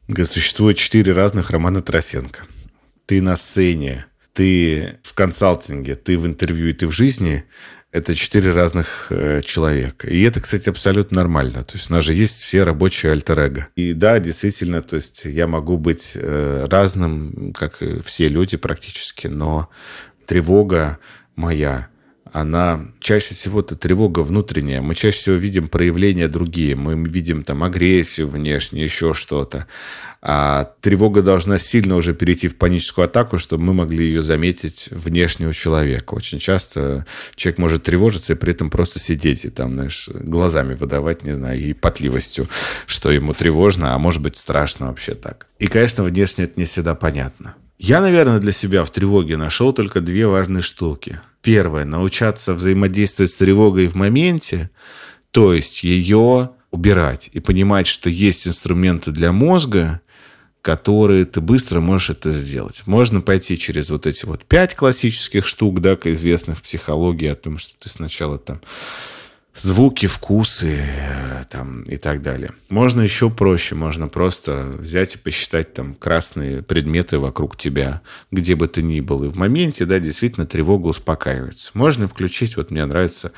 говорит, 0.08 0.30
существует 0.30 0.78
четыре 0.78 1.14
разных 1.14 1.50
Романа 1.50 1.82
Тарасенко. 1.82 2.42
Ты 3.06 3.22
на 3.22 3.36
сцене, 3.36 4.06
ты 4.34 5.00
в 5.04 5.14
консалтинге, 5.14 5.96
ты 5.96 6.18
в 6.18 6.26
интервью 6.26 6.68
и 6.68 6.74
ты 6.74 6.88
в 6.88 6.92
жизни– 6.92 7.46
это 7.92 8.16
четыре 8.16 8.52
разных 8.52 9.08
э, 9.10 9.42
человека. 9.44 10.08
И 10.08 10.22
это, 10.22 10.42
кстати, 10.42 10.70
абсолютно 10.70 11.18
нормально. 11.18 11.64
То 11.64 11.78
есть 11.78 11.90
у 11.90 11.94
нас 11.94 12.04
же 12.04 12.14
есть 12.14 12.42
все 12.42 12.64
рабочие 12.64 13.12
альтер 13.12 13.40
-эго. 13.40 13.64
И 13.76 13.94
да, 13.94 14.20
действительно, 14.20 14.82
то 14.82 14.98
есть 14.98 15.26
я 15.26 15.48
могу 15.48 15.78
быть 15.78 16.12
э, 16.16 16.68
разным, 16.70 17.54
как 17.54 17.82
и 17.82 18.02
все 18.02 18.28
люди 18.28 18.58
практически, 18.58 19.28
но 19.28 19.70
тревога 20.26 21.00
моя, 21.36 21.88
она 22.34 22.88
чаще 23.00 23.34
всего 23.34 23.62
это 23.62 23.76
тревога 23.76 24.20
внутренняя. 24.20 24.82
Мы 24.82 24.96
чаще 24.96 25.18
всего 25.18 25.36
видим 25.36 25.68
проявления 25.68 26.28
другие. 26.28 26.76
Мы 26.76 26.96
видим 27.08 27.44
там 27.44 27.64
агрессию 27.64 28.28
внешне, 28.28 28.84
еще 28.84 29.14
что-то. 29.14 29.68
А 30.22 30.74
тревога 30.82 31.22
должна 31.22 31.58
сильно 31.58 31.96
уже 31.96 32.14
перейти 32.14 32.48
в 32.48 32.58
паническую 32.58 33.06
атаку, 33.06 33.38
чтобы 33.38 33.64
мы 33.64 33.74
могли 33.74 34.06
ее 34.06 34.24
заметить 34.24 34.90
внешнего 34.92 35.54
человека. 35.54 36.14
Очень 36.16 36.40
часто 36.40 37.06
человек 37.36 37.60
может 37.60 37.84
тревожиться 37.84 38.34
и 38.34 38.36
при 38.36 38.52
этом 38.52 38.70
просто 38.70 39.00
сидеть 39.00 39.46
и 39.46 39.50
там, 39.50 39.74
знаешь, 39.74 40.10
глазами 40.10 40.74
выдавать, 40.74 41.24
не 41.24 41.34
знаю, 41.34 41.60
и 41.60 41.74
потливостью, 41.74 42.48
что 42.88 43.12
ему 43.12 43.34
тревожно, 43.34 43.94
а 43.94 43.98
может 44.00 44.22
быть 44.22 44.38
страшно 44.38 44.88
вообще 44.88 45.14
так. 45.14 45.48
И, 45.60 45.68
конечно, 45.68 46.04
внешне 46.04 46.46
это 46.46 46.54
не 46.60 46.66
всегда 46.66 46.96
понятно. 46.96 47.56
Я, 47.78 48.02
наверное, 48.02 48.40
для 48.40 48.52
себя 48.52 48.84
в 48.84 48.92
тревоге 48.92 49.38
нашел 49.38 49.72
только 49.72 50.02
две 50.02 50.28
важные 50.28 50.62
штуки. 50.62 51.20
Первое– 51.42 51.86
научаться 51.86 52.56
взаимодействовать 52.56 53.32
с 53.32 53.38
тревогой 53.38 53.88
в 53.88 53.96
моменте, 53.96 54.72
то 55.32 55.54
есть 55.54 55.84
ее 55.84 56.50
убирать 56.72 57.30
и 57.34 57.40
понимать, 57.40 57.88
что 57.88 58.10
есть 58.10 58.48
инструменты 58.48 59.12
для 59.12 59.32
мозга, 59.32 60.02
которые 60.62 61.26
ты 61.26 61.40
быстро 61.40 61.80
можешь 61.80 62.10
это 62.10 62.32
сделать. 62.32 62.82
Можно 62.88 63.22
пойти 63.22 63.58
через 63.58 63.90
вот 63.90 64.08
эти 64.08 64.26
вот 64.26 64.44
пять 64.44 64.76
классических 64.76 65.46
штук, 65.46 65.80
да, 65.80 65.96
известных 66.04 66.58
в 66.58 66.64
психологии, 66.64 67.28
о 67.28 67.36
том, 67.36 67.58
что 67.58 67.74
ты 67.80 67.90
сначала 67.90 68.38
там 68.40 68.60
звуки, 69.62 70.06
вкусы 70.08 70.80
э, 70.80 71.44
там, 71.50 71.84
и 71.84 71.98
так 71.98 72.22
далее. 72.22 72.52
Можно 72.70 73.02
еще 73.02 73.30
проще, 73.30 73.76
можно 73.76 74.08
просто 74.08 74.74
взять 74.78 75.16
и 75.16 75.18
посчитать 75.18 75.74
там 75.74 75.96
красные 75.96 76.62
предметы 76.64 77.20
вокруг 77.20 77.58
тебя, 77.58 78.02
где 78.32 78.56
бы 78.56 78.68
ты 78.68 78.82
ни 78.82 79.00
был. 79.00 79.24
И 79.24 79.28
в 79.28 79.36
моменте, 79.36 79.86
да, 79.86 80.00
действительно 80.00 80.46
тревога 80.46 80.88
успокаивается. 80.88 81.72
Можно 81.74 82.08
включить, 82.08 82.58
вот 82.58 82.72
мне 82.72 82.86
нравится 82.86 83.32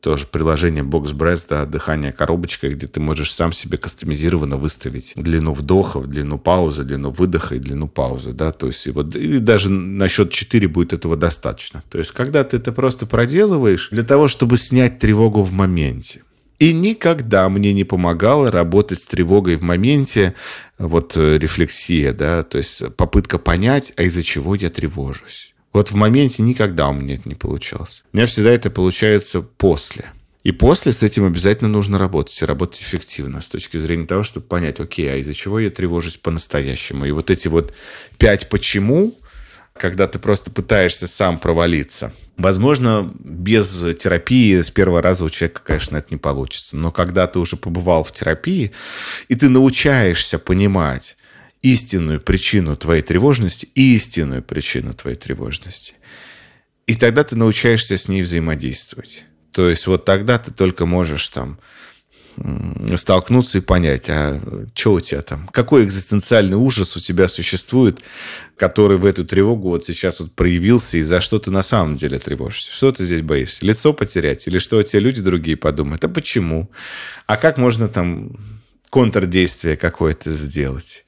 тоже 0.00 0.26
приложение 0.26 0.84
Box 0.84 1.12
Breath, 1.12 1.46
да, 1.48 1.66
дыхание 1.66 2.12
коробочкой, 2.12 2.74
где 2.74 2.86
ты 2.86 3.00
можешь 3.00 3.32
сам 3.32 3.52
себе 3.52 3.78
кастомизированно 3.78 4.56
выставить 4.56 5.12
длину 5.16 5.52
вдохов, 5.52 6.06
длину 6.08 6.38
паузы, 6.38 6.84
длину 6.84 7.10
выдоха 7.10 7.54
и 7.54 7.58
длину 7.58 7.88
паузы, 7.88 8.32
да, 8.32 8.52
то 8.52 8.66
есть 8.66 8.86
и 8.86 8.90
вот 8.90 9.14
и 9.14 9.38
даже 9.38 9.70
на 9.70 10.08
счет 10.08 10.30
4 10.30 10.68
будет 10.68 10.92
этого 10.92 11.16
достаточно. 11.16 11.82
То 11.88 11.98
есть 11.98 12.12
когда 12.12 12.44
ты 12.44 12.56
это 12.56 12.72
просто 12.72 13.06
проделываешь 13.06 13.88
для 13.90 14.02
того, 14.02 14.28
чтобы 14.28 14.56
снять 14.56 14.98
тревогу 14.98 15.42
в 15.42 15.52
моменте. 15.52 16.22
И 16.58 16.74
никогда 16.74 17.48
мне 17.48 17.72
не 17.72 17.84
помогало 17.84 18.50
работать 18.50 19.02
с 19.02 19.06
тревогой 19.06 19.56
в 19.56 19.62
моменте, 19.62 20.34
вот 20.78 21.16
э, 21.16 21.38
рефлексия, 21.38 22.12
да, 22.12 22.42
то 22.42 22.58
есть 22.58 22.94
попытка 22.96 23.38
понять, 23.38 23.94
а 23.96 24.02
из-за 24.02 24.22
чего 24.22 24.54
я 24.54 24.68
тревожусь. 24.68 25.49
Вот 25.72 25.90
в 25.90 25.94
моменте 25.94 26.42
никогда 26.42 26.88
у 26.88 26.92
меня 26.92 27.14
это 27.14 27.28
не 27.28 27.34
получалось. 27.34 28.02
У 28.12 28.16
меня 28.16 28.26
всегда 28.26 28.50
это 28.50 28.70
получается 28.70 29.40
после. 29.40 30.10
И 30.42 30.52
после 30.52 30.92
с 30.92 31.02
этим 31.02 31.26
обязательно 31.26 31.68
нужно 31.68 31.98
работать, 31.98 32.40
и 32.40 32.44
работать 32.44 32.80
эффективно 32.80 33.40
с 33.42 33.48
точки 33.48 33.76
зрения 33.76 34.06
того, 34.06 34.22
чтобы 34.22 34.46
понять, 34.46 34.80
окей, 34.80 35.12
а 35.12 35.16
из-за 35.16 35.34
чего 35.34 35.60
я 35.60 35.70
тревожусь 35.70 36.16
по-настоящему. 36.16 37.04
И 37.04 37.10
вот 37.10 37.30
эти 37.30 37.48
вот 37.48 37.74
пять 38.16 38.48
«почему», 38.48 39.14
когда 39.74 40.06
ты 40.06 40.18
просто 40.18 40.50
пытаешься 40.50 41.06
сам 41.06 41.38
провалиться. 41.38 42.12
Возможно, 42.36 43.12
без 43.18 43.68
терапии 43.98 44.60
с 44.60 44.70
первого 44.70 45.00
раза 45.02 45.24
у 45.24 45.30
человека, 45.30 45.62
конечно, 45.64 45.96
это 45.96 46.08
не 46.10 46.18
получится. 46.18 46.76
Но 46.76 46.90
когда 46.90 47.26
ты 47.26 47.38
уже 47.38 47.56
побывал 47.56 48.04
в 48.04 48.12
терапии, 48.12 48.72
и 49.28 49.34
ты 49.34 49.48
научаешься 49.48 50.38
понимать, 50.38 51.16
истинную 51.62 52.20
причину 52.20 52.76
твоей 52.76 53.02
тревожности 53.02 53.68
и 53.74 53.96
истинную 53.96 54.42
причину 54.42 54.94
твоей 54.94 55.16
тревожности. 55.16 55.94
И 56.86 56.94
тогда 56.94 57.22
ты 57.22 57.36
научаешься 57.36 57.96
с 57.96 58.08
ней 58.08 58.22
взаимодействовать. 58.22 59.24
То 59.52 59.68
есть 59.68 59.86
вот 59.86 60.04
тогда 60.04 60.38
ты 60.38 60.52
только 60.52 60.86
можешь 60.86 61.28
там 61.28 61.58
столкнуться 62.96 63.58
и 63.58 63.60
понять, 63.60 64.08
а 64.08 64.40
что 64.74 64.94
у 64.94 65.00
тебя 65.00 65.20
там, 65.20 65.48
какой 65.48 65.84
экзистенциальный 65.84 66.56
ужас 66.56 66.96
у 66.96 67.00
тебя 67.00 67.28
существует, 67.28 68.00
который 68.56 68.96
в 68.96 69.04
эту 69.04 69.26
тревогу 69.26 69.70
вот 69.70 69.84
сейчас 69.84 70.20
вот 70.20 70.32
проявился, 70.34 70.98
и 70.98 71.02
за 71.02 71.20
что 71.20 71.38
ты 71.38 71.50
на 71.50 71.62
самом 71.62 71.96
деле 71.96 72.18
тревожишься? 72.18 72.72
Что 72.72 72.92
ты 72.92 73.04
здесь 73.04 73.22
боишься? 73.22 73.66
Лицо 73.66 73.92
потерять? 73.92 74.46
Или 74.46 74.58
что 74.58 74.82
тебе 74.82 75.00
люди 75.00 75.20
другие 75.20 75.56
подумают? 75.56 76.04
А 76.04 76.08
почему? 76.08 76.70
А 77.26 77.36
как 77.36 77.58
можно 77.58 77.88
там 77.88 78.36
контрдействие 78.88 79.76
какое-то 79.76 80.30
сделать? 80.30 81.04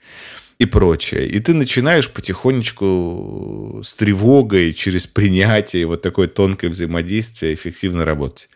И 0.58 0.66
прочее. 0.66 1.28
И 1.28 1.40
ты 1.40 1.54
начинаешь 1.54 2.10
потихонечку 2.10 3.80
с 3.82 3.94
тревогой, 3.94 4.72
через 4.72 5.06
принятие, 5.06 5.86
вот 5.86 6.02
такое 6.02 6.28
тонкое 6.28 6.70
взаимодействие 6.70 7.54
эффективно 7.54 8.04
работать. 8.04 8.48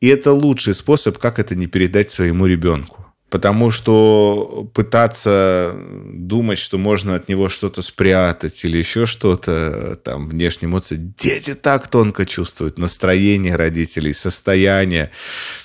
И 0.00 0.08
это 0.08 0.32
лучший 0.32 0.74
способ, 0.74 1.18
как 1.18 1.38
это 1.38 1.54
не 1.54 1.66
передать 1.66 2.10
своему 2.10 2.46
ребенку. 2.46 3.06
Потому 3.30 3.70
что 3.70 4.68
пытаться 4.74 5.74
думать, 6.06 6.58
что 6.58 6.78
можно 6.78 7.16
от 7.16 7.28
него 7.28 7.48
что-то 7.48 7.82
спрятать 7.82 8.64
или 8.64 8.78
еще 8.78 9.06
что-то, 9.06 9.98
там, 10.04 10.28
внешние 10.28 10.68
эмоции. 10.68 10.96
Дети 11.18 11.54
так 11.54 11.88
тонко 11.88 12.26
чувствуют 12.26 12.78
настроение 12.78 13.56
родителей, 13.56 14.12
состояние. 14.12 15.10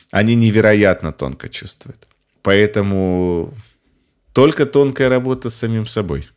Они 0.10 0.34
невероятно 0.34 1.12
тонко 1.12 1.48
чувствуют. 1.48 2.08
Поэтому 2.42 3.54
только 4.40 4.66
тонкая 4.66 5.10
работа 5.10 5.50
с 5.50 5.56
самим 5.56 5.86
собой. 5.86 6.30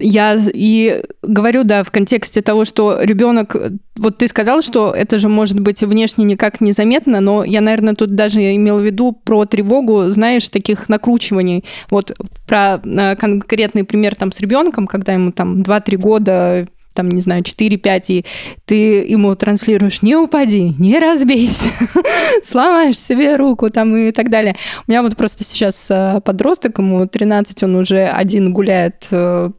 Я 0.00 0.36
и 0.52 1.04
говорю, 1.22 1.62
да, 1.62 1.84
в 1.84 1.92
контексте 1.92 2.42
того, 2.42 2.64
что 2.64 3.00
ребенок, 3.00 3.56
вот 3.96 4.18
ты 4.18 4.26
сказал, 4.26 4.62
что 4.62 4.92
это 4.92 5.20
же 5.20 5.28
может 5.28 5.60
быть 5.60 5.80
внешне 5.82 6.24
никак 6.24 6.60
незаметно, 6.60 7.20
но 7.20 7.44
я, 7.44 7.60
наверное, 7.60 7.94
тут 7.94 8.16
даже 8.16 8.40
имел 8.56 8.78
в 8.78 8.84
виду 8.84 9.12
про 9.12 9.44
тревогу, 9.44 10.08
знаешь, 10.08 10.48
таких 10.48 10.88
накручиваний. 10.88 11.64
Вот 11.88 12.16
про 12.48 12.80
э, 12.82 13.14
конкретный 13.14 13.84
пример 13.84 14.16
там 14.16 14.32
с 14.32 14.40
ребенком, 14.40 14.88
когда 14.88 15.12
ему 15.12 15.30
там 15.30 15.62
2-3 15.62 15.96
года, 15.98 16.66
там, 16.94 17.10
не 17.10 17.20
знаю, 17.20 17.42
4-5, 17.42 18.04
и 18.08 18.24
ты 18.64 18.74
ему 18.74 19.34
транслируешь 19.34 20.02
«не 20.02 20.16
упади, 20.16 20.74
не 20.78 20.98
разбейся, 20.98 21.66
сломаешь 22.44 22.98
себе 22.98 23.36
руку» 23.36 23.70
там 23.70 23.96
и 23.96 24.12
так 24.12 24.30
далее. 24.30 24.56
У 24.86 24.90
меня 24.90 25.02
вот 25.02 25.16
просто 25.16 25.44
сейчас 25.44 25.86
э, 25.90 26.20
подросток, 26.24 26.78
ему 26.78 27.06
13, 27.06 27.62
он 27.62 27.76
уже 27.76 28.04
один 28.04 28.52
гуляет 28.52 29.06
э, 29.10 29.50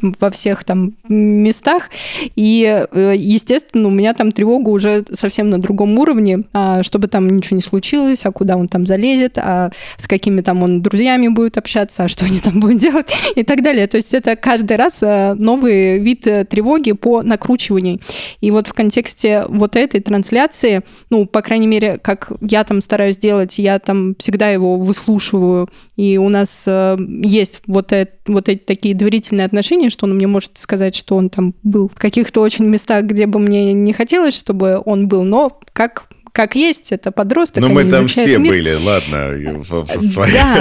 во 0.00 0.30
всех 0.30 0.64
там 0.64 0.94
местах. 1.08 1.90
И, 2.36 2.86
э, 2.90 3.14
естественно, 3.16 3.88
у 3.88 3.90
меня 3.90 4.14
там 4.14 4.32
тревога 4.32 4.68
уже 4.70 5.04
совсем 5.12 5.50
на 5.50 5.58
другом 5.60 5.98
уровне, 5.98 6.44
а 6.52 6.82
чтобы 6.82 7.08
там 7.08 7.28
ничего 7.28 7.56
не 7.56 7.62
случилось, 7.62 8.24
а 8.24 8.32
куда 8.32 8.56
он 8.56 8.68
там 8.68 8.86
залезет, 8.86 9.38
а 9.38 9.70
с 9.96 10.06
какими 10.06 10.40
там 10.40 10.62
он 10.62 10.82
друзьями 10.82 11.28
будет 11.28 11.58
общаться, 11.58 12.04
а 12.04 12.08
что 12.08 12.24
они 12.24 12.40
там 12.40 12.60
будут 12.60 12.80
делать 12.80 13.12
и 13.34 13.42
так 13.42 13.62
далее. 13.62 13.86
То 13.86 13.96
есть 13.96 14.14
это 14.14 14.36
каждый 14.36 14.76
раз 14.76 14.98
э, 15.02 15.34
новый 15.34 15.98
вид 15.98 16.26
э, 16.26 16.44
тревоги 16.44 16.92
по 16.92 17.22
накручиванию. 17.22 18.00
И 18.40 18.50
вот 18.50 18.68
в 18.68 18.72
контексте 18.72 19.44
вот 19.48 19.76
этой 19.76 20.00
трансляции, 20.00 20.82
ну, 21.10 21.26
по 21.26 21.42
крайней 21.42 21.66
мере, 21.66 21.98
как 21.98 22.32
я 22.40 22.64
там 22.64 22.80
стараюсь 22.80 23.16
делать, 23.16 23.58
я 23.58 23.78
там 23.78 24.14
всегда 24.18 24.50
его 24.50 24.78
выслушиваю, 24.78 25.68
и 25.96 26.16
у 26.18 26.28
нас 26.28 26.66
есть 26.66 27.62
вот, 27.66 27.92
это, 27.92 28.12
вот 28.26 28.48
эти 28.48 28.60
такие 28.60 28.94
доверительные 28.94 29.46
отношения, 29.46 29.87
ощущение, 29.88 29.90
что 29.90 30.06
он 30.06 30.14
мне 30.14 30.26
может 30.26 30.52
сказать, 30.54 30.94
что 30.94 31.16
он 31.16 31.30
там 31.30 31.54
был 31.62 31.88
в 31.88 31.98
каких-то 31.98 32.40
очень 32.40 32.66
местах, 32.66 33.04
где 33.04 33.26
бы 33.26 33.38
мне 33.38 33.72
не 33.72 33.92
хотелось, 33.92 34.36
чтобы 34.36 34.80
он 34.84 35.08
был, 35.08 35.24
но 35.24 35.58
как 35.72 36.04
как 36.30 36.54
есть, 36.54 36.92
это 36.92 37.10
подросток. 37.10 37.62
Но 37.62 37.68
мы 37.68 37.84
там 37.84 38.06
все 38.06 38.38
мир. 38.38 38.52
были, 38.52 38.74
ладно. 38.80 39.34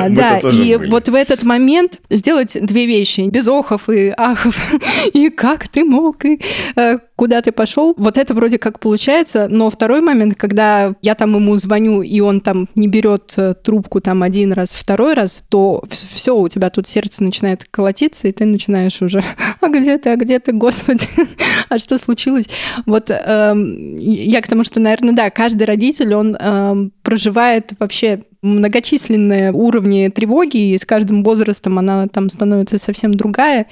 Да, 0.09 0.39
да. 0.41 0.49
И 0.49 0.75
были. 0.75 0.89
вот 0.89 1.07
в 1.07 1.13
этот 1.13 1.43
момент 1.43 1.99
сделать 2.09 2.57
две 2.59 2.87
вещи. 2.87 3.29
Без 3.29 3.47
охов 3.47 3.87
и 3.87 4.11
ахов. 4.17 4.57
и 5.13 5.29
как 5.29 5.67
ты 5.67 5.83
мог, 5.83 6.25
и 6.25 6.41
э, 6.75 6.97
куда 7.17 7.41
ты 7.41 7.51
пошел. 7.51 7.95
Вот 7.97 8.17
это 8.17 8.33
вроде 8.33 8.59
как 8.59 8.79
получается. 8.79 9.47
Но 9.49 9.69
второй 9.69 10.01
момент, 10.01 10.37
когда 10.37 10.93
я 11.01 11.15
там 11.15 11.35
ему 11.35 11.57
звоню, 11.57 12.03
и 12.03 12.19
он 12.19 12.41
там 12.41 12.69
не 12.75 12.87
берет 12.87 13.33
э, 13.37 13.55
трубку 13.55 13.99
там 13.99 14.21
один 14.21 14.53
раз, 14.53 14.69
второй 14.69 15.15
раз, 15.15 15.43
то 15.49 15.83
все, 15.89 16.37
у 16.37 16.47
тебя 16.47 16.69
тут 16.69 16.87
сердце 16.87 17.23
начинает 17.23 17.65
колотиться, 17.69 18.27
и 18.27 18.31
ты 18.31 18.45
начинаешь 18.45 19.01
уже, 19.01 19.23
а 19.61 19.67
где 19.67 19.97
ты, 19.97 20.11
а 20.11 20.15
где 20.15 20.39
ты, 20.39 20.51
господи, 20.51 21.07
а 21.69 21.79
что 21.79 21.97
случилось? 21.97 22.45
Вот 22.85 23.09
эм, 23.09 23.95
я 23.97 24.41
к 24.41 24.47
тому, 24.47 24.63
что, 24.63 24.79
наверное, 24.79 25.15
да, 25.15 25.31
каждый 25.31 25.63
родитель, 25.63 26.13
он 26.13 26.37
э, 26.39 26.89
проживает 27.01 27.71
вообще 27.79 28.23
многочисленные 28.55 29.51
уровни 29.51 30.09
тревоги, 30.09 30.73
и 30.73 30.77
с 30.77 30.85
каждым 30.85 31.23
возрастом 31.23 31.79
она 31.79 32.07
там 32.07 32.29
становится 32.29 32.77
совсем 32.77 33.13
другая. 33.13 33.67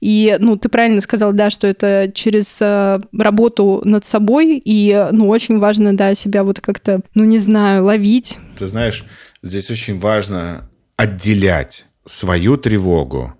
И, 0.00 0.36
ну, 0.40 0.56
ты 0.56 0.68
правильно 0.68 1.00
сказал, 1.00 1.32
да, 1.32 1.50
что 1.50 1.66
это 1.66 2.10
через 2.14 2.58
э, 2.60 3.00
работу 3.16 3.82
над 3.84 4.04
собой, 4.04 4.60
и, 4.64 5.08
ну, 5.12 5.28
очень 5.28 5.58
важно, 5.58 5.96
да, 5.96 6.14
себя 6.14 6.44
вот 6.44 6.60
как-то, 6.60 7.00
ну, 7.14 7.24
не 7.24 7.38
знаю, 7.38 7.84
ловить. 7.84 8.38
Ты 8.58 8.66
знаешь, 8.66 9.04
здесь 9.42 9.70
очень 9.70 9.98
важно 9.98 10.70
отделять 10.96 11.86
свою 12.04 12.56
тревогу 12.56 13.34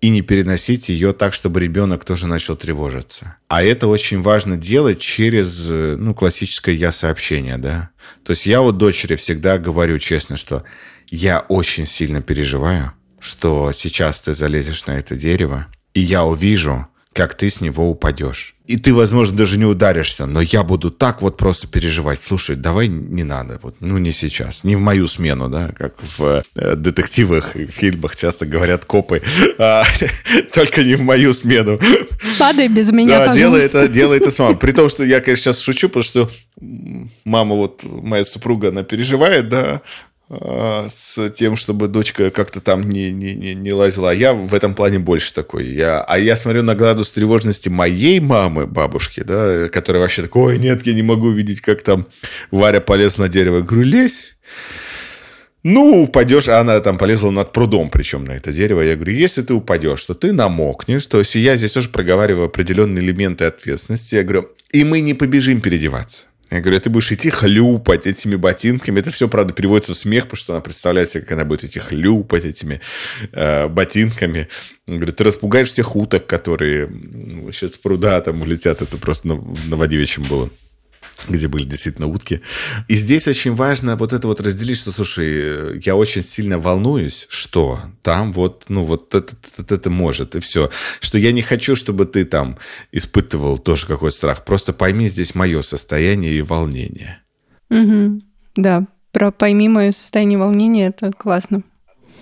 и 0.00 0.10
не 0.10 0.20
переносить 0.22 0.88
ее 0.88 1.12
так, 1.12 1.32
чтобы 1.32 1.60
ребенок 1.60 2.04
тоже 2.04 2.26
начал 2.26 2.56
тревожиться. 2.56 3.36
А 3.48 3.62
это 3.62 3.88
очень 3.88 4.20
важно 4.20 4.56
делать 4.56 5.00
через 5.00 5.68
ну, 5.68 6.14
классическое 6.14 6.74
я-сообщение, 6.74 7.56
да. 7.56 7.90
То 8.24 8.32
есть 8.32 8.46
я 8.46 8.60
вот 8.60 8.78
дочери 8.78 9.16
всегда 9.16 9.58
говорю 9.58 9.98
честно, 9.98 10.36
что 10.36 10.64
я 11.08 11.40
очень 11.48 11.86
сильно 11.86 12.20
переживаю, 12.20 12.92
что 13.20 13.72
сейчас 13.72 14.20
ты 14.20 14.34
залезешь 14.34 14.86
на 14.86 14.92
это 14.98 15.16
дерево, 15.16 15.66
и 15.94 16.00
я 16.00 16.24
увижу, 16.24 16.86
как 17.16 17.34
ты 17.34 17.48
с 17.48 17.62
него 17.62 17.88
упадешь. 17.88 18.54
И 18.66 18.76
ты, 18.76 18.92
возможно, 18.92 19.38
даже 19.38 19.58
не 19.58 19.64
ударишься, 19.64 20.26
но 20.26 20.42
я 20.42 20.62
буду 20.62 20.90
так 20.90 21.22
вот 21.22 21.38
просто 21.38 21.66
переживать. 21.66 22.20
Слушай, 22.20 22.56
давай 22.56 22.88
не 22.88 23.24
надо, 23.24 23.58
вот, 23.62 23.76
ну 23.80 23.96
не 23.96 24.12
сейчас, 24.12 24.64
не 24.64 24.76
в 24.76 24.80
мою 24.80 25.08
смену, 25.08 25.48
да, 25.48 25.70
как 25.78 25.94
в 26.18 26.42
э, 26.54 26.76
детективах 26.76 27.56
и 27.56 27.66
фильмах 27.66 28.16
часто 28.16 28.44
говорят 28.44 28.84
копы, 28.84 29.22
а, 29.58 29.84
только 30.52 30.84
не 30.84 30.94
в 30.94 31.00
мою 31.00 31.32
смену. 31.32 31.80
Падай 32.38 32.68
без 32.68 32.92
меня, 32.92 33.26
да, 33.26 33.32
делай 33.32 33.62
это, 33.62 33.88
делай 34.00 34.18
это 34.18 34.30
сама. 34.30 34.52
При 34.54 34.72
том, 34.72 34.90
что 34.90 35.02
я, 35.02 35.20
конечно, 35.20 35.44
сейчас 35.44 35.60
шучу, 35.60 35.88
потому 35.88 36.02
что 36.04 36.30
мама 37.24 37.54
вот, 37.54 37.82
моя 37.82 38.26
супруга, 38.26 38.68
она 38.68 38.82
переживает, 38.82 39.48
да, 39.48 39.80
с 40.28 41.30
тем, 41.30 41.54
чтобы 41.54 41.86
дочка 41.86 42.30
как-то 42.30 42.60
там 42.60 42.90
не, 42.90 43.12
не, 43.12 43.34
не, 43.34 43.54
не 43.54 43.72
лазила. 43.72 44.10
А 44.10 44.14
я 44.14 44.32
в 44.34 44.54
этом 44.54 44.74
плане 44.74 44.98
больше 44.98 45.32
такой. 45.32 45.66
Я, 45.66 46.02
а 46.02 46.18
я 46.18 46.34
смотрю 46.34 46.62
на 46.64 46.74
градус 46.74 47.12
тревожности 47.12 47.68
моей 47.68 48.18
мамы, 48.18 48.66
бабушки, 48.66 49.20
да, 49.20 49.68
которая 49.68 50.02
вообще 50.02 50.22
такой, 50.22 50.54
ой, 50.54 50.58
нет, 50.58 50.84
я 50.84 50.94
не 50.94 51.02
могу 51.02 51.30
видеть, 51.30 51.60
как 51.60 51.82
там 51.82 52.06
Варя 52.50 52.80
полез 52.80 53.18
на 53.18 53.28
дерево. 53.28 53.58
Я 53.58 53.62
говорю, 53.62 53.82
лезь. 53.82 54.36
Ну, 55.62 56.02
упадешь, 56.04 56.48
а 56.48 56.60
она 56.60 56.78
там 56.80 56.96
полезла 56.96 57.30
над 57.30 57.52
прудом, 57.52 57.90
причем 57.90 58.24
на 58.24 58.32
это 58.32 58.52
дерево. 58.52 58.82
Я 58.82 58.94
говорю, 58.94 59.12
если 59.14 59.42
ты 59.42 59.52
упадешь, 59.52 60.04
то 60.04 60.14
ты 60.14 60.32
намокнешь. 60.32 61.06
То 61.06 61.18
есть 61.18 61.34
я 61.34 61.56
здесь 61.56 61.72
тоже 61.72 61.88
проговариваю 61.88 62.46
определенные 62.46 63.04
элементы 63.04 63.44
ответственности. 63.46 64.14
Я 64.16 64.22
говорю, 64.22 64.48
и 64.70 64.84
мы 64.84 65.00
не 65.00 65.14
побежим 65.14 65.60
переодеваться. 65.60 66.26
Я 66.50 66.60
говорю, 66.60 66.76
«А 66.76 66.80
ты 66.80 66.90
будешь 66.90 67.10
идти 67.10 67.28
хлюпать 67.30 68.06
этими 68.06 68.36
ботинками. 68.36 69.00
Это 69.00 69.10
все, 69.10 69.28
правда, 69.28 69.52
переводится 69.52 69.94
в 69.94 69.98
смех, 69.98 70.24
потому 70.24 70.36
что 70.36 70.52
она 70.52 70.60
представляет 70.60 71.10
себе, 71.10 71.22
как 71.22 71.32
она 71.32 71.44
будет 71.44 71.64
идти 71.64 71.80
хлюпать 71.80 72.44
этими 72.44 72.80
э, 73.32 73.66
ботинками. 73.68 74.48
Я 74.86 74.96
говорю, 74.96 75.12
ты 75.12 75.24
распугаешь 75.24 75.68
всех 75.68 75.96
уток, 75.96 76.26
которые 76.26 76.88
сейчас 77.52 77.72
в 77.72 77.80
пруда 77.80 78.20
там 78.20 78.42
улетят. 78.42 78.80
Это 78.80 78.96
просто 78.96 79.26
на, 79.28 79.34
на 79.66 79.76
Вадивичем 79.76 80.22
было 80.22 80.50
где 81.28 81.48
были 81.48 81.64
действительно 81.64 82.06
утки. 82.06 82.40
И 82.88 82.94
здесь 82.94 83.26
очень 83.28 83.54
важно 83.54 83.96
вот 83.96 84.12
это 84.12 84.26
вот 84.26 84.40
разделить, 84.40 84.78
что, 84.78 84.92
слушай, 84.92 85.80
я 85.84 85.96
очень 85.96 86.22
сильно 86.22 86.58
волнуюсь, 86.58 87.26
что 87.28 87.80
там 88.02 88.32
вот, 88.32 88.64
ну, 88.68 88.84
вот 88.84 89.14
это, 89.14 89.34
это, 89.58 89.74
это 89.74 89.90
может, 89.90 90.36
и 90.36 90.40
все. 90.40 90.70
Что 91.00 91.18
я 91.18 91.32
не 91.32 91.42
хочу, 91.42 91.76
чтобы 91.76 92.06
ты 92.06 92.24
там 92.24 92.58
испытывал 92.92 93.58
тоже 93.58 93.86
какой-то 93.86 94.16
страх. 94.16 94.44
Просто 94.44 94.72
пойми 94.72 95.08
здесь 95.08 95.34
мое 95.34 95.62
состояние 95.62 96.34
и 96.34 96.42
волнение. 96.42 97.22
Угу. 97.70 98.20
Да, 98.56 98.86
про 99.12 99.30
пойми 99.30 99.68
мое 99.68 99.92
состояние 99.92 100.38
волнения, 100.38 100.88
это 100.88 101.12
классно. 101.12 101.62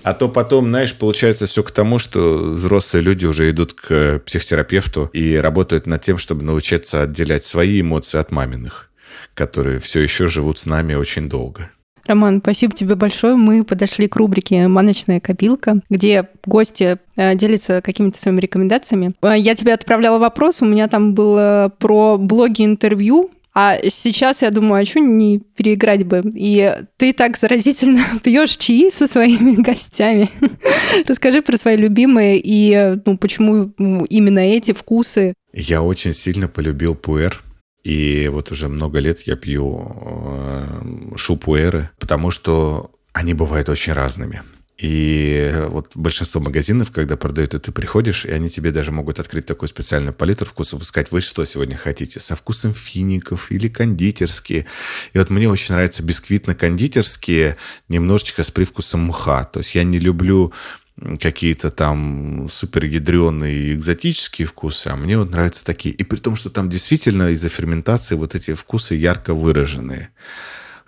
А 0.04 0.12
то 0.12 0.28
потом, 0.28 0.66
знаешь, 0.66 0.94
получается 0.94 1.46
все 1.46 1.62
к 1.62 1.70
тому, 1.70 1.98
что 1.98 2.38
взрослые 2.38 3.02
люди 3.02 3.24
уже 3.24 3.48
идут 3.48 3.72
к 3.72 4.20
психотерапевту 4.26 5.08
и 5.14 5.36
работают 5.36 5.86
над 5.86 6.02
тем, 6.02 6.18
чтобы 6.18 6.44
научиться 6.44 7.02
отделять 7.02 7.46
свои 7.46 7.80
эмоции 7.80 8.18
от 8.18 8.30
маминых, 8.30 8.90
которые 9.32 9.80
все 9.80 10.00
еще 10.00 10.28
живут 10.28 10.58
с 10.58 10.66
нами 10.66 10.92
очень 10.92 11.30
долго. 11.30 11.70
Роман, 12.06 12.40
спасибо 12.40 12.74
тебе 12.74 12.96
большое. 12.96 13.34
Мы 13.34 13.64
подошли 13.64 14.06
к 14.06 14.16
рубрике 14.16 14.68
«Маночная 14.68 15.20
копилка», 15.20 15.80
где 15.88 16.28
гости 16.44 16.98
э, 17.16 17.34
делятся 17.34 17.80
какими-то 17.80 18.18
своими 18.18 18.40
рекомендациями. 18.40 19.14
Э, 19.22 19.34
я 19.38 19.54
тебе 19.54 19.72
отправляла 19.72 20.18
вопрос, 20.18 20.60
у 20.60 20.66
меня 20.66 20.86
там 20.88 21.14
было 21.14 21.72
про 21.78 22.18
блоги-интервью, 22.18 23.30
а 23.54 23.78
сейчас 23.88 24.42
я 24.42 24.50
думаю, 24.50 24.82
а 24.82 24.84
что 24.84 24.98
не 24.98 25.38
переиграть 25.38 26.04
бы? 26.04 26.22
И 26.34 26.74
ты 26.96 27.12
так 27.12 27.38
заразительно 27.38 28.04
пьешь 28.22 28.56
чаи 28.56 28.90
со 28.90 29.06
своими 29.06 29.54
гостями. 29.62 30.28
Расскажи 31.06 31.40
про 31.40 31.56
свои 31.56 31.76
любимые 31.76 32.40
и 32.42 32.96
ну, 33.06 33.16
почему 33.16 33.72
именно 34.08 34.40
эти 34.40 34.72
вкусы. 34.72 35.34
Я 35.52 35.82
очень 35.82 36.12
сильно 36.12 36.48
полюбил 36.48 36.96
пуэр. 36.96 37.42
И 37.84 38.28
вот 38.32 38.50
уже 38.50 38.68
много 38.68 38.98
лет 38.98 39.20
я 39.26 39.36
пью 39.36 39.92
э, 39.94 41.16
шупуэры, 41.16 41.90
потому 42.00 42.30
что 42.30 42.90
они 43.12 43.34
бывают 43.34 43.68
очень 43.68 43.92
разными. 43.92 44.42
И 44.76 45.52
вот 45.68 45.92
большинство 45.94 46.40
магазинов, 46.40 46.90
когда 46.90 47.16
продают, 47.16 47.54
и 47.54 47.60
ты 47.60 47.70
приходишь, 47.70 48.24
и 48.24 48.30
они 48.30 48.50
тебе 48.50 48.72
даже 48.72 48.90
могут 48.90 49.20
открыть 49.20 49.46
такой 49.46 49.68
специальный 49.68 50.12
палитру 50.12 50.46
вкусов 50.46 50.82
и 50.82 50.84
сказать, 50.84 51.12
вы 51.12 51.20
что 51.20 51.44
сегодня 51.44 51.76
хотите, 51.76 52.18
со 52.18 52.34
вкусом 52.34 52.74
фиников 52.74 53.52
или 53.52 53.68
кондитерские. 53.68 54.66
И 55.12 55.18
вот 55.18 55.30
мне 55.30 55.48
очень 55.48 55.74
нравятся 55.74 56.02
бисквитно-кондитерские, 56.02 57.56
немножечко 57.88 58.42
с 58.42 58.50
привкусом 58.50 59.06
мха. 59.06 59.44
То 59.44 59.60
есть 59.60 59.76
я 59.76 59.84
не 59.84 60.00
люблю 60.00 60.52
какие-то 61.20 61.70
там 61.70 62.48
супергидреные 62.50 63.56
и 63.56 63.74
экзотические 63.74 64.46
вкусы, 64.46 64.88
а 64.88 64.96
мне 64.96 65.18
вот 65.18 65.30
нравятся 65.30 65.64
такие. 65.64 65.94
И 65.94 66.02
при 66.02 66.18
том, 66.18 66.34
что 66.34 66.50
там 66.50 66.68
действительно 66.68 67.30
из-за 67.30 67.48
ферментации 67.48 68.16
вот 68.16 68.34
эти 68.34 68.54
вкусы 68.54 68.94
ярко 68.96 69.34
выраженные. 69.34 70.10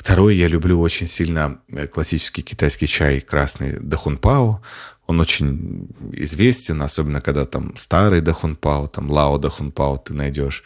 Второе, 0.07 0.35
я 0.35 0.47
люблю 0.47 0.81
очень 0.81 1.09
сильно 1.09 1.59
э, 1.67 1.89
классический 1.89 2.41
китайский 2.41 2.87
чай 2.87 3.21
красный 3.21 3.73
Дахунпао. 3.81 4.63
Он 5.09 5.21
очень 5.21 5.89
известен, 6.13 6.81
особенно 6.81 7.21
когда 7.21 7.45
там 7.45 7.77
старый 7.77 8.21
Дахунпао, 8.21 8.87
там 8.87 9.11
Лао 9.11 9.39
Дахунпао 9.39 9.97
ты 9.97 10.15
найдешь. 10.15 10.63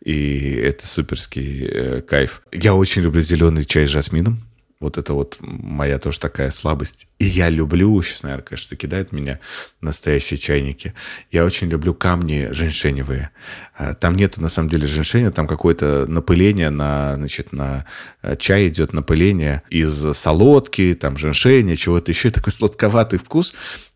И 0.00 0.52
это 0.62 0.86
суперский 0.86 1.66
э, 1.66 2.00
кайф. 2.02 2.42
Я 2.52 2.76
очень 2.76 3.02
люблю 3.02 3.20
зеленый 3.20 3.64
чай 3.64 3.88
с 3.88 3.90
жасмином. 3.90 4.38
Вот 4.84 4.98
это 4.98 5.14
вот 5.14 5.38
моя 5.40 5.98
тоже 5.98 6.20
такая 6.20 6.50
слабость. 6.50 7.08
И 7.18 7.24
я 7.24 7.48
люблю, 7.48 8.02
сейчас, 8.02 8.22
наверное, 8.22 8.44
конечно, 8.44 8.76
кидают 8.76 9.12
меня 9.12 9.40
настоящие 9.80 10.36
чайники. 10.36 10.92
Я 11.32 11.46
очень 11.46 11.68
люблю 11.68 11.94
камни 11.94 12.48
женьшеневые. 12.50 13.30
А, 13.74 13.94
там 13.94 14.14
нету, 14.14 14.42
на 14.42 14.50
самом 14.50 14.68
деле, 14.68 14.86
женьшеня, 14.86 15.30
там 15.30 15.46
какое-то 15.46 16.04
напыление 16.06 16.68
на, 16.68 17.14
значит, 17.16 17.52
на 17.52 17.86
э, 18.20 18.36
чай 18.36 18.68
идет 18.68 18.92
напыление 18.92 19.62
из 19.70 20.14
солодки, 20.14 20.94
там, 21.00 21.16
женьшеня, 21.16 21.76
чего-то 21.76 22.12
еще. 22.12 22.30
Такой 22.34 22.52
сладковатый 22.52 23.18
вкус. 23.18 23.54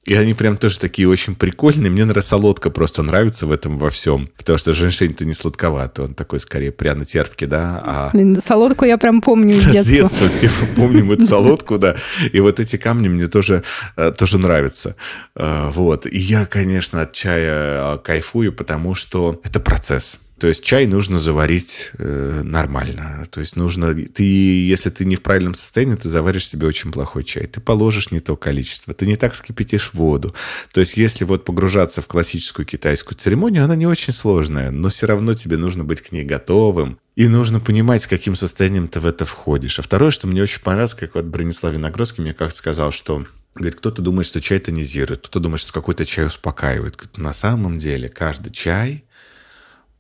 И 0.09 0.15
они 0.15 0.33
прям 0.33 0.57
тоже 0.57 0.81
такие 0.81 1.07
очень 1.07 1.35
прикольные. 1.35 1.91
Мне, 1.91 2.07
наверное, 2.07 2.23
солодка 2.23 2.71
просто 2.71 3.03
нравится 3.03 3.47
в 3.47 3.53
этом 3.53 3.77
во 3.77 3.91
всем. 3.91 4.31
Потому 4.39 4.59
что 4.59 4.73
женьшень-то 4.73 5.27
не 5.27 5.35
сладковатый. 5.35 6.07
Он 6.07 6.15
такой 6.15 6.41
скорее 6.41 6.73
пряно-терпкий, 6.73 7.47
да. 7.47 7.83
А... 7.85 8.11
Блин, 8.15 8.41
солодку 8.41 8.87
я 8.87 8.97
прям 8.97 9.21
помню 9.21 9.57
из 9.57 9.67
детства. 9.67 9.83
С 9.83 9.87
детства 9.87 10.29
все 10.29 10.51
помним 10.75 11.13
эту 11.13 11.27
солодку, 11.27 11.77
да. 11.77 11.95
И 12.33 12.41
вот 12.41 12.59
эти 12.59 12.77
камни 12.77 13.09
мне 13.09 13.27
тоже, 13.27 13.65
э, 13.97 14.11
тоже 14.17 14.39
нравятся. 14.39 14.97
Э, 15.37 15.71
вот. 15.75 16.07
И 16.07 16.19
я, 16.19 16.47
конечно, 16.47 17.03
от 17.03 17.13
чая 17.13 17.97
э, 17.97 17.99
кайфую, 17.99 18.55
потому 18.55 18.95
что 18.95 19.39
это 19.45 19.61
процесс. 19.61 20.21
То 20.39 20.47
есть 20.47 20.63
чай 20.63 20.87
нужно 20.87 21.19
заварить 21.19 21.91
э, 21.99 22.43
нормально. 22.45 23.25
То 23.31 23.41
есть 23.41 23.57
нужно... 23.57 23.95
Ты, 23.95 24.23
если 24.23 24.91
ты 24.91 25.05
не 25.05 25.17
в 25.17 25.23
правильном 25.23 25.55
состоянии, 25.55 25.97
ты 25.97 26.09
заваришь 26.09 26.47
себе 26.47 26.67
очень 26.67 26.93
плохой 26.93 27.25
чай. 27.25 27.47
Ты 27.47 27.61
положишь 27.61 28.11
не 28.11 28.21
то 28.21 28.37
количество. 28.37 28.95
Ты 28.95 29.07
не 29.07 29.17
так 29.17 29.33
вскипятишь 29.33 29.93
воду. 29.95 30.35
То 30.73 30.81
есть 30.81 30.97
если 30.97 31.25
вот 31.25 31.45
погружаться 31.45 32.03
в 32.03 32.07
классическую 32.07 32.67
китайскую 32.67 33.19
церемонию, 33.19 33.65
она 33.65 33.75
не 33.75 33.87
очень 33.87 34.13
сложная, 34.13 34.71
но 34.71 34.89
все 34.91 35.07
равно 35.07 35.35
тебе 35.35 35.57
нужно 35.57 35.85
быть 35.85 36.03
к 36.03 36.13
ней 36.13 36.25
готовым. 36.25 36.99
И 37.17 37.27
нужно 37.27 37.59
понимать, 37.59 38.05
с 38.05 38.07
каким 38.07 38.37
состоянием 38.37 38.87
ты 38.87 39.01
в 39.01 39.07
это 39.07 39.25
входишь. 39.25 39.81
А 39.81 39.83
второе, 39.83 40.13
что 40.13 40.29
мне 40.29 40.43
очень 40.43 40.61
понравилось, 40.61 40.95
как 40.95 41.17
вот 41.17 41.25
Бронислав 41.25 41.73
Виногродский 41.73 42.23
мне 42.23 42.33
как-то 42.33 42.57
сказал, 42.57 42.93
что 42.93 43.25
Говорит, 43.55 43.79
кто-то 43.81 44.03
думает, 44.03 44.29
что 44.29 44.41
чай 44.41 44.61
тонизирует, 44.61 45.21
кто-то 45.21 45.41
думает, 45.41 45.61
что 45.61 45.73
какой-то 45.73 46.05
чай 46.05 46.27
успокаивает. 46.27 46.95
Говорит, 46.95 47.19
на 47.19 47.33
самом 47.33 47.79
деле 47.79 48.09
каждый 48.09 48.53
чай 48.53 49.05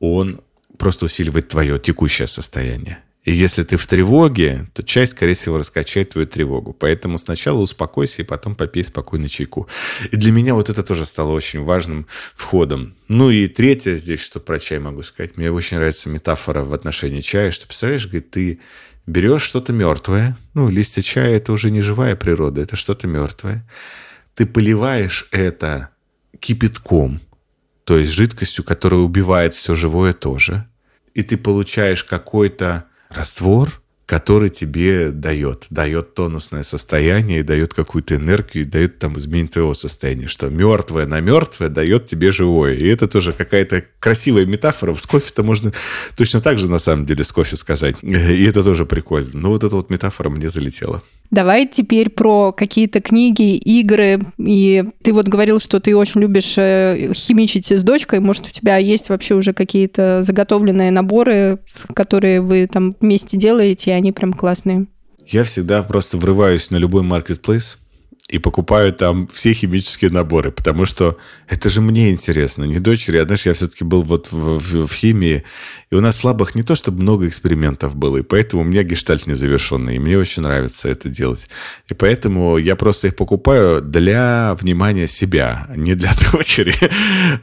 он 0.00 0.40
просто 0.76 1.06
усиливает 1.06 1.48
твое 1.48 1.78
текущее 1.78 2.28
состояние. 2.28 2.98
И 3.24 3.32
если 3.32 3.62
ты 3.62 3.76
в 3.76 3.86
тревоге, 3.86 4.70
то 4.72 4.82
часть, 4.82 5.12
скорее 5.12 5.34
всего, 5.34 5.58
раскачает 5.58 6.10
твою 6.10 6.26
тревогу. 6.26 6.72
Поэтому 6.72 7.18
сначала 7.18 7.60
успокойся 7.60 8.22
и 8.22 8.24
потом 8.24 8.54
попей 8.54 8.82
спокойно 8.82 9.28
чайку. 9.28 9.68
И 10.10 10.16
для 10.16 10.32
меня 10.32 10.54
вот 10.54 10.70
это 10.70 10.82
тоже 10.82 11.04
стало 11.04 11.32
очень 11.32 11.62
важным 11.62 12.06
входом. 12.34 12.94
Ну 13.08 13.28
и 13.28 13.46
третье 13.48 13.96
здесь, 13.96 14.20
что 14.20 14.40
про 14.40 14.58
чай 14.58 14.78
могу 14.78 15.02
сказать. 15.02 15.36
Мне 15.36 15.50
очень 15.52 15.76
нравится 15.76 16.08
метафора 16.08 16.62
в 16.62 16.72
отношении 16.72 17.20
чая, 17.20 17.50
что, 17.50 17.66
представляешь, 17.66 18.06
говорит, 18.06 18.30
ты 18.30 18.60
берешь 19.06 19.42
что-то 19.42 19.74
мертвое. 19.74 20.38
Ну, 20.54 20.70
листья 20.70 21.02
чая– 21.02 21.36
это 21.36 21.52
уже 21.52 21.70
не 21.70 21.82
живая 21.82 22.16
природа, 22.16 22.62
это 22.62 22.76
что-то 22.76 23.08
мертвое. 23.08 23.68
Ты 24.34 24.46
поливаешь 24.46 25.28
это 25.32 25.90
кипятком– 26.40 27.20
то 27.88 27.96
есть 27.96 28.10
жидкостью, 28.10 28.64
которая 28.64 29.00
убивает 29.00 29.54
все 29.54 29.74
живое 29.74 30.12
тоже. 30.12 30.68
И 31.14 31.22
ты 31.22 31.38
получаешь 31.38 32.04
какой-то 32.04 32.84
раствор, 33.08 33.80
который 34.08 34.48
тебе 34.48 35.10
дает. 35.10 35.66
Дает 35.68 36.14
тонусное 36.14 36.62
состояние, 36.62 37.42
дает 37.42 37.74
какую-то 37.74 38.16
энергию, 38.16 38.66
дает 38.66 38.98
там 38.98 39.18
изменить 39.18 39.50
твоего 39.50 39.74
состояния. 39.74 40.28
Что 40.28 40.48
мертвое 40.48 41.06
на 41.06 41.20
мертвое 41.20 41.68
дает 41.68 42.06
тебе 42.06 42.32
живое. 42.32 42.72
И 42.72 42.86
это 42.88 43.06
тоже 43.06 43.34
какая-то 43.34 43.84
красивая 44.00 44.46
метафора. 44.46 44.94
С 44.94 45.04
кофе-то 45.04 45.42
можно 45.42 45.72
точно 46.16 46.40
так 46.40 46.58
же, 46.58 46.70
на 46.70 46.78
самом 46.78 47.04
деле, 47.04 47.22
с 47.22 47.30
кофе 47.30 47.58
сказать. 47.58 47.96
И 48.02 48.44
это 48.44 48.62
тоже 48.62 48.86
прикольно. 48.86 49.28
Но 49.34 49.50
вот 49.50 49.62
эта 49.62 49.76
вот 49.76 49.90
метафора 49.90 50.30
мне 50.30 50.48
залетела. 50.48 51.02
Давай 51.30 51.66
теперь 51.66 52.08
про 52.08 52.52
какие-то 52.52 53.00
книги, 53.00 53.56
игры. 53.56 54.22
И 54.38 54.84
ты 55.02 55.12
вот 55.12 55.28
говорил, 55.28 55.60
что 55.60 55.80
ты 55.80 55.94
очень 55.94 56.22
любишь 56.22 56.54
э, 56.56 57.12
химичить 57.14 57.70
с 57.70 57.82
дочкой. 57.82 58.20
Может, 58.20 58.46
у 58.46 58.50
тебя 58.50 58.78
есть 58.78 59.10
вообще 59.10 59.34
уже 59.34 59.52
какие-то 59.52 60.22
заготовленные 60.22 60.90
наборы, 60.90 61.58
которые 61.94 62.40
вы 62.40 62.66
там 62.72 62.96
вместе 63.00 63.36
делаете, 63.36 63.97
они 63.98 64.12
прям 64.12 64.32
классные? 64.32 64.86
Я 65.26 65.44
всегда 65.44 65.82
просто 65.82 66.16
врываюсь 66.16 66.70
на 66.70 66.76
любой 66.76 67.02
маркетплейс, 67.02 67.78
и 68.28 68.38
покупаю 68.38 68.92
там 68.92 69.26
все 69.32 69.54
химические 69.54 70.10
наборы, 70.10 70.50
потому 70.52 70.84
что 70.84 71.16
это 71.48 71.70
же 71.70 71.80
мне 71.80 72.10
интересно, 72.10 72.64
не 72.64 72.78
дочери. 72.78 73.16
А 73.16 73.24
знаешь, 73.24 73.46
я 73.46 73.54
все-таки 73.54 73.84
был 73.84 74.02
вот 74.02 74.30
в, 74.30 74.58
в, 74.58 74.86
в 74.86 74.92
химии, 74.92 75.44
и 75.90 75.94
у 75.94 76.00
нас 76.02 76.16
в 76.16 76.24
лабах 76.24 76.54
не 76.54 76.62
то, 76.62 76.74
чтобы 76.74 77.00
много 77.00 77.26
экспериментов 77.26 77.96
было, 77.96 78.18
и 78.18 78.22
поэтому 78.22 78.62
у 78.62 78.64
меня 78.66 78.82
гештальт 78.82 79.26
незавершенный, 79.26 79.96
и 79.96 79.98
мне 79.98 80.18
очень 80.18 80.42
нравится 80.42 80.90
это 80.90 81.08
делать. 81.08 81.48
И 81.88 81.94
поэтому 81.94 82.58
я 82.58 82.76
просто 82.76 83.06
их 83.06 83.16
покупаю 83.16 83.80
для 83.80 84.54
внимания 84.60 85.06
себя, 85.06 85.66
не 85.74 85.94
для 85.94 86.12
дочери. 86.32 86.74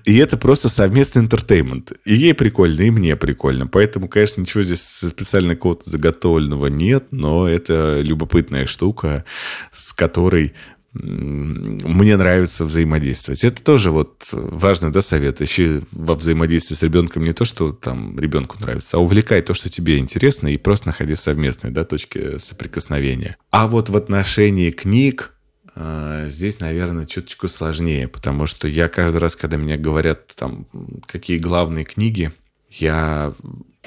И 0.05 0.17
это 0.17 0.37
просто 0.37 0.69
совместный 0.69 1.23
интертеймент. 1.23 1.93
И 2.05 2.13
ей 2.13 2.35
прикольно, 2.35 2.81
и 2.81 2.91
мне 2.91 3.15
прикольно. 3.15 3.65
Поэтому, 3.65 4.07
конечно, 4.07 4.41
ничего 4.41 4.61
здесь 4.61 4.83
специально 4.83 5.55
какого-то 5.55 5.89
заготовленного 5.89 6.67
нет, 6.67 7.05
но 7.09 7.49
это 7.49 8.01
любопытная 8.01 8.67
штука, 8.67 9.25
с 9.71 9.91
которой 9.91 10.53
мне 10.95 12.15
нравится 12.15 12.63
взаимодействовать. 12.63 13.43
Это 13.43 13.61
тоже 13.61 13.91
вот 13.91 14.29
важный 14.31 14.91
да, 14.91 15.01
совет. 15.01 15.41
Еще 15.41 15.81
во 15.91 16.15
взаимодействии 16.15 16.75
с 16.75 16.81
ребенком 16.81 17.23
не 17.23 17.33
то, 17.33 17.43
что 17.43 17.73
там 17.73 18.17
ребенку 18.17 18.57
нравится, 18.59 18.97
а 18.97 19.01
увлекай 19.01 19.41
то, 19.41 19.53
что 19.53 19.69
тебе 19.69 19.97
интересно, 19.97 20.47
и 20.47 20.57
просто 20.57 20.87
находи 20.87 21.15
совместные 21.15 21.71
да, 21.71 21.83
точки 21.83 22.37
соприкосновения. 22.39 23.35
А 23.51 23.67
вот 23.67 23.89
в 23.89 23.97
отношении 23.97 24.71
книг, 24.71 25.33
э, 25.75 26.27
здесь, 26.31 26.61
наверное, 26.61 27.05
чуточку 27.05 27.49
сложнее, 27.49 28.07
потому 28.07 28.45
что 28.45 28.67
я 28.69 28.87
каждый 28.87 29.17
раз, 29.17 29.35
когда 29.35 29.57
мне 29.57 29.75
говорят, 29.75 30.27
там, 30.35 30.65
какие 31.07 31.39
главные 31.39 31.83
книги, 31.83 32.31
я... 32.69 33.33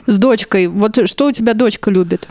С 0.06 0.18
дочкой. 0.18 0.66
Вот 0.68 1.08
что 1.08 1.28
у 1.28 1.32
тебя 1.32 1.54
дочка 1.54 1.90
любит? 1.90 2.28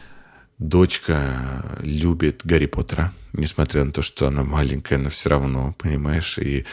Дочка 0.58 1.78
любит 1.82 2.41
Гарри 2.43 2.66
Поттера, 2.66 3.14
несмотря 3.34 3.86
на 3.86 3.91
то, 3.91 4.01
что 4.01 4.28
она 4.28 4.43
маленькая, 4.43 4.97
но 4.97 5.10
все 5.10 5.30
равно, 5.30 5.76
понимаешь, 5.78 6.39
и 6.39 6.66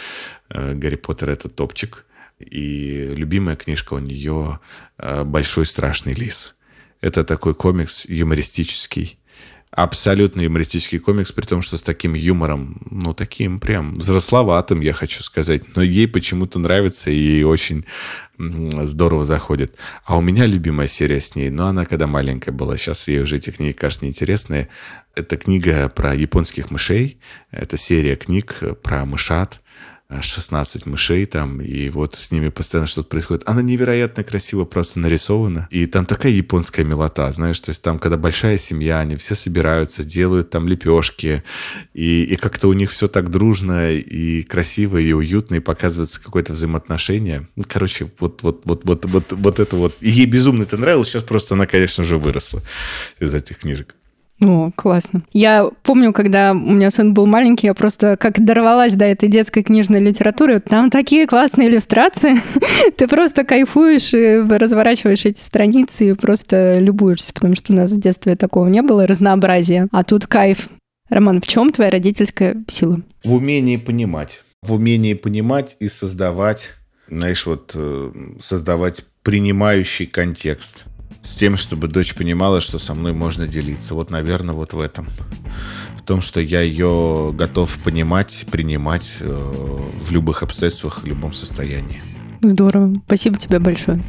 э, 0.49 0.75
Гарри 0.75 0.97
Поттер 0.97 1.29
это 1.29 1.51
топчик. 1.51 2.07
И 2.39 3.13
любимая 3.15 3.57
книжка 3.57 3.95
у 3.95 3.99
нее 3.99 4.61
э, 4.97 5.25
«Большой 5.25 5.67
страшный 5.67 6.15
лис». 6.15 6.57
Это 7.03 7.25
такой 7.25 7.55
комикс 7.55 8.07
юмористический, 8.07 9.19
абсолютно 9.77 10.41
юмористический 10.41 10.99
комикс, 10.99 11.33
при 11.33 11.45
том, 11.45 11.61
что 11.61 11.77
с 11.77 11.83
таким 11.83 12.15
юмором, 12.15 12.81
ну, 12.91 13.13
таким 13.13 13.59
прям 13.59 13.97
взрословатым, 13.97 14.81
я 14.81 14.93
хочу 14.93 15.23
сказать. 15.23 15.75
Но 15.75 15.83
ей 15.83 16.07
почему-то 16.07 16.59
нравится 16.59 17.11
и 17.11 17.43
очень 17.43 17.85
здорово 18.39 19.25
заходит. 19.25 19.77
А 20.05 20.17
у 20.17 20.21
меня 20.21 20.47
любимая 20.47 20.87
серия 20.87 21.21
с 21.21 21.35
ней, 21.35 21.51
но 21.51 21.67
она 21.67 21.87
когда 21.87 22.07
маленькая 22.07 22.53
была, 22.53 22.77
сейчас 22.77 23.09
ей 23.09 23.21
уже 23.21 23.37
эти 23.37 23.51
книги 23.51 23.73
кажется 23.73 24.05
неинтересные. 24.05 24.69
Это 25.15 25.37
книга 25.37 25.89
про 25.89 26.15
японских 26.15 26.71
мышей, 26.71 27.19
это 27.51 27.77
серия 27.77 28.17
книг 28.17 28.61
про 28.83 29.05
мышат, 29.05 29.61
16 30.23 30.87
мышей 30.87 31.27
там, 31.27 31.61
и 31.61 31.89
вот 31.91 32.15
с 32.15 32.31
ними 32.31 32.49
постоянно 32.49 32.87
что-то 32.87 33.09
происходит. 33.09 33.43
Она 33.47 33.63
невероятно 33.63 34.25
красиво 34.25 34.65
просто 34.65 35.01
нарисована. 35.01 35.69
И 35.71 35.87
там 35.87 36.07
такая 36.07 36.33
японская 36.33 36.85
милота, 36.85 37.31
знаешь, 37.33 37.61
то 37.61 37.71
есть 37.71 37.83
там, 37.83 37.99
когда 37.99 38.17
большая 38.17 38.59
семья, 38.59 39.01
они 39.01 39.17
все 39.17 39.35
собираются, 39.35 40.05
делают 40.05 40.51
там 40.51 40.69
лепешки, 40.69 41.43
и, 41.93 42.25
и 42.25 42.37
как-то 42.37 42.69
у 42.69 42.73
них 42.73 42.91
все 42.91 43.09
так 43.09 43.31
дружно 43.31 43.93
и 43.93 44.43
красиво, 44.43 44.99
и 44.99 45.13
уютно, 45.13 45.57
и 45.57 45.61
показывается 45.61 46.23
какое-то 46.23 46.53
взаимоотношение. 46.53 47.49
Ну, 47.57 47.65
короче, 47.67 48.11
вот, 48.19 48.43
вот, 48.43 48.63
вот, 48.65 48.85
вот, 48.85 49.05
вот, 49.07 49.33
вот 49.33 49.59
это 49.59 49.77
вот. 49.77 49.97
И 50.01 50.11
ей 50.11 50.27
безумно 50.27 50.63
это 50.63 50.77
нравилось, 50.77 51.09
сейчас 51.09 51.25
просто 51.25 51.55
она, 51.55 51.67
конечно 51.67 52.05
же, 52.05 52.19
выросла 52.19 52.63
из 53.21 53.35
этих 53.35 53.59
книжек. 53.59 53.95
О, 54.41 54.71
классно. 54.75 55.23
Я 55.33 55.71
помню, 55.83 56.13
когда 56.13 56.53
у 56.53 56.73
меня 56.73 56.91
сын 56.91 57.15
был 57.15 57.27
маленький, 57.27 57.69
я 57.69 57.75
просто 57.75 58.17
как 58.19 58.45
дорвалась 58.45 58.95
до 58.95 59.05
этой 59.05 59.29
детской 59.29 59.63
книжной 59.63 60.01
литературы. 60.01 60.61
Там 60.61 60.91
такие 60.91 61.27
классные 61.27 61.69
иллюстрации. 61.69 62.37
Ты 62.97 63.07
просто 63.07 63.45
кайфуешь 63.45 64.13
и 64.13 64.41
разворачиваешь 64.41 65.25
эти 65.25 65.41
страницы 65.41 66.11
и 66.11 66.13
просто 66.15 66.81
любуешься, 66.81 67.33
потому 67.33 67.55
что 67.55 67.73
у 67.73 67.77
нас 67.77 67.93
в 67.93 68.01
детстве 68.01 68.35
такого 68.35 68.67
не 68.67 68.83
было, 68.83 69.07
разнообразия. 69.07 69.89
А 69.93 70.03
тут 70.03 70.27
кайф. 70.27 70.69
Роман, 71.09 71.41
в 71.41 71.47
чем 71.47 71.71
твоя 71.71 71.91
родительская 71.91 72.65
сила? 72.69 73.03
В 73.23 73.35
умении 73.35 73.77
понимать. 73.77 74.41
В 74.63 74.73
умении 74.73 75.15
понимать 75.15 75.77
и 75.79 75.89
создавать, 75.89 76.73
знаешь, 77.09 77.47
вот 77.47 77.73
э, 77.75 78.13
создавать 78.41 79.05
принимающий 79.23 80.07
контекст 80.07 80.87
с 81.25 81.37
тем, 81.37 81.57
чтобы 81.57 81.89
дочь 81.89 82.15
понимала, 82.15 82.61
что 82.61 82.79
со 82.79 82.95
мной 82.95 83.13
можно 83.13 83.47
делиться. 83.47 83.95
Вот, 83.95 84.11
наверное, 84.11 84.55
вот 84.55 84.75
в 84.75 84.81
этом. 84.81 85.09
В 85.97 86.03
том, 86.03 86.21
что 86.21 86.39
я 86.39 86.61
ее 86.61 87.33
готов 87.35 87.75
понимать, 87.79 88.45
принимать 88.51 89.17
э, 89.21 89.27
в 90.07 90.13
любых 90.13 90.43
обстоятельствах, 90.43 91.03
в 91.03 91.07
любом 91.07 91.33
состоянии. 91.33 92.03
Здорово. 92.43 92.93
Спасибо 93.07 93.39
тебе 93.39 93.59
большое. 93.59 94.03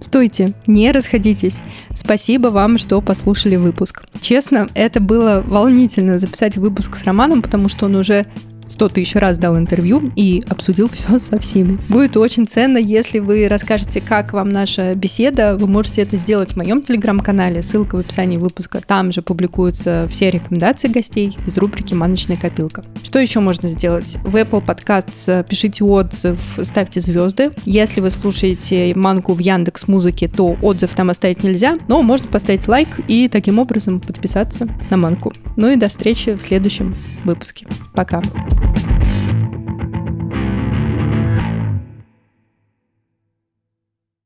Стойте, 0.00 0.54
не 0.66 0.90
расходитесь. 0.90 1.58
Спасибо 1.94 2.48
вам, 2.48 2.78
что 2.78 3.00
послушали 3.00 3.56
выпуск. 3.56 4.02
Честно, 4.20 4.66
это 4.74 4.98
было 4.98 5.44
волнительно 5.46 6.18
записать 6.18 6.56
выпуск 6.56 6.96
с 6.96 7.04
Романом, 7.04 7.42
потому 7.42 7.68
что 7.68 7.86
он 7.86 7.94
уже 7.94 8.26
100 8.70 8.88
тысяч 8.88 9.14
раз 9.16 9.36
дал 9.38 9.58
интервью 9.58 10.02
и 10.16 10.42
обсудил 10.48 10.88
все 10.88 11.18
со 11.18 11.38
всеми. 11.38 11.76
Будет 11.88 12.16
очень 12.16 12.46
ценно, 12.46 12.78
если 12.78 13.18
вы 13.18 13.48
расскажете, 13.48 14.00
как 14.00 14.32
вам 14.32 14.48
наша 14.48 14.94
беседа. 14.94 15.56
Вы 15.56 15.66
можете 15.66 16.02
это 16.02 16.16
сделать 16.16 16.52
в 16.52 16.56
моем 16.56 16.82
телеграм-канале, 16.82 17.62
ссылка 17.62 17.96
в 17.96 18.00
описании 18.00 18.36
выпуска. 18.36 18.80
Там 18.86 19.12
же 19.12 19.22
публикуются 19.22 20.06
все 20.10 20.30
рекомендации 20.30 20.88
гостей 20.88 21.36
из 21.46 21.56
рубрики 21.58 21.94
«Маночная 21.94 22.36
копилка». 22.36 22.84
Что 23.02 23.18
еще 23.18 23.40
можно 23.40 23.68
сделать? 23.68 24.16
В 24.22 24.36
Apple 24.36 24.64
Podcasts 24.64 25.46
пишите 25.48 25.84
отзыв, 25.84 26.38
ставьте 26.62 27.00
звезды. 27.00 27.50
Если 27.64 28.00
вы 28.00 28.10
слушаете 28.10 28.94
манку 28.94 29.34
в 29.34 29.40
Яндекс 29.40 29.88
Музыке, 29.88 30.28
то 30.28 30.56
отзыв 30.62 30.90
там 30.94 31.10
оставить 31.10 31.42
нельзя, 31.42 31.76
но 31.88 32.02
можно 32.02 32.28
поставить 32.28 32.68
лайк 32.68 32.88
и 33.08 33.28
таким 33.28 33.58
образом 33.58 34.00
подписаться 34.00 34.68
на 34.90 34.96
манку. 34.96 35.32
Ну 35.56 35.70
и 35.70 35.76
до 35.76 35.88
встречи 35.88 36.34
в 36.34 36.40
следующем 36.40 36.94
выпуске. 37.24 37.66
Пока. 37.94 38.22
Thank 38.60 39.14
you. 39.14 39.19